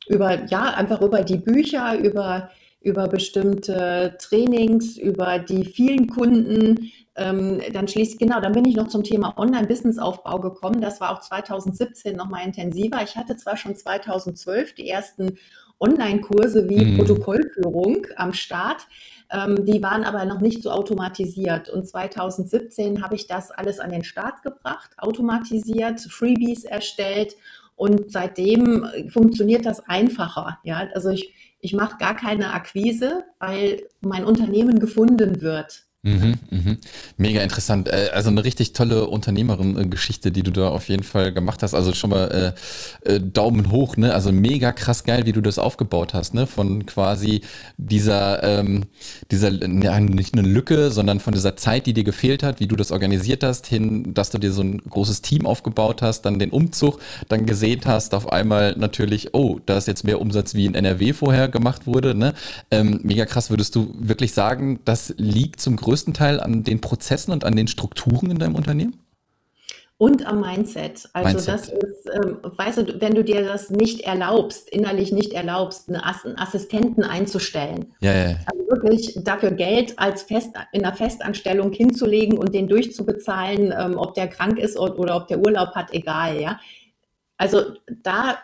über, 0.06 0.44
ja, 0.46 0.74
einfach 0.74 1.00
über 1.00 1.22
die 1.22 1.38
Bücher, 1.38 1.98
über, 1.98 2.50
über 2.80 3.08
bestimmte 3.08 4.16
Trainings, 4.20 4.96
über 4.96 5.38
die 5.38 5.64
vielen 5.64 6.08
Kunden. 6.08 6.90
Ähm, 7.16 7.60
dann 7.72 7.88
schließlich, 7.88 8.18
genau, 8.18 8.40
dann 8.40 8.52
bin 8.52 8.64
ich 8.64 8.76
noch 8.76 8.88
zum 8.88 9.04
Thema 9.04 9.38
Online-Business-Aufbau 9.38 10.40
gekommen. 10.40 10.80
Das 10.80 11.00
war 11.00 11.12
auch 11.12 11.20
2017 11.20 12.16
nochmal 12.16 12.44
intensiver. 12.44 13.02
Ich 13.02 13.16
hatte 13.16 13.36
zwar 13.36 13.56
schon 13.56 13.76
2012 13.76 14.74
die 14.74 14.88
ersten 14.88 15.38
Online-Kurse 15.80 16.68
wie 16.68 16.84
mhm. 16.84 16.98
Protokollführung 16.98 18.06
am 18.16 18.32
Start. 18.32 18.86
Ähm, 19.30 19.64
die 19.64 19.82
waren 19.82 20.04
aber 20.04 20.24
noch 20.24 20.40
nicht 20.40 20.62
so 20.62 20.70
automatisiert. 20.70 21.68
Und 21.68 21.86
2017 21.86 23.02
habe 23.02 23.14
ich 23.14 23.26
das 23.26 23.50
alles 23.50 23.80
an 23.80 23.90
den 23.90 24.04
Start 24.04 24.42
gebracht, 24.42 24.90
automatisiert, 24.98 26.00
Freebies 26.00 26.64
erstellt 26.64 27.36
und 27.76 28.10
seitdem 28.10 28.84
äh, 28.84 29.10
funktioniert 29.10 29.66
das 29.66 29.80
einfacher. 29.88 30.58
Ja, 30.64 30.88
also 30.94 31.10
ich, 31.10 31.34
ich 31.60 31.72
mache 31.72 31.98
gar 31.98 32.14
keine 32.14 32.52
Akquise, 32.52 33.24
weil 33.38 33.88
mein 34.00 34.24
Unternehmen 34.24 34.78
gefunden 34.78 35.40
wird. 35.40 35.86
Mhm, 36.04 36.34
mhm. 36.50 36.78
Mega 37.16 37.40
interessant. 37.40 37.88
Äh, 37.88 38.10
also 38.12 38.28
eine 38.28 38.44
richtig 38.44 38.74
tolle 38.74 39.06
Unternehmerin-Geschichte, 39.06 40.30
die 40.32 40.42
du 40.42 40.50
da 40.50 40.68
auf 40.68 40.90
jeden 40.90 41.02
Fall 41.02 41.32
gemacht 41.32 41.62
hast. 41.62 41.72
Also 41.72 41.94
schon 41.94 42.10
mal 42.10 42.54
äh, 43.06 43.14
äh, 43.14 43.20
Daumen 43.20 43.70
hoch, 43.72 43.96
ne? 43.96 44.12
Also 44.12 44.30
mega 44.30 44.72
krass 44.72 45.04
geil, 45.04 45.24
wie 45.24 45.32
du 45.32 45.40
das 45.40 45.58
aufgebaut 45.58 46.12
hast, 46.12 46.34
ne? 46.34 46.46
Von 46.46 46.84
quasi 46.84 47.40
dieser, 47.78 48.42
ähm, 48.42 48.84
dieser, 49.30 49.50
ja, 49.50 49.98
nicht 49.98 50.34
eine 50.36 50.46
Lücke, 50.46 50.90
sondern 50.90 51.20
von 51.20 51.32
dieser 51.32 51.56
Zeit, 51.56 51.86
die 51.86 51.94
dir 51.94 52.04
gefehlt 52.04 52.42
hat, 52.42 52.60
wie 52.60 52.66
du 52.66 52.76
das 52.76 52.92
organisiert 52.92 53.42
hast, 53.42 53.66
hin, 53.66 54.12
dass 54.12 54.28
du 54.28 54.36
dir 54.36 54.52
so 54.52 54.60
ein 54.60 54.78
großes 54.78 55.22
Team 55.22 55.46
aufgebaut 55.46 56.02
hast, 56.02 56.22
dann 56.26 56.38
den 56.38 56.50
Umzug, 56.50 57.00
dann 57.30 57.46
gesehen 57.46 57.80
hast, 57.86 58.14
auf 58.14 58.30
einmal 58.30 58.74
natürlich, 58.76 59.32
oh, 59.32 59.58
da 59.64 59.78
ist 59.78 59.88
jetzt 59.88 60.04
mehr 60.04 60.20
Umsatz 60.20 60.54
wie 60.54 60.66
in 60.66 60.74
NRW 60.74 61.14
vorher 61.14 61.48
gemacht 61.48 61.86
wurde, 61.86 62.14
ne? 62.14 62.34
Ähm, 62.70 63.00
mega 63.04 63.24
krass, 63.24 63.48
würdest 63.48 63.74
du 63.74 63.94
wirklich 63.98 64.34
sagen, 64.34 64.80
das 64.84 65.14
liegt 65.16 65.62
zum 65.62 65.76
größten 65.76 65.93
größten 65.94 66.12
Teil 66.12 66.40
an 66.40 66.64
den 66.64 66.80
Prozessen 66.80 67.30
und 67.30 67.44
an 67.44 67.54
den 67.54 67.68
Strukturen 67.68 68.28
in 68.28 68.38
deinem 68.38 68.56
Unternehmen? 68.56 68.98
Und 69.96 70.26
am 70.26 70.40
Mindset. 70.40 71.08
Also 71.12 71.28
Mindset. 71.28 71.54
das 71.54 71.68
ist, 71.68 72.10
ähm, 72.12 72.38
weißt 72.42 72.78
du, 72.78 73.00
wenn 73.00 73.14
du 73.14 73.22
dir 73.22 73.44
das 73.44 73.70
nicht 73.70 74.00
erlaubst, 74.00 74.68
innerlich 74.70 75.12
nicht 75.12 75.34
erlaubst, 75.34 75.88
einen 75.88 76.36
Assistenten 76.36 77.04
einzustellen. 77.04 77.94
Ja, 78.00 78.12
ja. 78.12 78.36
Also 78.46 78.68
wirklich 78.70 79.16
dafür 79.22 79.52
Geld 79.52 79.96
als 79.96 80.24
Fest, 80.24 80.50
in 80.72 80.84
einer 80.84 80.96
Festanstellung 80.96 81.70
hinzulegen 81.70 82.38
und 82.38 82.52
den 82.52 82.66
durchzubezahlen, 82.66 83.72
ähm, 83.78 83.96
ob 83.96 84.14
der 84.14 84.26
krank 84.26 84.58
ist 84.58 84.76
oder, 84.76 84.98
oder 84.98 85.16
ob 85.16 85.28
der 85.28 85.38
Urlaub 85.38 85.76
hat, 85.76 85.94
egal, 85.94 86.40
ja. 86.40 86.58
Also 87.36 87.74
da 88.02 88.38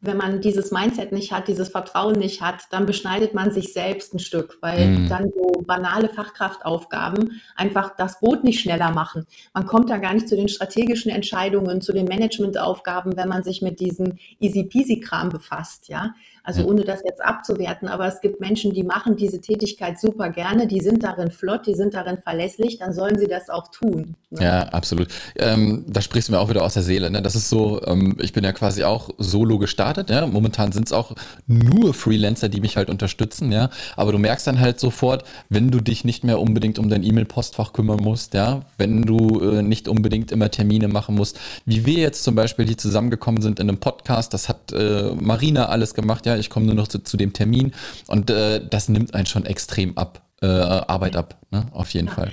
wenn 0.00 0.16
man 0.16 0.40
dieses 0.40 0.70
Mindset 0.70 1.12
nicht 1.12 1.30
hat, 1.30 1.46
dieses 1.46 1.68
Vertrauen 1.68 2.18
nicht 2.18 2.40
hat, 2.40 2.62
dann 2.70 2.86
beschneidet 2.86 3.34
man 3.34 3.52
sich 3.52 3.72
selbst 3.74 4.14
ein 4.14 4.18
Stück, 4.18 4.56
weil 4.62 4.88
mm. 4.88 5.08
dann 5.10 5.30
so 5.30 5.62
banale 5.66 6.08
Fachkraftaufgaben 6.08 7.40
einfach 7.54 7.94
das 7.96 8.20
Boot 8.20 8.44
nicht 8.44 8.60
schneller 8.60 8.92
machen. 8.92 9.26
Man 9.52 9.66
kommt 9.66 9.90
da 9.90 9.98
gar 9.98 10.14
nicht 10.14 10.28
zu 10.28 10.36
den 10.36 10.48
strategischen 10.48 11.10
Entscheidungen, 11.10 11.82
zu 11.82 11.92
den 11.92 12.06
Managementaufgaben, 12.06 13.16
wenn 13.16 13.28
man 13.28 13.42
sich 13.42 13.60
mit 13.60 13.78
diesem 13.78 14.14
Easy-Peasy-Kram 14.40 15.28
befasst, 15.28 15.88
ja. 15.88 16.14
Also 16.46 16.66
ohne 16.66 16.84
das 16.84 17.00
jetzt 17.02 17.24
abzuwerten, 17.24 17.88
aber 17.88 18.06
es 18.06 18.20
gibt 18.20 18.38
Menschen, 18.38 18.74
die 18.74 18.82
machen 18.82 19.16
diese 19.16 19.40
Tätigkeit 19.40 19.98
super 19.98 20.28
gerne, 20.28 20.66
die 20.66 20.80
sind 20.80 21.02
darin 21.02 21.30
flott, 21.30 21.66
die 21.66 21.74
sind 21.74 21.94
darin 21.94 22.18
verlässlich, 22.18 22.76
dann 22.76 22.92
sollen 22.92 23.18
sie 23.18 23.28
das 23.28 23.48
auch 23.48 23.68
tun. 23.68 24.14
Ne? 24.28 24.42
Ja, 24.42 24.60
absolut. 24.64 25.08
Ähm, 25.36 25.86
da 25.88 26.02
sprichst 26.02 26.28
du 26.28 26.32
mir 26.32 26.40
auch 26.40 26.50
wieder 26.50 26.62
aus 26.62 26.74
der 26.74 26.82
Seele. 26.82 27.10
Ne? 27.10 27.22
Das 27.22 27.34
ist 27.34 27.48
so, 27.48 27.80
ähm, 27.86 28.18
ich 28.20 28.34
bin 28.34 28.44
ja 28.44 28.52
quasi 28.52 28.84
auch 28.84 29.08
solo 29.16 29.58
gestartet. 29.58 30.10
Ja? 30.10 30.26
Momentan 30.26 30.70
sind 30.72 30.86
es 30.86 30.92
auch 30.92 31.14
nur 31.46 31.94
Freelancer, 31.94 32.50
die 32.50 32.60
mich 32.60 32.76
halt 32.76 32.90
unterstützen, 32.90 33.50
ja. 33.50 33.70
Aber 33.96 34.12
du 34.12 34.18
merkst 34.18 34.46
dann 34.46 34.60
halt 34.60 34.78
sofort, 34.78 35.24
wenn 35.48 35.70
du 35.70 35.80
dich 35.80 36.04
nicht 36.04 36.24
mehr 36.24 36.38
unbedingt 36.40 36.78
um 36.78 36.90
dein 36.90 37.02
E-Mail-Postfach 37.02 37.72
kümmern 37.72 38.00
musst, 38.02 38.34
ja, 38.34 38.62
wenn 38.76 39.02
du 39.02 39.40
äh, 39.40 39.62
nicht 39.62 39.88
unbedingt 39.88 40.30
immer 40.30 40.50
Termine 40.50 40.88
machen 40.88 41.14
musst, 41.14 41.40
wie 41.64 41.86
wir 41.86 42.00
jetzt 42.00 42.22
zum 42.22 42.34
Beispiel 42.34 42.66
hier 42.66 42.76
zusammengekommen 42.76 43.40
sind 43.40 43.60
in 43.60 43.70
einem 43.70 43.78
Podcast, 43.78 44.34
das 44.34 44.50
hat 44.50 44.72
äh, 44.72 45.14
Marina 45.14 45.70
alles 45.70 45.94
gemacht, 45.94 46.26
ja 46.26 46.33
ich 46.38 46.50
komme 46.50 46.66
nur 46.66 46.74
noch 46.74 46.88
zu, 46.88 46.98
zu 46.98 47.16
dem 47.16 47.32
Termin 47.32 47.72
und 48.06 48.30
äh, 48.30 48.60
das 48.66 48.88
nimmt 48.88 49.14
einen 49.14 49.26
schon 49.26 49.44
extrem 49.46 49.96
ab, 49.96 50.22
äh, 50.42 50.46
Arbeit 50.46 51.16
ab, 51.16 51.38
ne? 51.50 51.66
auf 51.72 51.90
jeden 51.90 52.08
ja. 52.08 52.14
Fall. 52.14 52.32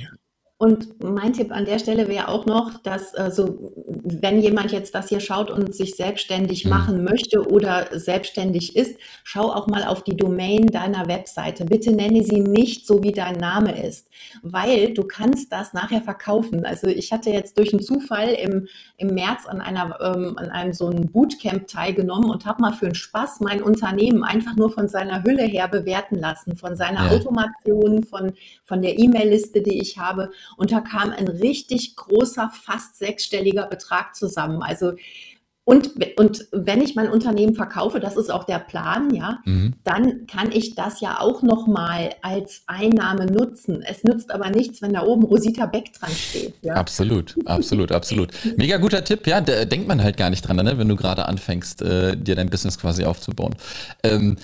Und 0.62 1.04
mein 1.04 1.34
Tipp 1.34 1.52
an 1.52 1.66
der 1.66 1.80
Stelle 1.80 2.08
wäre 2.08 2.28
auch 2.28 2.46
noch, 2.46 2.78
dass 2.84 3.16
äh, 3.16 3.32
so, 3.32 3.74
wenn 3.88 4.40
jemand 4.40 4.72
jetzt 4.72 4.94
das 4.94 5.10
hier 5.10 5.20
schaut 5.20 5.50
und 5.50 5.74
sich 5.74 5.96
selbstständig 5.96 6.66
mhm. 6.66 6.70
machen 6.70 7.04
möchte 7.04 7.50
oder 7.50 7.88
selbstständig 7.92 8.76
ist, 8.76 8.96
schau 9.24 9.52
auch 9.52 9.66
mal 9.66 9.84
auf 9.84 10.04
die 10.04 10.16
Domain 10.16 10.68
deiner 10.68 11.08
Webseite. 11.08 11.66
Bitte 11.66 11.92
nenne 11.92 12.24
sie 12.24 12.42
nicht 12.42 12.86
so, 12.86 13.02
wie 13.02 13.12
dein 13.12 13.38
Name 13.38 13.84
ist, 13.84 14.08
weil 14.44 14.94
du 14.94 15.04
kannst 15.04 15.52
das 15.52 15.74
nachher 15.74 16.04
verkaufen. 16.04 16.64
Also 16.64 16.86
ich 16.86 17.12
hatte 17.12 17.32
jetzt 17.32 17.58
durch 17.58 17.74
einen 17.74 17.82
Zufall 17.82 18.30
im, 18.30 18.68
im 18.98 19.16
März 19.16 19.48
an 19.48 19.62
einer 19.62 19.98
ähm, 20.00 20.38
an 20.38 20.52
einem 20.52 20.74
so 20.74 20.90
einem 20.90 21.12
Bootcamp 21.12 21.66
teilgenommen 21.66 22.30
und 22.30 22.46
habe 22.46 22.62
mal 22.62 22.74
für 22.74 22.86
einen 22.86 22.94
Spaß 22.94 23.40
mein 23.40 23.64
Unternehmen 23.64 24.24
einfach 24.24 24.56
nur 24.56 24.70
von 24.70 24.88
seiner 24.88 25.24
Hülle 25.24 25.44
her 25.44 25.68
bewerten 25.68 26.18
lassen, 26.20 26.56
von 26.56 26.76
seiner 26.76 27.08
ja. 27.08 27.18
Automation, 27.18 28.04
von, 28.04 28.34
von 28.64 28.84
der 28.84 29.00
E-Mail-Liste, 29.00 29.64
die 29.64 29.82
ich 29.82 29.98
habe. 29.98 30.30
Und 30.58 30.72
da 30.72 30.82
kam 30.82 31.12
ein 31.12 31.28
richtig 31.28 31.96
großer, 31.96 32.52
fast 32.54 32.98
sechsstelliger 32.98 33.68
Betrag 33.68 34.16
zusammen. 34.16 34.62
Also 34.62 34.94
und, 35.64 35.92
und 36.18 36.48
wenn 36.52 36.82
ich 36.82 36.96
mein 36.96 37.10
Unternehmen 37.10 37.54
verkaufe, 37.54 38.00
das 38.00 38.18
ist 38.18 38.32
auch 38.32 38.46
der 38.46 38.58
Plan, 38.58 39.14
ja, 39.14 39.40
mhm. 39.46 39.74
dann 39.84 40.26
kann 40.26 40.52
ich 40.52 40.74
das 40.74 41.02
ja 41.02 41.20
auch 41.20 41.44
nochmal 41.44 42.16
als 42.24 42.64
Einnahme 42.66 43.28
nutzen. 43.28 43.84
Es 43.84 44.04
nützt 44.04 44.32
aber 44.32 44.50
nichts, 44.50 44.82
wenn 44.82 44.94
da 44.94 45.04
oben 45.04 45.24
Rosita 45.24 45.68
Beck 45.68 45.94
dran 45.94 46.10
steht. 46.10 46.56
Ja? 46.64 46.74
Absolut, 46.74 47.36
absolut, 47.46 47.92
absolut. 47.92 48.32
Mega 48.58 48.78
guter 48.78 49.04
Tipp, 49.04 49.28
ja, 49.28 49.40
da 49.40 49.66
denkt 49.66 49.88
man 49.88 50.02
halt 50.02 50.18
gar 50.18 50.32
nicht 50.32 50.42
dran, 50.42 50.58
ne, 50.58 50.80
wenn 50.80 50.90
du 50.90 50.96
gerade 50.96 51.28
anfängst, 51.28 51.84
äh, 51.84 52.18
dir 52.18 52.36
dein 52.36 52.50
Business 52.50 52.80
quasi 52.80 53.06
aufzubauen. 53.06 53.56
Ähm, 54.04 54.38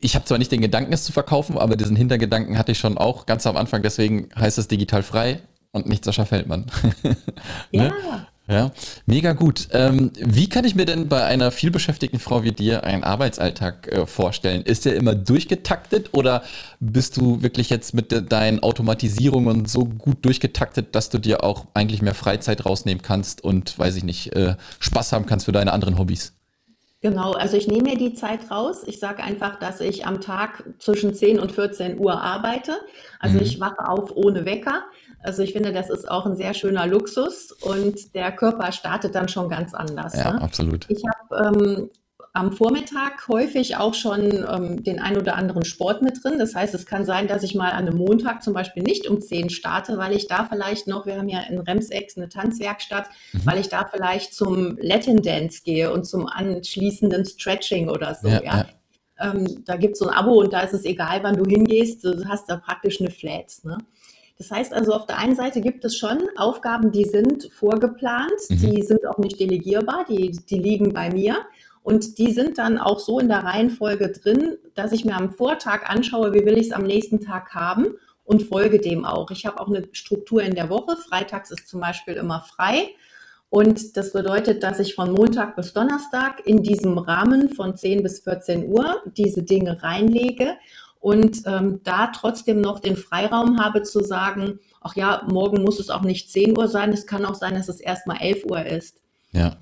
ich 0.00 0.14
habe 0.14 0.24
zwar 0.24 0.38
nicht 0.38 0.52
den 0.52 0.60
Gedanken, 0.60 0.92
es 0.92 1.04
zu 1.04 1.12
verkaufen, 1.12 1.58
aber 1.58 1.76
diesen 1.76 1.96
Hintergedanken 1.96 2.58
hatte 2.58 2.72
ich 2.72 2.78
schon 2.78 2.98
auch 2.98 3.26
ganz 3.26 3.46
am 3.46 3.56
Anfang. 3.56 3.82
Deswegen 3.82 4.28
heißt 4.36 4.58
es 4.58 4.68
digital 4.68 5.02
frei 5.02 5.40
und 5.72 5.88
nicht 5.88 6.04
Sascha 6.04 6.24
Feldmann. 6.24 6.66
ne? 7.72 7.92
Ja. 8.00 8.26
Ja, 8.50 8.72
mega 9.04 9.34
gut. 9.34 9.68
Ähm, 9.72 10.10
wie 10.18 10.48
kann 10.48 10.64
ich 10.64 10.74
mir 10.74 10.86
denn 10.86 11.06
bei 11.08 11.22
einer 11.22 11.50
vielbeschäftigten 11.50 12.18
Frau 12.18 12.44
wie 12.44 12.52
dir 12.52 12.82
einen 12.82 13.04
Arbeitsalltag 13.04 13.88
äh, 13.88 14.06
vorstellen? 14.06 14.62
Ist 14.62 14.86
der 14.86 14.96
immer 14.96 15.14
durchgetaktet 15.14 16.14
oder 16.14 16.42
bist 16.80 17.18
du 17.18 17.42
wirklich 17.42 17.68
jetzt 17.68 17.92
mit 17.92 18.10
de 18.10 18.22
deinen 18.22 18.62
Automatisierungen 18.62 19.66
so 19.66 19.84
gut 19.84 20.24
durchgetaktet, 20.24 20.94
dass 20.94 21.10
du 21.10 21.18
dir 21.18 21.44
auch 21.44 21.66
eigentlich 21.74 22.00
mehr 22.00 22.14
Freizeit 22.14 22.64
rausnehmen 22.64 23.02
kannst 23.02 23.44
und, 23.44 23.78
weiß 23.78 23.96
ich 23.96 24.04
nicht, 24.04 24.34
äh, 24.34 24.56
Spaß 24.78 25.12
haben 25.12 25.26
kannst 25.26 25.44
für 25.44 25.52
deine 25.52 25.74
anderen 25.74 25.98
Hobbys? 25.98 26.32
Genau, 27.00 27.32
also 27.32 27.56
ich 27.56 27.68
nehme 27.68 27.90
mir 27.90 27.96
die 27.96 28.14
Zeit 28.14 28.50
raus. 28.50 28.82
Ich 28.84 28.98
sage 28.98 29.22
einfach, 29.22 29.60
dass 29.60 29.80
ich 29.80 30.04
am 30.04 30.20
Tag 30.20 30.64
zwischen 30.80 31.14
10 31.14 31.38
und 31.38 31.52
14 31.52 31.98
Uhr 31.98 32.20
arbeite. 32.20 32.72
Also 33.20 33.36
mhm. 33.36 33.42
ich 33.42 33.60
wache 33.60 33.88
auf 33.88 34.10
ohne 34.16 34.44
Wecker. 34.44 34.82
Also 35.22 35.42
ich 35.42 35.52
finde, 35.52 35.72
das 35.72 35.90
ist 35.90 36.10
auch 36.10 36.26
ein 36.26 36.34
sehr 36.34 36.54
schöner 36.54 36.86
Luxus 36.86 37.52
und 37.52 38.14
der 38.16 38.32
Körper 38.32 38.72
startet 38.72 39.14
dann 39.14 39.28
schon 39.28 39.48
ganz 39.48 39.74
anders. 39.74 40.14
Ja, 40.14 40.32
ne? 40.32 40.42
absolut. 40.42 40.86
Ich 40.88 41.02
habe 41.06 41.56
ähm, 41.56 41.90
am 42.38 42.52
Vormittag 42.52 43.26
häufig 43.26 43.76
auch 43.76 43.94
schon 43.94 44.46
ähm, 44.48 44.84
den 44.84 45.00
ein 45.00 45.16
oder 45.16 45.34
anderen 45.34 45.64
Sport 45.64 46.02
mit 46.02 46.22
drin. 46.22 46.38
Das 46.38 46.54
heißt, 46.54 46.72
es 46.72 46.86
kann 46.86 47.04
sein, 47.04 47.26
dass 47.26 47.42
ich 47.42 47.56
mal 47.56 47.72
an 47.72 47.88
einem 47.88 47.98
Montag 47.98 48.44
zum 48.44 48.54
Beispiel 48.54 48.84
nicht 48.84 49.08
um 49.08 49.20
10 49.20 49.50
starte, 49.50 49.98
weil 49.98 50.14
ich 50.14 50.28
da 50.28 50.44
vielleicht 50.44 50.86
noch, 50.86 51.04
wir 51.04 51.16
haben 51.16 51.28
ja 51.28 51.40
in 51.40 51.58
Remseck 51.58 52.12
eine 52.16 52.28
Tanzwerkstatt, 52.28 53.08
mhm. 53.32 53.40
weil 53.44 53.58
ich 53.58 53.68
da 53.68 53.88
vielleicht 53.92 54.34
zum 54.34 54.78
Latin 54.80 55.20
Dance 55.20 55.62
gehe 55.64 55.92
und 55.92 56.04
zum 56.04 56.26
anschließenden 56.28 57.24
Stretching 57.24 57.88
oder 57.88 58.14
so. 58.14 58.28
Ja, 58.28 58.42
ja. 58.42 58.56
ja. 58.56 58.66
Ähm, 59.20 59.64
da 59.64 59.76
gibt 59.76 59.94
es 59.94 59.98
so 59.98 60.06
ein 60.06 60.14
Abo 60.14 60.40
und 60.40 60.52
da 60.52 60.60
ist 60.60 60.74
es 60.74 60.84
egal, 60.84 61.24
wann 61.24 61.36
du 61.36 61.44
hingehst, 61.44 62.04
du 62.04 62.24
hast 62.28 62.48
da 62.48 62.56
praktisch 62.56 63.00
eine 63.00 63.10
Flat. 63.10 63.52
Ne? 63.64 63.78
Das 64.38 64.52
heißt 64.52 64.72
also, 64.72 64.92
auf 64.92 65.06
der 65.06 65.18
einen 65.18 65.34
Seite 65.34 65.60
gibt 65.60 65.84
es 65.84 65.96
schon 65.96 66.20
Aufgaben, 66.36 66.92
die 66.92 67.04
sind 67.04 67.50
vorgeplant, 67.52 68.30
mhm. 68.48 68.56
die 68.58 68.82
sind 68.82 69.04
auch 69.06 69.18
nicht 69.18 69.40
delegierbar, 69.40 70.04
die, 70.08 70.30
die 70.30 70.58
liegen 70.58 70.92
bei 70.92 71.10
mir. 71.10 71.38
Und 71.88 72.18
die 72.18 72.32
sind 72.32 72.58
dann 72.58 72.76
auch 72.76 72.98
so 72.98 73.18
in 73.18 73.28
der 73.28 73.44
Reihenfolge 73.44 74.12
drin, 74.12 74.58
dass 74.74 74.92
ich 74.92 75.06
mir 75.06 75.16
am 75.16 75.30
Vortag 75.30 75.88
anschaue, 75.88 76.34
wie 76.34 76.44
will 76.44 76.58
ich 76.58 76.66
es 76.66 76.72
am 76.72 76.82
nächsten 76.82 77.22
Tag 77.22 77.54
haben 77.54 77.94
und 78.24 78.42
folge 78.42 78.78
dem 78.78 79.06
auch. 79.06 79.30
Ich 79.30 79.46
habe 79.46 79.58
auch 79.58 79.68
eine 79.68 79.88
Struktur 79.92 80.42
in 80.42 80.54
der 80.54 80.68
Woche. 80.68 80.98
Freitags 80.98 81.50
ist 81.50 81.66
zum 81.66 81.80
Beispiel 81.80 82.12
immer 82.12 82.42
frei. 82.42 82.90
Und 83.48 83.96
das 83.96 84.12
bedeutet, 84.12 84.62
dass 84.62 84.80
ich 84.80 84.94
von 84.94 85.12
Montag 85.12 85.56
bis 85.56 85.72
Donnerstag 85.72 86.46
in 86.46 86.62
diesem 86.62 86.98
Rahmen 86.98 87.48
von 87.48 87.74
10 87.74 88.02
bis 88.02 88.20
14 88.20 88.70
Uhr 88.70 89.00
diese 89.16 89.42
Dinge 89.42 89.82
reinlege 89.82 90.58
und 91.00 91.40
ähm, 91.46 91.80
da 91.84 92.08
trotzdem 92.08 92.60
noch 92.60 92.80
den 92.80 92.98
Freiraum 92.98 93.60
habe 93.64 93.82
zu 93.82 94.00
sagen, 94.00 94.58
ach 94.82 94.94
ja, 94.94 95.22
morgen 95.26 95.62
muss 95.62 95.80
es 95.80 95.88
auch 95.88 96.02
nicht 96.02 96.30
10 96.30 96.54
Uhr 96.58 96.68
sein, 96.68 96.92
es 96.92 97.06
kann 97.06 97.24
auch 97.24 97.34
sein, 97.34 97.54
dass 97.54 97.70
es 97.70 97.80
erst 97.80 98.06
mal 98.06 98.18
11 98.20 98.44
Uhr 98.44 98.66
ist. 98.66 99.00
Ja. 99.32 99.56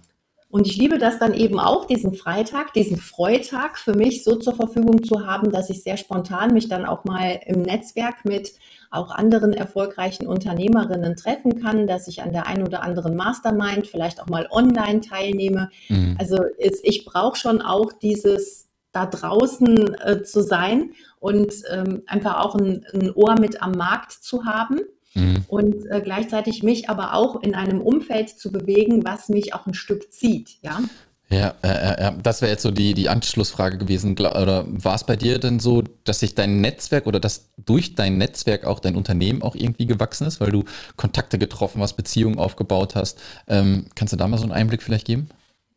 Und 0.49 0.67
ich 0.67 0.77
liebe 0.77 0.99
das 0.99 1.19
dann 1.19 1.35
eben 1.35 1.59
auch, 1.59 1.87
diesen 1.87 2.15
Freitag, 2.15 2.73
diesen 2.73 2.99
Freitag 2.99 3.79
für 3.79 3.95
mich 3.95 4.23
so 4.23 4.37
zur 4.37 4.55
Verfügung 4.55 5.03
zu 5.03 5.27
haben, 5.27 5.51
dass 5.51 5.71
ich 5.71 5.83
sehr 5.83 5.97
spontan 5.97 6.55
mich 6.55 6.69
dann 6.69 6.87
auch 6.87 7.05
mal 7.05 7.41
im 7.47 7.63
Netzwerk 7.63 8.25
mit 8.25 8.53
auch 8.91 9.11
anderen 9.11 9.53
erfolgreichen 9.53 10.27
Unternehmerinnen 10.27 11.17
treffen 11.17 11.61
kann, 11.61 11.87
dass 11.87 12.07
ich 12.07 12.23
an 12.23 12.33
der 12.33 12.47
einen 12.47 12.65
oder 12.65 12.83
anderen 12.83 13.17
Mastermind 13.17 13.89
vielleicht 13.89 14.21
auch 14.21 14.29
mal 14.29 14.47
online 14.51 15.01
teilnehme. 15.01 15.71
Mhm. 15.89 16.17
Also 16.19 16.43
ist, 16.59 16.85
ich 16.85 17.05
brauche 17.05 17.37
schon 17.37 17.61
auch 17.61 17.93
dieses 17.93 18.69
da 18.93 19.05
draußen 19.05 19.95
äh, 20.01 20.23
zu 20.23 20.43
sein 20.43 20.93
und 21.19 21.53
ähm, 21.71 22.03
einfach 22.07 22.43
auch 22.43 22.55
ein, 22.55 22.87
ein 22.95 23.13
Ohr 23.15 23.39
mit 23.39 23.61
am 23.61 23.73
Markt 23.73 24.13
zu 24.13 24.47
haben. 24.47 24.81
Mhm. 25.17 25.45
Und 25.49 25.87
äh, 25.91 26.01
gleichzeitig 26.03 26.63
mich 26.63 26.89
aber 26.89 27.15
auch 27.15 27.43
in 27.43 27.55
einem 27.55 27.81
Umfeld 27.81 28.29
zu 28.29 28.53
bewegen, 28.53 29.05
was 29.05 29.29
mich 29.29 29.55
auch 29.55 29.67
ein 29.67 29.75
Stück 29.75 30.13
zieht, 30.13 30.59
ja. 30.63 30.81
Ja, 31.29 31.55
äh, 31.63 32.09
äh, 32.09 32.13
das 32.23 32.41
wäre 32.41 32.53
jetzt 32.53 32.63
so 32.63 32.71
die, 32.71 32.95
die 32.95 33.09
Anschlussfrage 33.09 33.79
gewesen. 33.79 34.13
Oder 34.13 34.65
war 34.69 34.95
es 34.95 35.03
bei 35.03 35.17
dir 35.17 35.41
denn 35.41 35.59
so, 35.59 35.83
dass 36.05 36.21
sich 36.21 36.37
dein 36.37 36.61
Netzwerk 36.61 37.07
oder 37.07 37.19
dass 37.19 37.49
durch 37.57 37.97
dein 37.97 38.17
Netzwerk 38.17 38.65
auch 38.65 38.79
dein 38.79 38.95
Unternehmen 38.95 39.43
auch 39.43 39.57
irgendwie 39.57 39.87
gewachsen 39.87 40.27
ist, 40.29 40.41
weil 40.41 40.53
du 40.53 40.65
Kontakte 40.97 41.39
getroffen 41.39 41.83
hast, 41.83 41.95
Beziehungen 41.95 42.39
aufgebaut 42.39 42.95
hast? 42.95 43.19
Ähm, 43.49 43.87
kannst 43.97 44.13
du 44.13 44.17
da 44.17 44.29
mal 44.29 44.37
so 44.37 44.45
einen 44.45 44.53
Einblick 44.53 44.83
vielleicht 44.83 45.07
geben? 45.07 45.29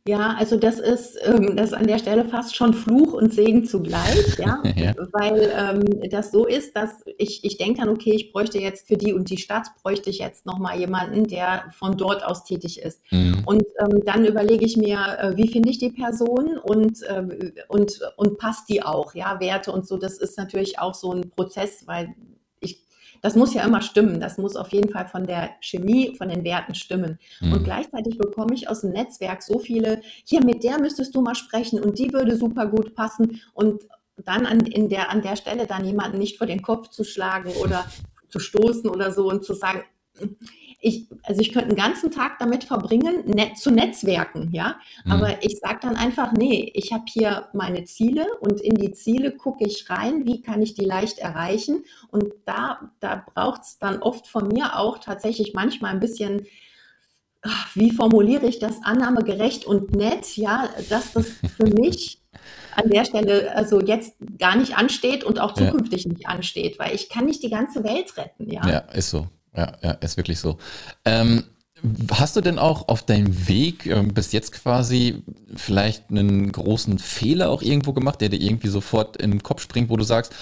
Ja, 0.10 0.36
also 0.40 0.58
das 0.58 0.80
ist, 0.80 1.20
ähm, 1.24 1.56
das 1.56 1.68
ist 1.68 1.74
an 1.76 1.86
der 1.86 2.00
Stelle 2.00 2.26
fast 2.26 2.56
schon 2.56 2.74
Fluch 2.74 3.14
und 3.14 3.32
Segen 3.32 3.66
zugleich, 3.66 4.40
ja, 4.40 4.60
ja. 4.76 4.96
weil 5.12 5.52
ähm, 5.56 6.10
das 6.10 6.32
so 6.32 6.48
ist, 6.48 6.76
dass 6.76 7.04
ich, 7.20 7.44
ich 7.44 7.60
denke 7.60 7.82
dann, 7.82 7.90
okay, 7.90 8.14
ich 8.16 8.32
bräuchte 8.32 8.58
jetzt 8.58 8.88
für 8.88 8.98
die 8.98 9.14
und 9.14 9.30
die 9.30 9.38
Stadt, 9.38 9.68
bräuchte 9.84 10.10
ich 10.10 10.18
jetzt 10.18 10.48
nochmal 10.48 10.80
jemanden, 10.80 11.28
der 11.28 11.66
von 11.78 11.96
dort 11.96 12.26
aus 12.26 12.44
tätig 12.44 12.82
ist. 12.82 13.04
Mhm. 13.12 13.44
Und 13.46 13.64
ähm, 13.80 14.02
dann 14.04 14.26
überlege 14.26 14.66
ich 14.66 14.78
mir, 14.78 14.98
äh, 15.20 15.38
wie 15.38 15.48
finde 15.48 15.70
ich 15.70 15.78
die 15.78 15.92
Person 15.92 16.58
und, 16.58 17.04
äh, 17.04 17.52
und, 17.68 18.00
und 18.18 18.40
passt 18.40 18.68
die 18.68 18.82
auch, 18.82 19.14
ja, 19.14 19.40
Werte 19.40 19.72
und 19.72 19.88
so, 19.88 19.98
das 19.98 20.18
ist 20.18 20.40
natürlich 20.40 20.80
auch 20.80 20.96
so 20.96 21.14
ein 21.14 21.30
Prozess, 21.30 21.86
weil 21.86 22.16
das 23.22 23.36
muss 23.36 23.54
ja 23.54 23.64
immer 23.64 23.82
stimmen. 23.82 24.20
Das 24.20 24.38
muss 24.38 24.56
auf 24.56 24.72
jeden 24.72 24.90
Fall 24.90 25.08
von 25.08 25.26
der 25.26 25.52
Chemie, 25.62 26.16
von 26.18 26.30
den 26.30 26.44
Werten 26.44 26.76
stimmen. 26.76 27.20
Mhm. 27.42 27.54
Und 27.54 27.64
gleichzeitig 27.64 28.18
bekomme 28.18 28.54
ich 28.54 28.70
aus 28.70 28.82
dem 28.82 28.92
Netzwerk 28.92 29.44
so 29.44 29.60
viele, 29.60 30.02
hier 30.24 30.44
mit 30.44 30.64
der 30.64 30.80
müsstest 30.80 31.16
du 31.16 31.22
mal 31.22 31.36
sprechen 31.36 31.80
und 31.80 32.00
die 32.00 32.14
würde 32.14 32.38
super 32.38 32.68
gut 32.68 32.96
passen. 32.96 33.42
Und 33.54 33.84
dann 34.18 34.46
an, 34.46 34.60
in 34.62 34.90
der, 34.90 35.10
an 35.10 35.22
der 35.22 35.36
Stelle 35.36 35.68
dann 35.68 35.86
jemanden 35.86 36.18
nicht 36.18 36.38
vor 36.38 36.48
den 36.48 36.62
Kopf 36.62 36.90
zu 36.90 37.04
schlagen 37.04 37.52
oder 37.64 37.86
zu 38.30 38.40
stoßen 38.40 38.90
oder 38.90 39.12
so 39.12 39.30
und 39.30 39.44
zu 39.44 39.54
sagen, 39.54 39.84
ich, 40.82 41.08
also 41.24 41.42
ich 41.42 41.52
könnte 41.52 41.68
einen 41.68 41.78
ganzen 41.78 42.10
Tag 42.10 42.40
damit 42.40 42.64
verbringen, 42.64 43.24
net, 43.26 43.58
zu 43.58 43.70
netzwerken, 43.70 44.50
ja. 44.52 44.78
Mhm. 45.04 45.12
Aber 45.12 45.44
ich 45.44 45.60
sage 45.60 45.80
dann 45.82 45.96
einfach, 45.96 46.32
nee, 46.32 46.72
ich 46.74 46.94
habe 46.94 47.04
hier 47.08 47.50
meine 47.54 47.84
Ziele 47.84 48.26
und 48.40 48.62
in 48.62 48.76
die 48.76 48.92
Ziele 48.92 49.32
gucke 49.32 49.66
ich 49.66 49.90
rein, 49.90 50.26
wie 50.26 50.42
kann 50.42 50.62
ich 50.62 50.76
die 50.76 50.86
leicht 50.86 51.20
erreichen. 51.20 51.84
Und 52.12 52.34
da, 52.46 52.92
da 53.00 53.26
braucht 53.34 53.64
es 53.64 53.78
dann 53.78 54.02
oft 54.02 54.28
von 54.28 54.48
mir 54.48 54.78
auch 54.78 55.00
tatsächlich 55.00 55.54
manchmal 55.54 55.92
ein 55.92 56.00
bisschen 56.00 56.46
wie 57.74 57.92
formuliere 57.92 58.46
ich 58.48 58.60
das 58.60 58.84
annahmegerecht 58.84 59.66
und 59.66 59.96
nett, 59.96 60.36
ja, 60.36 60.70
dass 60.90 61.14
das 61.14 61.28
für 61.56 61.64
mich 61.80 62.22
an 62.76 62.90
der 62.90 63.06
Stelle 63.06 63.56
also 63.56 63.80
jetzt 63.80 64.16
gar 64.38 64.56
nicht 64.56 64.78
ansteht 64.78 65.24
und 65.24 65.40
auch 65.40 65.54
zukünftig 65.54 66.04
ja. 66.04 66.12
nicht 66.12 66.28
ansteht, 66.28 66.80
weil 66.80 66.94
ich 66.94 67.10
kann 67.10 67.26
nicht 67.26 67.42
die 67.42 67.50
ganze 67.50 67.84
Welt 67.84 68.16
retten, 68.18 68.50
ja. 68.50 68.68
Ja, 68.68 68.80
ist 68.80 69.10
so. 69.10 69.28
Ja, 69.56 69.78
ja, 69.82 69.92
ist 69.92 70.18
wirklich 70.18 70.40
so. 70.40 70.58
Ähm, 71.06 71.44
hast 72.12 72.36
du 72.36 72.42
denn 72.42 72.60
auch 72.60 72.88
auf 72.88 73.04
deinem 73.04 73.48
Weg 73.48 73.86
äh, 73.86 74.02
bis 74.04 74.32
jetzt 74.32 74.52
quasi 74.52 75.24
vielleicht 75.56 76.10
einen 76.10 76.52
großen 76.52 77.00
Fehler 77.00 77.50
auch 77.50 77.62
irgendwo 77.62 77.94
gemacht, 77.94 78.22
der 78.22 78.30
dir 78.30 78.42
irgendwie 78.42 78.68
sofort 78.68 79.18
in 79.18 79.32
den 79.32 79.44
Kopf 79.44 79.62
springt, 79.62 79.90
wo 79.90 79.98
du 79.98 80.04
sagst, 80.04 80.36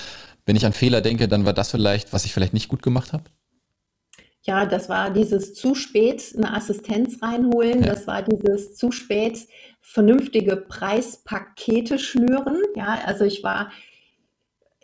wenn 0.45 0.55
ich 0.55 0.65
an 0.65 0.73
Fehler 0.73 1.01
denke, 1.01 1.27
dann 1.27 1.45
war 1.45 1.53
das 1.53 1.71
vielleicht, 1.71 2.13
was 2.13 2.25
ich 2.25 2.33
vielleicht 2.33 2.53
nicht 2.53 2.69
gut 2.69 2.81
gemacht 2.81 3.13
habe? 3.13 3.23
Ja, 4.43 4.65
das 4.65 4.87
war 4.87 5.11
dieses 5.11 5.53
zu 5.53 5.75
spät 5.75 6.23
eine 6.37 6.55
Assistenz 6.55 7.21
reinholen. 7.21 7.83
Ja. 7.83 7.89
Das 7.89 8.07
war 8.07 8.21
dieses 8.21 8.75
zu 8.75 8.93
spät 8.93 9.45
vernünftige 9.81 10.55
Preispakete 10.55 11.99
schnüren. 11.99 12.61
Ja, 12.75 12.99
also 13.05 13.25
ich 13.25 13.43
war 13.43 13.71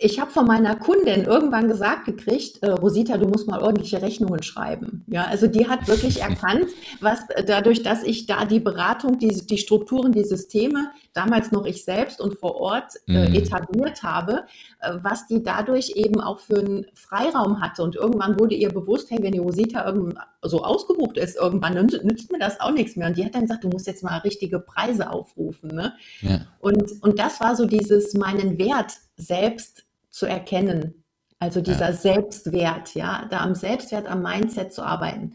ich 0.04 0.20
habe 0.20 0.32
von 0.32 0.46
meiner 0.46 0.76
Kundin 0.76 1.24
irgendwann 1.24 1.70
gesagt 1.70 2.06
gekriegt, 2.06 2.62
äh, 2.62 2.70
Rosita, 2.72 3.18
du 3.18 3.28
musst 3.28 3.48
mal 3.48 3.62
ordentliche 3.62 4.02
Rechnungen 4.02 4.44
schreiben. 4.44 5.06
Ja, 5.08 5.24
also 5.26 5.48
die 5.48 5.70
hat 5.70 5.88
wirklich 5.88 6.22
erkannt, 6.22 6.68
was 7.00 7.22
äh, 7.30 7.44
dadurch, 7.46 7.84
dass 7.84 8.04
ich 8.04 8.26
da 8.26 8.44
die 8.44 8.60
Beratung, 8.60 9.18
die, 9.18 9.30
die 9.30 9.58
Strukturen, 9.58 10.12
die 10.12 10.26
Systeme, 10.26 10.92
damals 11.14 11.52
noch 11.52 11.66
ich 11.66 11.86
selbst 11.86 12.20
und 12.20 12.38
vor 12.38 12.56
Ort 12.56 12.96
äh, 13.08 13.30
mhm. 13.30 13.36
etabliert 13.36 14.04
habe, 14.04 14.44
äh, 14.82 14.92
was 15.02 15.28
die 15.28 15.42
dadurch 15.42 15.94
eben 15.96 16.20
auch 16.20 16.40
für 16.40 16.60
einen 16.60 16.86
Freiraum 16.94 17.62
hatte. 17.62 17.84
Und 17.84 17.96
irgendwann 17.96 18.38
wurde 18.38 18.56
ihr 18.56 18.70
bewusst, 18.70 19.10
hey, 19.10 19.20
wenn 19.22 19.32
die 19.32 19.40
Rosita 19.40 19.94
so 20.42 20.64
ausgebucht 20.64 21.18
ist, 21.18 21.38
irgendwann 21.38 21.76
nützt, 21.76 22.04
nützt, 22.04 22.32
mir 22.32 22.40
das 22.40 22.60
auch 22.60 22.72
nichts 22.72 22.98
mehr. 22.98 23.08
Und 23.08 23.18
die 23.18 23.24
hat 23.24 23.36
dann 23.36 23.44
gesagt, 23.44 23.64
du 23.64 23.70
musst 23.70 23.88
jetzt 23.88 24.04
mal 24.04 24.18
richtige 24.18 24.60
Preise 24.60 25.10
aufrufen. 25.10 25.70
Ne? 25.70 25.94
Ja. 26.22 26.42
Und, 26.60 27.02
und 27.02 27.20
das 27.20 27.40
war 27.40 27.56
so 27.56 27.66
dieses, 27.66 28.14
meinen 28.16 28.58
Wert 28.58 28.92
selbst 29.16 29.83
zu 30.14 30.28
erkennen. 30.28 31.04
Also 31.40 31.60
dieser 31.60 31.90
ja. 31.90 31.94
Selbstwert, 31.94 32.94
ja, 32.96 33.28
da 33.30 33.42
am 33.42 33.56
Selbstwert, 33.56 34.08
am 34.08 34.22
Mindset 34.22 34.72
zu 34.72 34.84
arbeiten. 34.84 35.34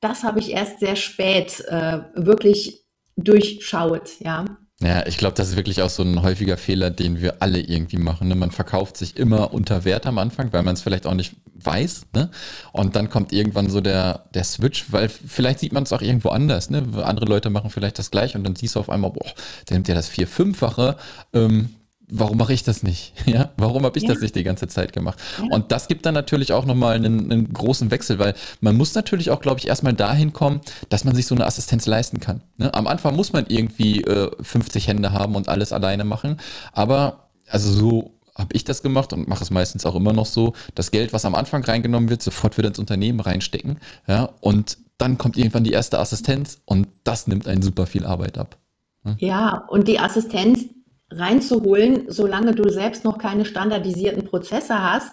Das 0.00 0.22
habe 0.22 0.38
ich 0.38 0.52
erst 0.52 0.80
sehr 0.80 0.96
spät 0.96 1.60
äh, 1.68 1.98
wirklich 2.14 2.86
durchschaut, 3.16 4.18
ja. 4.20 4.46
Ja, 4.82 5.06
ich 5.06 5.18
glaube, 5.18 5.34
das 5.34 5.50
ist 5.50 5.56
wirklich 5.56 5.82
auch 5.82 5.90
so 5.90 6.02
ein 6.02 6.22
häufiger 6.22 6.56
Fehler, 6.56 6.88
den 6.88 7.20
wir 7.20 7.42
alle 7.42 7.60
irgendwie 7.60 7.98
machen. 7.98 8.28
Ne? 8.28 8.34
Man 8.34 8.50
verkauft 8.50 8.96
sich 8.96 9.18
immer 9.18 9.52
unter 9.52 9.84
Wert 9.84 10.06
am 10.06 10.16
Anfang, 10.16 10.54
weil 10.54 10.62
man 10.62 10.72
es 10.72 10.80
vielleicht 10.80 11.06
auch 11.06 11.12
nicht 11.12 11.34
weiß. 11.52 12.06
Ne? 12.14 12.30
Und 12.72 12.96
dann 12.96 13.10
kommt 13.10 13.30
irgendwann 13.34 13.68
so 13.68 13.82
der, 13.82 14.24
der 14.32 14.44
Switch, 14.44 14.90
weil 14.90 15.10
vielleicht 15.10 15.58
sieht 15.58 15.74
man 15.74 15.82
es 15.82 15.92
auch 15.92 16.00
irgendwo 16.00 16.30
anders. 16.30 16.70
Ne? 16.70 16.82
Andere 17.02 17.26
Leute 17.26 17.50
machen 17.50 17.68
vielleicht 17.68 17.98
das 17.98 18.10
gleiche 18.10 18.38
und 18.38 18.44
dann 18.44 18.56
siehst 18.56 18.74
du 18.74 18.80
auf 18.80 18.88
einmal, 18.88 19.10
boah, 19.10 19.30
der 19.68 19.76
nimmt 19.76 19.88
ja 19.88 19.94
das 19.94 20.08
vier-, 20.08 20.26
fünffache. 20.26 20.96
Ähm, 21.34 21.74
warum 22.10 22.38
mache 22.38 22.52
ich 22.52 22.62
das 22.62 22.82
nicht? 22.82 23.12
Ja, 23.30 23.50
warum 23.56 23.84
habe 23.84 23.96
ich 23.96 24.04
ja. 24.04 24.12
das 24.12 24.22
nicht 24.22 24.34
die 24.34 24.42
ganze 24.42 24.66
Zeit 24.66 24.92
gemacht? 24.92 25.18
Ja. 25.38 25.54
Und 25.54 25.70
das 25.70 25.86
gibt 25.86 26.04
dann 26.04 26.14
natürlich 26.14 26.52
auch 26.52 26.64
nochmal 26.64 26.96
einen, 26.96 27.30
einen 27.30 27.52
großen 27.52 27.90
Wechsel, 27.92 28.18
weil 28.18 28.34
man 28.60 28.76
muss 28.76 28.94
natürlich 28.94 29.30
auch, 29.30 29.40
glaube 29.40 29.60
ich, 29.60 29.68
erstmal 29.68 29.92
dahin 29.92 30.32
kommen, 30.32 30.60
dass 30.88 31.04
man 31.04 31.14
sich 31.14 31.26
so 31.26 31.34
eine 31.36 31.46
Assistenz 31.46 31.86
leisten 31.86 32.18
kann. 32.18 32.42
Ne? 32.56 32.74
Am 32.74 32.88
Anfang 32.88 33.14
muss 33.14 33.32
man 33.32 33.46
irgendwie 33.46 34.02
äh, 34.02 34.30
50 34.40 34.88
Hände 34.88 35.12
haben 35.12 35.36
und 35.36 35.48
alles 35.48 35.72
alleine 35.72 36.04
machen, 36.04 36.38
aber 36.72 37.28
also 37.48 37.70
so 37.70 38.14
habe 38.36 38.54
ich 38.54 38.64
das 38.64 38.82
gemacht 38.82 39.12
und 39.12 39.28
mache 39.28 39.44
es 39.44 39.50
meistens 39.50 39.86
auch 39.86 39.94
immer 39.94 40.12
noch 40.12 40.26
so, 40.26 40.54
das 40.74 40.90
Geld, 40.90 41.12
was 41.12 41.24
am 41.24 41.34
Anfang 41.34 41.62
reingenommen 41.62 42.10
wird, 42.10 42.22
sofort 42.22 42.58
wieder 42.58 42.68
ins 42.68 42.78
Unternehmen 42.78 43.20
reinstecken, 43.20 43.78
ja, 44.08 44.30
und 44.40 44.78
dann 44.98 45.18
kommt 45.18 45.36
irgendwann 45.36 45.64
die 45.64 45.72
erste 45.72 45.98
Assistenz 45.98 46.58
und 46.64 46.88
das 47.04 47.26
nimmt 47.26 47.46
einen 47.46 47.62
super 47.62 47.86
viel 47.86 48.04
Arbeit 48.04 48.38
ab. 48.38 48.56
Ne? 49.04 49.16
Ja, 49.18 49.64
und 49.68 49.88
die 49.88 49.98
Assistenz, 49.98 50.66
reinzuholen, 51.10 52.04
solange 52.08 52.54
du 52.54 52.68
selbst 52.70 53.04
noch 53.04 53.18
keine 53.18 53.44
standardisierten 53.44 54.24
Prozesse 54.24 54.80
hast, 54.80 55.12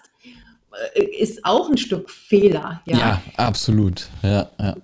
äh, 0.94 1.04
ist 1.04 1.44
auch 1.44 1.70
ein 1.70 1.78
Stück 1.78 2.10
Fehler. 2.10 2.82
Ja, 2.86 2.98
ja 2.98 3.22
absolut. 3.38 4.10
Ja, 4.22 4.50
ja. 4.60 4.76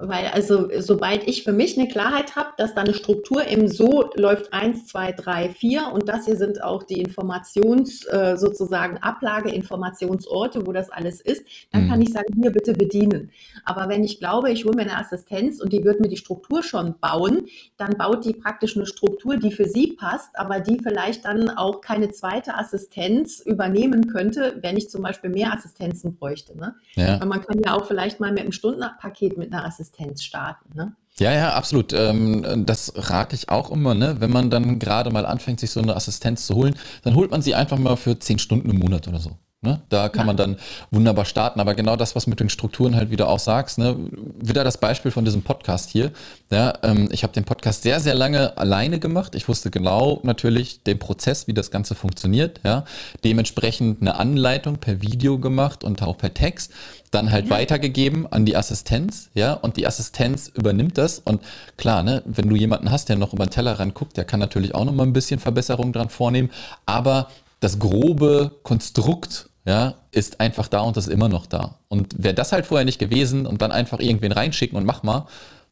Weil 0.00 0.28
also 0.28 0.68
sobald 0.78 1.26
ich 1.26 1.42
für 1.42 1.52
mich 1.52 1.76
eine 1.76 1.88
Klarheit 1.88 2.36
habe, 2.36 2.50
dass 2.56 2.74
da 2.74 2.82
eine 2.82 2.94
Struktur 2.94 3.48
eben 3.48 3.66
so 3.66 4.10
läuft 4.14 4.52
eins, 4.52 4.86
zwei, 4.86 5.10
drei, 5.10 5.48
vier 5.48 5.90
und 5.92 6.08
das 6.08 6.26
hier 6.26 6.36
sind 6.36 6.62
auch 6.62 6.84
die 6.84 7.00
Informations 7.00 8.04
äh, 8.04 8.36
sozusagen 8.36 8.98
Ablage, 8.98 9.50
Informationsorte, 9.50 10.68
wo 10.68 10.72
das 10.72 10.90
alles 10.90 11.20
ist, 11.20 11.44
dann 11.72 11.84
mhm. 11.84 11.88
kann 11.88 12.02
ich 12.02 12.12
sagen, 12.12 12.32
hier 12.40 12.52
bitte 12.52 12.74
bedienen. 12.74 13.32
Aber 13.64 13.88
wenn 13.88 14.04
ich 14.04 14.20
glaube, 14.20 14.52
ich 14.52 14.64
hole 14.64 14.76
mir 14.76 14.82
eine 14.82 14.98
Assistenz 14.98 15.60
und 15.60 15.72
die 15.72 15.82
wird 15.82 15.98
mir 15.98 16.08
die 16.08 16.16
Struktur 16.16 16.62
schon 16.62 16.94
bauen, 17.00 17.46
dann 17.76 17.96
baut 17.98 18.24
die 18.24 18.34
praktisch 18.34 18.76
eine 18.76 18.86
Struktur, 18.86 19.36
die 19.36 19.50
für 19.50 19.68
sie 19.68 19.96
passt, 19.98 20.38
aber 20.38 20.60
die 20.60 20.78
vielleicht 20.80 21.24
dann 21.24 21.50
auch 21.50 21.80
keine 21.80 22.10
zweite 22.10 22.54
Assistenz 22.54 23.40
übernehmen 23.40 24.06
könnte, 24.12 24.58
wenn 24.62 24.76
ich 24.76 24.90
zum 24.90 25.02
Beispiel 25.02 25.30
mehr 25.30 25.52
Assistenzen 25.52 26.14
bräuchte. 26.14 26.56
Ne? 26.56 26.76
Ja. 26.94 27.18
Weil 27.18 27.26
man 27.26 27.42
kann 27.42 27.60
ja 27.64 27.74
auch 27.74 27.86
vielleicht 27.86 28.20
mal 28.20 28.30
mit 28.30 28.42
einem 28.42 28.52
Stundenpaket 28.52 29.36
mit 29.36 29.55
einer 29.56 29.66
Assistenz 29.66 30.22
starten. 30.22 30.76
Ne? 30.76 30.94
Ja, 31.18 31.32
ja, 31.32 31.54
absolut. 31.54 31.92
Ähm, 31.92 32.66
das 32.66 32.92
rate 32.94 33.34
ich 33.34 33.48
auch 33.48 33.70
immer, 33.70 33.94
ne? 33.94 34.16
Wenn 34.20 34.30
man 34.30 34.50
dann 34.50 34.78
gerade 34.78 35.10
mal 35.10 35.24
anfängt, 35.24 35.60
sich 35.60 35.70
so 35.70 35.80
eine 35.80 35.96
Assistenz 35.96 36.46
zu 36.46 36.54
holen, 36.54 36.74
dann 37.02 37.14
holt 37.14 37.30
man 37.30 37.40
sie 37.40 37.54
einfach 37.54 37.78
mal 37.78 37.96
für 37.96 38.18
zehn 38.18 38.38
Stunden 38.38 38.68
im 38.70 38.78
Monat 38.78 39.08
oder 39.08 39.18
so. 39.18 39.38
Ne? 39.66 39.80
Da 39.88 40.08
kann 40.08 40.22
ja. 40.22 40.26
man 40.26 40.36
dann 40.36 40.56
wunderbar 40.92 41.24
starten. 41.24 41.58
Aber 41.58 41.74
genau 41.74 41.96
das, 41.96 42.14
was 42.14 42.28
mit 42.28 42.38
den 42.38 42.48
Strukturen 42.48 42.94
halt 42.94 43.10
wieder 43.10 43.28
auch 43.28 43.40
sagst, 43.40 43.78
ne? 43.78 43.96
wieder 44.40 44.62
das 44.62 44.78
Beispiel 44.78 45.10
von 45.10 45.24
diesem 45.24 45.42
Podcast 45.42 45.90
hier. 45.90 46.12
Ja, 46.50 46.74
ähm, 46.84 47.08
ich 47.10 47.24
habe 47.24 47.32
den 47.32 47.44
Podcast 47.44 47.82
sehr, 47.82 47.98
sehr 47.98 48.14
lange 48.14 48.56
alleine 48.56 49.00
gemacht. 49.00 49.34
Ich 49.34 49.48
wusste 49.48 49.70
genau 49.70 50.20
natürlich 50.22 50.84
den 50.84 51.00
Prozess, 51.00 51.48
wie 51.48 51.52
das 51.52 51.72
Ganze 51.72 51.96
funktioniert. 51.96 52.60
Ja? 52.64 52.84
Dementsprechend 53.24 54.00
eine 54.00 54.14
Anleitung 54.14 54.76
per 54.78 55.02
Video 55.02 55.38
gemacht 55.40 55.82
und 55.82 56.00
auch 56.02 56.16
per 56.16 56.32
Text. 56.32 56.72
Dann 57.10 57.32
halt 57.32 57.46
ja. 57.46 57.50
weitergegeben 57.50 58.30
an 58.30 58.44
die 58.44 58.56
Assistenz, 58.56 59.30
ja, 59.32 59.54
und 59.54 59.76
die 59.76 59.86
Assistenz 59.86 60.48
übernimmt 60.48 60.98
das. 60.98 61.20
Und 61.20 61.40
klar, 61.76 62.02
ne, 62.02 62.22
wenn 62.26 62.48
du 62.48 62.56
jemanden 62.56 62.90
hast, 62.90 63.08
der 63.08 63.16
noch 63.16 63.32
über 63.32 63.46
den 63.46 63.50
Teller 63.50 63.78
ranguckt, 63.78 64.16
der 64.16 64.24
kann 64.24 64.40
natürlich 64.40 64.74
auch 64.74 64.84
noch 64.84 64.92
mal 64.92 65.04
ein 65.04 65.12
bisschen 65.12 65.40
Verbesserung 65.40 65.92
dran 65.92 66.10
vornehmen. 66.10 66.50
Aber 66.84 67.28
das 67.60 67.78
grobe 67.78 68.52
Konstrukt 68.62 69.48
ja, 69.66 69.94
ist 70.12 70.40
einfach 70.40 70.68
da 70.68 70.80
und 70.80 70.96
das 70.96 71.08
ist 71.08 71.12
immer 71.12 71.28
noch 71.28 71.46
da. 71.46 71.80
Und 71.88 72.22
wäre 72.22 72.34
das 72.34 72.52
halt 72.52 72.66
vorher 72.66 72.84
nicht 72.84 73.00
gewesen 73.00 73.46
und 73.46 73.60
dann 73.60 73.72
einfach 73.72 73.98
irgendwen 73.98 74.32
reinschicken 74.32 74.78
und 74.78 74.86
mach 74.86 75.02
mal, 75.02 75.26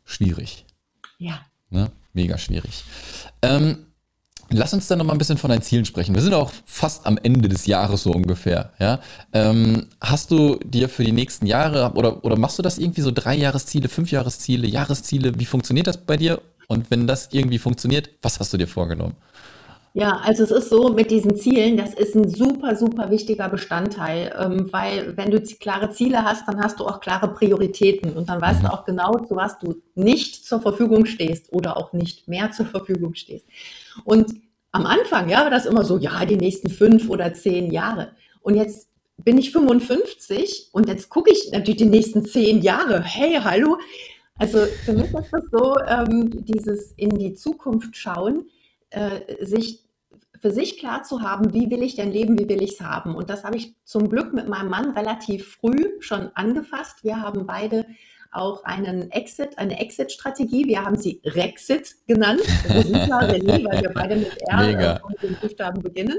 schwierig. 0.04 0.66
Ja. 1.18 1.40
Ne? 1.70 1.90
Mega 2.12 2.36
schwierig. 2.36 2.84
Ähm, 3.40 3.86
lass 4.50 4.74
uns 4.74 4.88
dann 4.88 4.98
noch 4.98 5.04
mal 5.04 5.12
ein 5.12 5.18
bisschen 5.18 5.38
von 5.38 5.48
deinen 5.50 5.62
Zielen 5.62 5.84
sprechen. 5.84 6.12
Wir 6.12 6.22
sind 6.22 6.34
auch 6.34 6.50
fast 6.64 7.06
am 7.06 7.18
Ende 7.22 7.48
des 7.48 7.66
Jahres 7.66 8.02
so 8.02 8.10
ungefähr. 8.10 8.72
Ja? 8.80 8.98
Ähm, 9.32 9.86
hast 10.00 10.32
du 10.32 10.58
dir 10.64 10.88
für 10.88 11.04
die 11.04 11.12
nächsten 11.12 11.46
Jahre 11.46 11.92
oder, 11.94 12.24
oder 12.24 12.36
machst 12.36 12.58
du 12.58 12.62
das 12.62 12.78
irgendwie 12.78 13.02
so 13.02 13.12
drei 13.12 13.36
Jahresziele, 13.36 13.88
fünf 13.88 14.10
Jahresziele, 14.10 14.66
Jahresziele? 14.66 15.38
Wie 15.38 15.46
funktioniert 15.46 15.86
das 15.86 15.98
bei 15.98 16.16
dir? 16.16 16.42
Und 16.66 16.90
wenn 16.90 17.06
das 17.06 17.28
irgendwie 17.30 17.58
funktioniert, 17.58 18.10
was 18.22 18.40
hast 18.40 18.52
du 18.52 18.56
dir 18.56 18.68
vorgenommen? 18.68 19.14
Ja, 19.96 20.16
also 20.24 20.42
es 20.42 20.50
ist 20.50 20.70
so 20.70 20.88
mit 20.88 21.12
diesen 21.12 21.36
Zielen, 21.36 21.76
das 21.76 21.94
ist 21.94 22.16
ein 22.16 22.28
super, 22.28 22.74
super 22.74 23.12
wichtiger 23.12 23.48
Bestandteil, 23.48 24.34
ähm, 24.36 24.72
weil 24.72 25.16
wenn 25.16 25.30
du 25.30 25.40
klare 25.40 25.90
Ziele 25.90 26.24
hast, 26.24 26.48
dann 26.48 26.60
hast 26.60 26.80
du 26.80 26.84
auch 26.84 26.98
klare 26.98 27.28
Prioritäten 27.28 28.12
und 28.12 28.28
dann 28.28 28.40
weißt 28.40 28.62
du 28.62 28.66
mhm. 28.66 28.72
auch 28.72 28.84
genau, 28.84 29.12
zu 29.20 29.36
was 29.36 29.56
du 29.60 29.76
nicht 29.94 30.44
zur 30.44 30.60
Verfügung 30.60 31.06
stehst 31.06 31.52
oder 31.52 31.76
auch 31.76 31.92
nicht 31.92 32.26
mehr 32.26 32.50
zur 32.50 32.66
Verfügung 32.66 33.14
stehst. 33.14 33.46
Und 34.04 34.34
am 34.72 34.84
Anfang, 34.84 35.28
ja, 35.28 35.42
war 35.42 35.50
das 35.50 35.64
immer 35.64 35.84
so, 35.84 35.96
ja, 35.96 36.24
die 36.24 36.38
nächsten 36.38 36.70
fünf 36.70 37.08
oder 37.08 37.32
zehn 37.32 37.70
Jahre. 37.70 38.16
Und 38.40 38.56
jetzt 38.56 38.88
bin 39.18 39.38
ich 39.38 39.52
55 39.52 40.70
und 40.72 40.88
jetzt 40.88 41.08
gucke 41.08 41.30
ich 41.30 41.52
natürlich 41.52 41.78
die 41.78 41.86
nächsten 41.86 42.24
zehn 42.24 42.62
Jahre. 42.62 43.00
Hey, 43.00 43.38
hallo. 43.44 43.78
Also 44.34 44.58
für 44.84 44.92
mich 44.92 45.14
ist 45.14 45.30
das 45.30 45.44
so, 45.52 45.76
ähm, 45.86 46.44
dieses 46.44 46.90
in 46.96 47.10
die 47.10 47.34
Zukunft 47.34 47.96
schauen, 47.96 48.46
äh, 48.90 49.44
sich 49.44 49.83
für 50.44 50.50
sich 50.50 50.76
klar 50.78 51.02
zu 51.02 51.22
haben, 51.22 51.54
wie 51.54 51.70
will 51.70 51.82
ich 51.82 51.96
denn 51.96 52.12
leben, 52.12 52.38
wie 52.38 52.46
will 52.50 52.62
ich 52.62 52.72
es 52.72 52.80
haben. 52.82 53.14
Und 53.14 53.30
das 53.30 53.44
habe 53.44 53.56
ich 53.56 53.74
zum 53.84 54.10
Glück 54.10 54.34
mit 54.34 54.46
meinem 54.46 54.68
Mann 54.68 54.90
relativ 54.90 55.54
früh 55.54 55.98
schon 56.00 56.28
angefasst. 56.34 57.02
Wir 57.02 57.22
haben 57.22 57.46
beide 57.46 57.86
auch 58.30 58.62
einen 58.64 59.10
Exit, 59.10 59.56
eine 59.56 59.80
Exit-Strategie. 59.80 60.66
Wir 60.66 60.84
haben 60.84 60.98
sie 60.98 61.22
Rexit 61.24 61.94
genannt. 62.06 62.42
Rosita, 62.68 63.20
René, 63.20 63.64
weil 63.64 63.80
wir 63.84 63.92
beide 63.94 64.16
mit 64.16 64.36
R 64.46 64.96
äh, 64.96 65.00
und 65.02 65.22
den 65.22 65.34
Buchstaben 65.36 65.80
beginnen. 65.80 66.18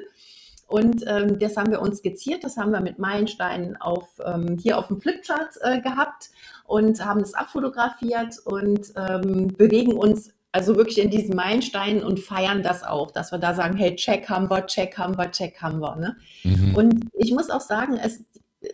Und 0.66 1.06
ähm, 1.06 1.38
das 1.38 1.56
haben 1.56 1.70
wir 1.70 1.84
uns 1.84 2.00
skizziert, 2.00 2.44
das 2.44 2.58
haben 2.58 2.72
wir 2.72 2.82
mit 2.82 2.98
Meilensteinen 2.98 3.80
auf, 3.80 4.08
ähm, 4.26 4.58
hier 4.60 4.80
auf 4.80 4.88
dem 4.88 5.00
Flipchart 5.00 5.54
äh, 5.62 5.82
gehabt 5.82 6.32
und 6.66 7.06
haben 7.06 7.20
das 7.20 7.36
abfotografiert 7.36 8.40
und 8.44 8.92
ähm, 8.98 9.50
bewegen 9.50 9.94
uns 9.94 10.34
also 10.56 10.78
wirklich 10.78 11.00
in 11.00 11.10
diesen 11.10 11.36
Meilensteinen 11.36 12.02
und 12.02 12.18
feiern 12.18 12.64
das 12.64 12.82
auch, 12.82 13.12
dass 13.12 13.34
wir 13.34 13.40
da 13.40 13.54
sagen, 13.54 13.76
hey, 13.76 13.94
check 13.98 14.30
haben 14.30 14.50
wir, 14.50 14.66
check 14.68 14.98
haben 14.98 15.18
wir, 15.18 15.30
check 15.30 15.62
haben 15.62 15.82
wir. 15.82 15.98
Ne? 15.98 16.16
Mhm. 16.44 16.76
Und 16.76 17.10
ich 17.14 17.34
muss 17.34 17.50
auch 17.50 17.60
sagen, 17.60 18.00
es, 18.02 18.24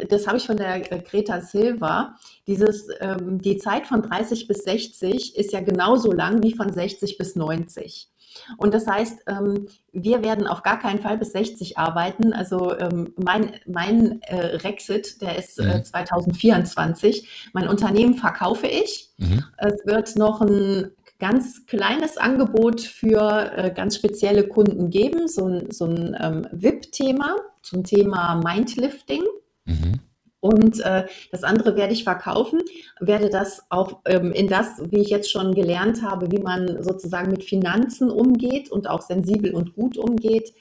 das 0.07 0.27
habe 0.27 0.37
ich 0.37 0.45
von 0.45 0.57
der 0.57 0.81
Greta 0.81 1.41
Silva, 1.41 2.17
dieses, 2.45 2.87
ähm, 2.99 3.41
die 3.41 3.57
Zeit 3.57 3.87
von 3.87 4.03
30 4.03 4.47
bis 4.47 4.59
60 4.59 5.35
ist 5.35 5.53
ja 5.53 5.61
genauso 5.61 6.11
lang 6.11 6.43
wie 6.43 6.53
von 6.53 6.71
60 6.71 7.17
bis 7.17 7.35
90. 7.35 8.09
Und 8.57 8.75
das 8.75 8.85
heißt, 8.85 9.23
ähm, 9.25 9.67
wir 9.91 10.23
werden 10.23 10.45
auf 10.45 10.61
gar 10.61 10.77
keinen 10.77 10.99
Fall 10.99 11.17
bis 11.17 11.31
60 11.31 11.79
arbeiten. 11.79 12.31
Also 12.31 12.77
ähm, 12.77 13.15
mein, 13.17 13.59
mein 13.65 14.21
äh, 14.21 14.57
Rexit, 14.57 15.19
der 15.19 15.39
ist 15.39 15.59
äh, 15.59 15.81
2024. 15.81 17.23
Mhm. 17.23 17.49
Mein 17.53 17.67
Unternehmen 17.67 18.13
verkaufe 18.13 18.67
ich. 18.67 19.09
Mhm. 19.17 19.43
Es 19.57 19.83
wird 19.85 20.15
noch 20.15 20.41
ein 20.41 20.91
ganz 21.21 21.67
kleines 21.67 22.17
Angebot 22.17 22.81
für 22.81 23.51
äh, 23.55 23.71
ganz 23.71 23.95
spezielle 23.95 24.47
Kunden 24.47 24.89
geben, 24.89 25.27
so 25.27 25.45
ein, 25.45 25.71
so 25.71 25.85
ein 25.85 26.17
ähm, 26.19 26.47
VIP-Thema 26.51 27.37
zum 27.61 27.83
Thema 27.83 28.41
Mindlifting. 28.43 29.21
Mhm. 29.65 29.99
Und 30.39 30.79
äh, 30.79 31.05
das 31.31 31.43
andere 31.43 31.75
werde 31.75 31.93
ich 31.93 32.03
verkaufen, 32.03 32.61
werde 32.99 33.29
das 33.29 33.61
auch 33.69 33.99
ähm, 34.05 34.31
in 34.31 34.47
das, 34.47 34.81
wie 34.89 35.01
ich 35.01 35.09
jetzt 35.09 35.31
schon 35.31 35.53
gelernt 35.53 36.01
habe, 36.01 36.31
wie 36.31 36.39
man 36.39 36.81
sozusagen 36.81 37.29
mit 37.29 37.43
Finanzen 37.43 38.09
umgeht 38.09 38.71
und 38.71 38.89
auch 38.89 39.01
sensibel 39.01 39.53
und 39.53 39.75
gut 39.75 39.99
umgeht, 39.99 40.51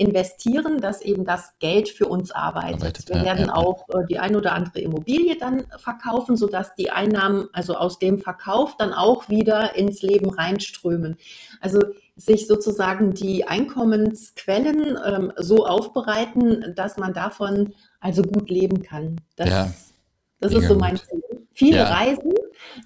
investieren, 0.00 0.80
dass 0.80 1.02
eben 1.02 1.26
das 1.26 1.58
Geld 1.58 1.90
für 1.90 2.06
uns 2.06 2.30
arbeitet. 2.30 2.80
arbeitet 2.80 3.08
Wir 3.10 3.16
ja, 3.16 3.24
werden 3.24 3.46
ja, 3.48 3.54
auch 3.54 3.86
äh, 3.90 4.06
die 4.08 4.18
ein 4.18 4.34
oder 4.34 4.54
andere 4.54 4.80
Immobilie 4.80 5.36
dann 5.38 5.66
verkaufen, 5.76 6.38
sodass 6.38 6.74
die 6.74 6.90
Einnahmen, 6.90 7.48
also 7.52 7.74
aus 7.76 7.98
dem 7.98 8.18
Verkauf, 8.18 8.78
dann 8.78 8.94
auch 8.94 9.28
wieder 9.28 9.76
ins 9.76 10.00
Leben 10.00 10.30
reinströmen. 10.30 11.18
Also 11.60 11.80
sich 12.16 12.46
sozusagen 12.46 13.12
die 13.12 13.46
Einkommensquellen 13.46 14.98
ähm, 15.04 15.32
so 15.36 15.66
aufbereiten, 15.66 16.72
dass 16.74 16.96
man 16.96 17.12
davon 17.12 17.74
also 18.00 18.22
gut 18.22 18.48
leben 18.48 18.82
kann. 18.82 19.16
Das, 19.36 19.50
ja, 19.50 19.70
das 20.40 20.54
ist 20.54 20.66
so 20.66 20.76
mein 20.76 20.96
Ziel. 20.96 21.22
Viele 21.52 21.76
ja. 21.76 21.92
Reisen, 21.92 22.32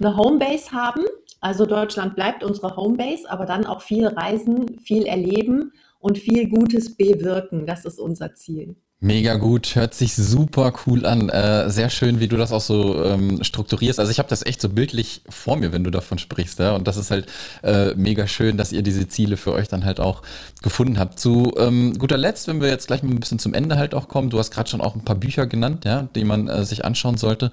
eine 0.01 0.17
Homebase 0.17 0.73
haben. 0.73 1.05
Also 1.41 1.65
Deutschland 1.65 2.17
bleibt 2.17 2.43
unsere 2.43 2.75
Homebase, 2.75 3.31
aber 3.31 3.47
dann 3.47 3.67
auch 3.67 3.83
viel 3.83 4.09
reisen, 4.09 4.81
viel 4.81 5.07
erleben 5.07 5.71
und 6.05 6.19
viel 6.19 6.51
Gutes 6.51 6.95
bewirken. 6.95 7.65
Das 7.67 7.87
ist 7.87 7.99
unser 7.99 8.35
Ziel. 8.35 8.77
Mega 9.01 9.35
gut, 9.35 9.77
hört 9.77 9.93
sich 9.93 10.15
super 10.15 10.73
cool 10.87 11.05
an. 11.05 11.29
Äh, 11.29 11.69
sehr 11.69 11.91
schön, 11.91 12.21
wie 12.21 12.29
du 12.29 12.39
das 12.39 12.53
auch 12.53 12.63
so 12.63 13.05
ähm, 13.05 13.45
strukturierst. 13.45 14.01
Also 14.01 14.11
ich 14.11 14.19
habe 14.19 14.31
das 14.31 14.47
echt 14.47 14.63
so 14.63 14.71
bildlich 14.71 15.21
vor 15.29 15.59
mir, 15.59 15.73
wenn 15.73 15.85
du 15.85 15.91
davon 15.91 16.19
sprichst. 16.19 16.59
Ja? 16.59 16.75
Und 16.75 16.89
das 16.89 16.97
ist 16.97 17.11
halt 17.11 17.27
äh, 17.63 17.95
mega 17.97 18.27
schön, 18.27 18.57
dass 18.57 18.73
ihr 18.73 18.81
diese 18.81 19.07
Ziele 19.07 19.37
für 19.37 19.53
euch 19.53 19.69
dann 19.69 19.85
halt 19.85 20.01
auch 20.01 20.23
gefunden 20.63 20.99
habt. 20.99 21.21
Zu 21.21 21.53
ähm, 21.59 21.99
guter 21.99 22.17
Letzt, 22.17 22.49
wenn 22.49 22.63
wir 22.63 22.69
jetzt 22.69 22.87
gleich 22.87 23.03
mal 23.03 23.11
ein 23.11 23.21
bisschen 23.21 23.39
zum 23.39 23.53
Ende 23.53 23.77
halt 23.77 23.95
auch 23.95 24.09
kommen, 24.09 24.31
du 24.31 24.39
hast 24.39 24.51
gerade 24.51 24.71
schon 24.71 24.81
auch 24.81 24.95
ein 24.95 25.05
paar 25.05 25.17
Bücher 25.17 25.47
genannt, 25.47 25.85
ja, 25.85 26.09
die 26.15 26.25
man 26.25 26.49
äh, 26.49 26.65
sich 26.65 26.87
anschauen 26.87 27.19
sollte. 27.19 27.51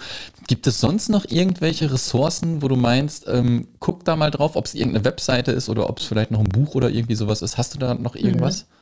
Gibt 0.47 0.67
es 0.67 0.79
sonst 0.79 1.09
noch 1.09 1.25
irgendwelche 1.27 1.91
Ressourcen, 1.91 2.61
wo 2.61 2.69
du 2.69 2.77
meinst, 2.77 3.27
ähm, 3.27 3.67
guck 3.81 4.05
da 4.05 4.15
mal 4.15 4.31
drauf, 4.31 4.55
ob 4.55 4.67
es 4.67 4.73
irgendeine 4.73 5.03
Webseite 5.03 5.51
ist 5.51 5.67
oder 5.67 5.89
ob 5.89 5.99
es 5.99 6.05
vielleicht 6.05 6.31
noch 6.31 6.39
ein 6.39 6.47
Buch 6.47 6.75
oder 6.75 6.89
irgendwie 6.89 7.15
sowas 7.15 7.41
ist. 7.41 7.57
Hast 7.57 7.73
du 7.73 7.77
da 7.77 7.93
noch 7.93 8.15
irgendwas? 8.15 8.61
Mhm. 8.61 8.80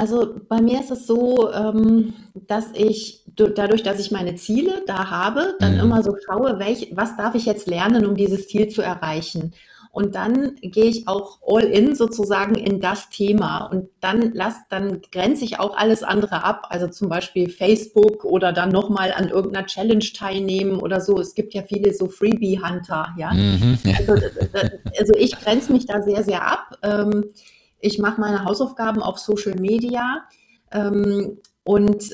Also 0.00 0.34
bei 0.48 0.62
mir 0.62 0.80
ist 0.80 0.90
es 0.90 1.06
so, 1.06 1.52
ähm, 1.52 2.14
dass 2.46 2.68
ich 2.72 3.22
dadurch, 3.36 3.82
dass 3.82 4.00
ich 4.00 4.10
meine 4.10 4.34
Ziele 4.36 4.82
da 4.86 5.10
habe, 5.10 5.56
dann 5.60 5.74
mhm. 5.74 5.80
immer 5.80 6.02
so 6.02 6.16
schaue, 6.24 6.58
welch, 6.58 6.92
was 6.94 7.18
darf 7.18 7.34
ich 7.34 7.44
jetzt 7.44 7.66
lernen, 7.66 8.06
um 8.06 8.16
dieses 8.16 8.48
Ziel 8.48 8.68
zu 8.68 8.80
erreichen. 8.80 9.52
Und 9.92 10.14
dann 10.14 10.56
gehe 10.62 10.86
ich 10.86 11.06
auch 11.06 11.40
all 11.46 11.64
in 11.64 11.94
sozusagen 11.94 12.54
in 12.54 12.80
das 12.80 13.10
Thema 13.10 13.66
und 13.66 13.90
dann 14.00 14.30
lass, 14.32 14.54
dann 14.70 15.02
grenze 15.12 15.44
ich 15.44 15.58
auch 15.58 15.76
alles 15.76 16.02
andere 16.02 16.44
ab. 16.44 16.68
Also 16.70 16.86
zum 16.86 17.10
Beispiel 17.10 17.50
Facebook 17.50 18.24
oder 18.24 18.54
dann 18.54 18.70
nochmal 18.70 19.12
an 19.12 19.28
irgendeiner 19.28 19.66
Challenge 19.66 20.04
teilnehmen 20.16 20.80
oder 20.80 21.02
so. 21.02 21.20
Es 21.20 21.34
gibt 21.34 21.52
ja 21.52 21.62
viele 21.62 21.92
so 21.92 22.08
Freebie-Hunter, 22.08 23.08
ja. 23.18 23.34
Mhm. 23.34 23.78
Also, 23.98 24.12
also, 24.98 25.12
ich 25.18 25.32
grenze 25.38 25.72
mich 25.72 25.84
da 25.84 26.00
sehr, 26.00 26.24
sehr 26.24 26.42
ab. 26.42 26.78
Ich 27.80 27.98
mache 27.98 28.20
meine 28.20 28.44
Hausaufgaben 28.44 29.02
auf 29.02 29.18
Social 29.18 29.54
Media 29.54 30.24
ähm, 30.72 31.38
und, 31.64 32.10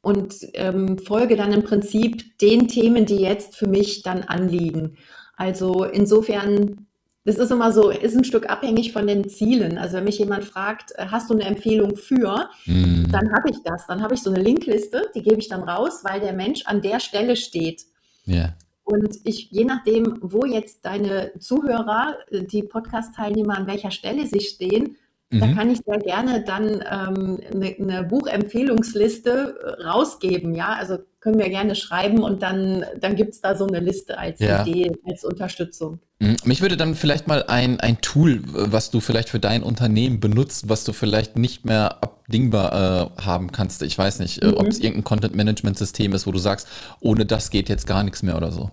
und 0.00 0.34
ähm, 0.54 0.98
folge 0.98 1.36
dann 1.36 1.52
im 1.52 1.64
Prinzip 1.64 2.38
den 2.38 2.68
Themen, 2.68 3.06
die 3.06 3.16
jetzt 3.16 3.56
für 3.56 3.66
mich 3.66 4.02
dann 4.02 4.22
anliegen. 4.22 4.96
Also 5.36 5.84
insofern, 5.84 6.86
das 7.24 7.36
ist 7.36 7.50
immer 7.50 7.72
so, 7.72 7.90
ist 7.90 8.16
ein 8.16 8.24
Stück 8.24 8.48
abhängig 8.48 8.92
von 8.92 9.06
den 9.06 9.28
Zielen. 9.28 9.78
Also 9.78 9.96
wenn 9.96 10.04
mich 10.04 10.18
jemand 10.18 10.44
fragt, 10.44 10.92
äh, 10.96 11.06
hast 11.10 11.30
du 11.30 11.34
eine 11.34 11.44
Empfehlung 11.44 11.96
für, 11.96 12.48
mhm. 12.66 13.08
dann 13.10 13.32
habe 13.32 13.50
ich 13.50 13.56
das. 13.64 13.86
Dann 13.86 14.02
habe 14.02 14.14
ich 14.14 14.22
so 14.22 14.30
eine 14.30 14.42
Linkliste, 14.42 15.10
die 15.14 15.22
gebe 15.22 15.38
ich 15.38 15.48
dann 15.48 15.62
raus, 15.62 16.00
weil 16.04 16.20
der 16.20 16.32
Mensch 16.32 16.66
an 16.66 16.82
der 16.82 17.00
Stelle 17.00 17.36
steht. 17.36 17.82
Ja. 18.24 18.54
Und 18.84 19.18
ich, 19.24 19.50
je 19.50 19.64
nachdem, 19.64 20.18
wo 20.20 20.44
jetzt 20.44 20.84
deine 20.84 21.32
Zuhörer, 21.38 22.16
äh, 22.30 22.42
die 22.42 22.62
Podcast-Teilnehmer 22.62 23.56
an 23.56 23.66
welcher 23.66 23.90
Stelle 23.90 24.26
sie 24.26 24.40
stehen, 24.40 24.96
mhm. 25.30 25.40
da 25.40 25.52
kann 25.54 25.70
ich 25.70 25.80
sehr 25.86 25.98
gerne 25.98 26.42
dann 26.44 26.82
ähm, 26.90 27.40
eine, 27.52 27.76
eine, 27.78 28.04
Buchempfehlungsliste 28.04 29.76
äh, 29.78 29.82
rausgeben. 29.84 30.54
Ja, 30.54 30.74
also 30.74 30.98
können 31.22 31.38
wir 31.38 31.48
gerne 31.48 31.76
schreiben 31.76 32.22
und 32.22 32.42
dann, 32.42 32.84
dann 33.00 33.14
gibt 33.14 33.34
es 33.34 33.40
da 33.40 33.54
so 33.54 33.64
eine 33.64 33.78
Liste 33.78 34.18
als 34.18 34.40
ja. 34.40 34.66
Idee, 34.66 34.90
als 35.08 35.24
Unterstützung. 35.24 36.00
Mhm. 36.18 36.36
Mich 36.44 36.60
würde 36.60 36.76
dann 36.76 36.96
vielleicht 36.96 37.28
mal 37.28 37.44
ein, 37.44 37.78
ein 37.78 38.00
Tool, 38.00 38.40
was 38.44 38.90
du 38.90 38.98
vielleicht 38.98 39.28
für 39.28 39.38
dein 39.38 39.62
Unternehmen 39.62 40.18
benutzt, 40.18 40.68
was 40.68 40.82
du 40.82 40.92
vielleicht 40.92 41.38
nicht 41.38 41.64
mehr 41.64 42.02
abdingbar 42.02 43.12
äh, 43.18 43.22
haben 43.22 43.52
kannst. 43.52 43.82
Ich 43.82 43.96
weiß 43.96 44.18
nicht, 44.18 44.42
mhm. 44.42 44.54
ob 44.54 44.66
es 44.66 44.80
irgendein 44.80 45.04
Content-Management-System 45.04 46.12
ist, 46.12 46.26
wo 46.26 46.32
du 46.32 46.38
sagst, 46.38 46.66
ohne 47.00 47.24
das 47.24 47.50
geht 47.50 47.68
jetzt 47.68 47.86
gar 47.86 48.02
nichts 48.02 48.24
mehr 48.24 48.36
oder 48.36 48.50
so. 48.50 48.70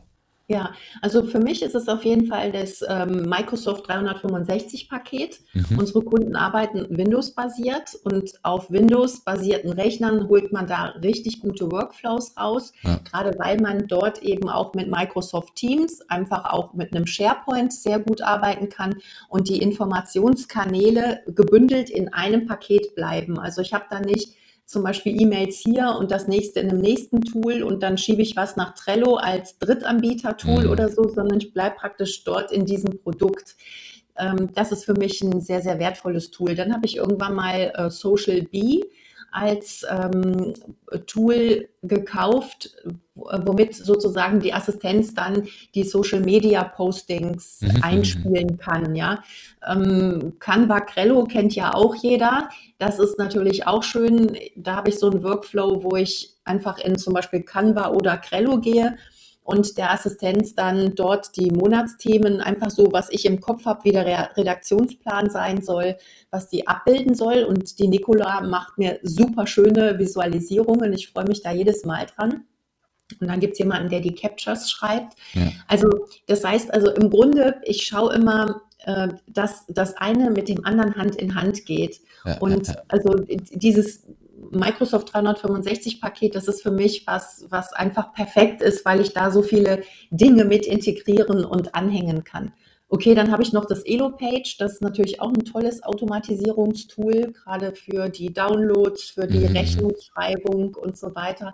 Ja, 0.49 0.73
also 1.03 1.21
für 1.25 1.37
mich 1.37 1.61
ist 1.61 1.75
es 1.75 1.87
auf 1.87 2.03
jeden 2.03 2.25
Fall 2.25 2.51
das 2.51 2.83
ähm, 2.89 3.29
Microsoft 3.29 3.87
365-Paket. 3.87 5.39
Mhm. 5.53 5.77
Unsere 5.77 6.01
Kunden 6.01 6.35
arbeiten 6.35 6.87
Windows-basiert 6.89 7.99
und 8.03 8.33
auf 8.41 8.71
Windows-basierten 8.71 9.71
Rechnern 9.71 10.27
holt 10.27 10.51
man 10.51 10.65
da 10.65 10.85
richtig 11.03 11.41
gute 11.41 11.71
Workflows 11.71 12.35
raus, 12.35 12.73
ja. 12.81 12.99
gerade 13.11 13.37
weil 13.37 13.61
man 13.61 13.85
dort 13.87 14.23
eben 14.23 14.49
auch 14.49 14.73
mit 14.73 14.89
Microsoft 14.89 15.53
Teams 15.53 16.01
einfach 16.09 16.45
auch 16.45 16.73
mit 16.73 16.95
einem 16.95 17.05
SharePoint 17.05 17.71
sehr 17.71 17.99
gut 17.99 18.23
arbeiten 18.23 18.69
kann 18.69 18.95
und 19.29 19.49
die 19.49 19.61
Informationskanäle 19.61 21.19
gebündelt 21.27 21.91
in 21.91 22.11
einem 22.11 22.47
Paket 22.47 22.95
bleiben. 22.95 23.37
Also 23.37 23.61
ich 23.61 23.71
habe 23.71 23.85
da 23.91 23.99
nicht 23.99 24.33
zum 24.69 24.83
Beispiel 24.83 25.19
E-Mails 25.19 25.57
hier 25.57 25.95
und 25.97 26.11
das 26.11 26.27
nächste 26.27 26.59
in 26.59 26.69
einem 26.69 26.79
nächsten 26.79 27.21
Tool 27.21 27.63
und 27.63 27.81
dann 27.81 27.97
schiebe 27.97 28.21
ich 28.21 28.35
was 28.35 28.55
nach 28.55 28.75
Trello 28.75 29.15
als 29.15 29.57
Drittanbieter-Tool 29.57 30.65
mhm. 30.65 30.69
oder 30.69 30.89
so, 30.89 31.07
sondern 31.07 31.39
ich 31.39 31.53
bleibe 31.53 31.77
praktisch 31.77 32.23
dort 32.23 32.51
in 32.51 32.67
diesem 32.67 33.01
Produkt. 33.01 33.55
Ähm, 34.15 34.51
das 34.53 34.71
ist 34.71 34.85
für 34.85 34.93
mich 34.93 35.23
ein 35.23 35.41
sehr, 35.41 35.61
sehr 35.61 35.79
wertvolles 35.79 36.29
Tool. 36.29 36.53
Dann 36.53 36.71
habe 36.71 36.85
ich 36.85 36.97
irgendwann 36.97 37.33
mal 37.33 37.73
äh, 37.73 37.89
Social 37.89 38.43
Bee 38.43 38.85
als 39.31 39.85
ähm, 39.89 40.53
Tool 41.07 41.69
gekauft, 41.81 42.75
womit 43.15 43.75
sozusagen 43.75 44.39
die 44.39 44.53
Assistenz 44.53 45.13
dann 45.13 45.47
die 45.75 45.83
Social 45.83 46.21
Media 46.21 46.63
Postings 46.63 47.61
mhm. 47.61 47.83
einspielen 47.83 48.57
kann. 48.57 48.95
Ja, 48.95 49.23
ähm, 49.69 50.33
Canva 50.39 50.81
Crello 50.81 51.25
kennt 51.25 51.55
ja 51.55 51.73
auch 51.73 51.95
jeder. 51.95 52.49
Das 52.77 52.99
ist 52.99 53.17
natürlich 53.17 53.67
auch 53.67 53.83
schön. 53.83 54.37
Da 54.55 54.75
habe 54.75 54.89
ich 54.89 54.99
so 54.99 55.09
einen 55.09 55.23
Workflow, 55.23 55.83
wo 55.83 55.95
ich 55.95 56.35
einfach 56.43 56.79
in 56.79 56.97
zum 56.97 57.13
Beispiel 57.13 57.43
Canva 57.43 57.89
oder 57.89 58.17
Crello 58.17 58.59
gehe 58.59 58.97
und 59.49 59.79
der 59.79 59.91
Assistenz 59.91 60.53
dann 60.53 60.93
dort 60.93 61.35
die 61.35 61.49
Monatsthemen 61.49 62.39
einfach 62.39 62.69
so, 62.69 62.91
was 62.91 63.09
ich 63.09 63.25
im 63.25 63.41
Kopf 63.41 63.65
habe, 63.65 63.83
wie 63.83 63.91
der 63.91 64.37
Redaktionsplan 64.37 65.31
sein 65.31 65.63
soll, 65.63 65.97
was 66.29 66.49
die 66.49 66.67
abbilden 66.67 67.15
soll. 67.15 67.43
Und 67.45 67.79
die 67.79 67.87
Nicola 67.87 68.41
macht 68.41 68.77
mir 68.77 68.99
super 69.01 69.47
schöne 69.47 69.97
Visualisierungen. 69.97 70.93
Ich 70.93 71.09
freue 71.09 71.25
mich 71.25 71.41
da 71.41 71.51
jedes 71.51 71.83
Mal 71.83 72.05
dran. 72.15 72.43
Und 73.19 73.27
dann 73.27 73.39
gibt 73.39 73.53
es 73.53 73.59
jemanden, 73.59 73.89
der 73.89 74.01
die 74.01 74.13
Captures 74.13 74.69
schreibt. 74.69 75.15
Ja. 75.33 75.51
Also 75.67 75.87
das 76.27 76.43
heißt 76.43 76.71
also 76.71 76.91
im 76.91 77.09
Grunde, 77.09 77.55
ich 77.63 77.87
schaue 77.87 78.13
immer, 78.13 78.61
äh, 78.85 79.07
dass 79.25 79.65
das 79.67 79.97
eine 79.97 80.29
mit 80.29 80.47
dem 80.47 80.63
anderen 80.63 80.93
Hand 80.93 81.15
in 81.15 81.33
Hand 81.33 81.65
geht. 81.65 82.01
Ja, 82.23 82.37
und 82.37 82.67
ja, 82.67 82.75
also 82.87 83.15
dieses 83.51 84.03
Microsoft 84.51 85.13
365 85.13 86.01
Paket, 86.01 86.35
das 86.35 86.47
ist 86.47 86.61
für 86.61 86.71
mich 86.71 87.05
was, 87.05 87.45
was 87.49 87.73
einfach 87.73 88.13
perfekt 88.13 88.61
ist, 88.61 88.85
weil 88.85 89.01
ich 89.01 89.13
da 89.13 89.31
so 89.31 89.41
viele 89.41 89.83
Dinge 90.09 90.45
mit 90.45 90.65
integrieren 90.65 91.45
und 91.45 91.75
anhängen 91.75 92.23
kann. 92.23 92.53
Okay, 92.91 93.13
dann 93.13 93.31
habe 93.31 93.43
ich 93.43 93.53
noch 93.53 93.65
das 93.65 93.85
Elo-Page. 93.85 94.57
Das 94.57 94.73
ist 94.73 94.81
natürlich 94.81 95.21
auch 95.21 95.29
ein 95.29 95.45
tolles 95.45 95.83
Automatisierungstool, 95.83 97.33
gerade 97.33 97.73
für 97.75 98.09
die 98.09 98.33
Downloads, 98.33 99.11
für 99.11 99.27
die 99.27 99.47
mhm. 99.47 99.55
Rechnungsschreibung 99.55 100.75
und 100.75 100.97
so 100.97 101.13
weiter. 101.13 101.53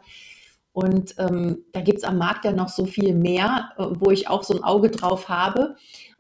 Und 0.71 1.15
ähm, 1.19 1.65
da 1.71 1.81
gibt 1.81 1.99
es 1.99 2.03
am 2.03 2.17
Markt 2.17 2.45
ja 2.45 2.51
noch 2.51 2.69
so 2.69 2.85
viel 2.85 3.13
mehr, 3.13 3.71
äh, 3.77 3.85
wo 3.91 4.11
ich 4.11 4.29
auch 4.29 4.43
so 4.43 4.53
ein 4.55 4.63
Auge 4.63 4.89
drauf 4.89 5.29
habe 5.29 5.75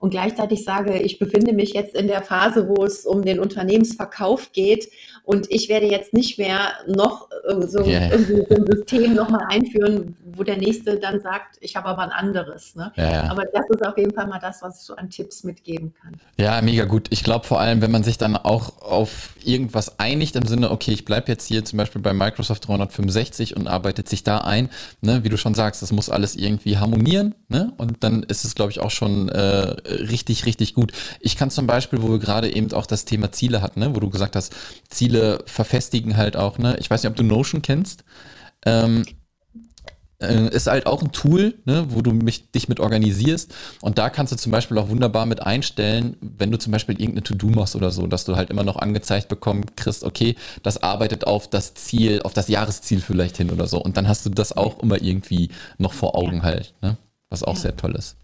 und 0.05 0.11
gleichzeitig 0.11 0.63
sage, 0.63 0.99
ich 0.99 1.17
befinde 1.17 1.51
mich 1.51 1.73
jetzt 1.73 1.95
in 1.95 2.05
der 2.05 2.21
Phase, 2.21 2.69
wo 2.69 2.85
es 2.85 3.07
um 3.07 3.23
den 3.23 3.39
Unternehmensverkauf 3.39 4.51
geht 4.51 4.87
und 5.25 5.47
ich 5.49 5.67
werde 5.67 5.87
jetzt 5.87 6.13
nicht 6.13 6.37
mehr 6.37 6.59
noch 6.87 7.29
äh, 7.47 7.65
so, 7.65 7.83
yeah. 7.83 8.09
so 8.11 8.55
ein 8.55 8.67
System 8.67 9.15
nochmal 9.15 9.47
einführen, 9.49 10.15
wo 10.23 10.43
der 10.43 10.57
Nächste 10.57 10.99
dann 10.99 11.19
sagt, 11.19 11.57
ich 11.61 11.75
habe 11.75 11.87
aber 11.87 12.03
ein 12.03 12.11
anderes. 12.11 12.75
Ne? 12.75 12.91
Ja, 12.95 13.11
ja. 13.11 13.31
Aber 13.31 13.45
das 13.45 13.65
ist 13.67 13.83
auf 13.83 13.97
jeden 13.97 14.13
Fall 14.13 14.27
mal 14.27 14.37
das, 14.39 14.61
was 14.61 14.81
ich 14.81 14.85
so 14.85 14.95
an 14.95 15.09
Tipps 15.09 15.43
mitgeben 15.43 15.93
kann. 15.99 16.13
Ja, 16.37 16.61
mega 16.61 16.85
gut. 16.85 17.07
Ich 17.09 17.23
glaube 17.23 17.47
vor 17.47 17.59
allem, 17.59 17.81
wenn 17.81 17.89
man 17.89 18.03
sich 18.03 18.19
dann 18.19 18.37
auch 18.37 18.81
auf 18.83 19.29
irgendwas 19.43 19.97
einigt, 19.99 20.35
im 20.35 20.45
Sinne, 20.45 20.69
okay, 20.69 20.91
ich 20.91 21.05
bleibe 21.05 21.31
jetzt 21.31 21.47
hier 21.47 21.65
zum 21.65 21.77
Beispiel 21.77 22.01
bei 22.01 22.13
Microsoft 22.13 22.67
365 22.67 23.57
und 23.57 23.67
arbeitet 23.67 24.07
sich 24.07 24.23
da 24.23 24.39
ein, 24.39 24.69
ne? 25.01 25.23
wie 25.23 25.29
du 25.29 25.37
schon 25.37 25.55
sagst, 25.55 25.81
das 25.81 25.91
muss 25.91 26.11
alles 26.11 26.35
irgendwie 26.35 26.77
harmonieren 26.77 27.33
ne? 27.47 27.73
und 27.77 28.03
dann 28.03 28.21
ist 28.21 28.45
es, 28.45 28.53
glaube 28.53 28.71
ich, 28.71 28.79
auch 28.79 28.91
schon 28.91 29.29
äh, 29.29 29.75
richtig, 29.95 30.45
richtig 30.45 30.73
gut. 30.73 30.91
Ich 31.19 31.35
kann 31.35 31.51
zum 31.51 31.67
Beispiel, 31.67 32.01
wo 32.01 32.09
wir 32.09 32.19
gerade 32.19 32.53
eben 32.53 32.71
auch 32.73 32.85
das 32.85 33.05
Thema 33.05 33.31
Ziele 33.31 33.61
hatten, 33.61 33.79
ne? 33.79 33.95
wo 33.95 33.99
du 33.99 34.09
gesagt 34.09 34.35
hast, 34.35 34.55
Ziele 34.89 35.43
verfestigen 35.45 36.17
halt 36.17 36.37
auch, 36.37 36.57
ne? 36.57 36.77
Ich 36.79 36.89
weiß 36.89 37.03
nicht, 37.03 37.09
ob 37.09 37.15
du 37.15 37.23
Notion 37.23 37.61
kennst. 37.61 38.03
Ähm, 38.65 39.05
äh, 40.19 40.47
ist 40.49 40.67
halt 40.67 40.87
auch 40.87 41.01
ein 41.01 41.11
Tool, 41.11 41.55
ne, 41.65 41.87
wo 41.89 42.01
du 42.01 42.11
mich, 42.11 42.51
dich 42.51 42.69
mit 42.69 42.79
organisierst. 42.79 43.53
Und 43.81 43.97
da 43.97 44.09
kannst 44.09 44.31
du 44.31 44.37
zum 44.37 44.51
Beispiel 44.51 44.77
auch 44.77 44.89
wunderbar 44.89 45.25
mit 45.25 45.41
einstellen, 45.41 46.15
wenn 46.21 46.51
du 46.51 46.57
zum 46.57 46.71
Beispiel 46.71 46.95
irgendeine 46.95 47.23
To-Do 47.23 47.47
machst 47.47 47.75
oder 47.75 47.91
so, 47.91 48.07
dass 48.07 48.25
du 48.25 48.35
halt 48.35 48.49
immer 48.49 48.63
noch 48.63 48.77
angezeigt 48.77 49.27
bekommen 49.27 49.65
kriegst, 49.75 50.03
okay, 50.03 50.35
das 50.63 50.81
arbeitet 50.81 51.27
auf 51.27 51.49
das 51.49 51.73
Ziel, 51.73 52.21
auf 52.21 52.33
das 52.33 52.47
Jahresziel 52.47 53.01
vielleicht 53.01 53.37
hin 53.37 53.51
oder 53.51 53.67
so. 53.67 53.81
Und 53.81 53.97
dann 53.97 54.07
hast 54.07 54.25
du 54.25 54.29
das 54.29 54.55
auch 54.55 54.79
immer 54.79 55.01
irgendwie 55.01 55.49
noch 55.77 55.93
vor 55.93 56.15
Augen 56.15 56.43
halt, 56.43 56.73
ne? 56.81 56.97
was 57.29 57.43
auch 57.43 57.55
ja. 57.55 57.61
sehr 57.61 57.75
toll 57.75 57.95
ist. 57.95 58.15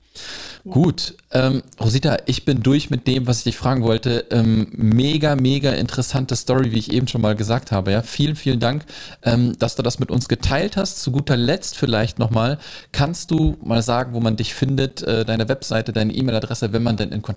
Gut, 0.69 1.15
ähm, 1.31 1.63
Rosita, 1.79 2.17
ich 2.27 2.45
bin 2.45 2.61
durch 2.61 2.91
mit 2.91 3.07
dem, 3.07 3.25
was 3.25 3.39
ich 3.39 3.43
dich 3.45 3.57
fragen 3.57 3.81
wollte. 3.81 4.25
Ähm, 4.29 4.67
mega, 4.73 5.35
mega 5.35 5.71
interessante 5.71 6.35
Story, 6.35 6.71
wie 6.71 6.77
ich 6.77 6.91
eben 6.91 7.07
schon 7.07 7.21
mal 7.21 7.35
gesagt 7.35 7.71
habe. 7.71 7.91
Ja, 7.91 8.03
vielen, 8.03 8.35
vielen 8.35 8.59
Dank, 8.59 8.85
ähm, 9.23 9.57
dass 9.57 9.75
du 9.75 9.81
das 9.81 9.97
mit 9.97 10.11
uns 10.11 10.27
geteilt 10.27 10.77
hast. 10.77 11.01
Zu 11.01 11.11
guter 11.11 11.35
Letzt 11.35 11.77
vielleicht 11.77 12.19
nochmal, 12.19 12.59
kannst 12.91 13.31
du 13.31 13.57
mal 13.63 13.81
sagen, 13.81 14.13
wo 14.13 14.19
man 14.19 14.35
dich 14.35 14.53
findet, 14.53 15.01
äh, 15.01 15.25
deine 15.25 15.49
Webseite, 15.49 15.93
deine 15.93 16.13
E-Mail-Adresse, 16.13 16.73
wenn 16.73 16.83
man 16.83 16.95
denn 16.97 17.09
in 17.09 17.21
Kontakt 17.21 17.31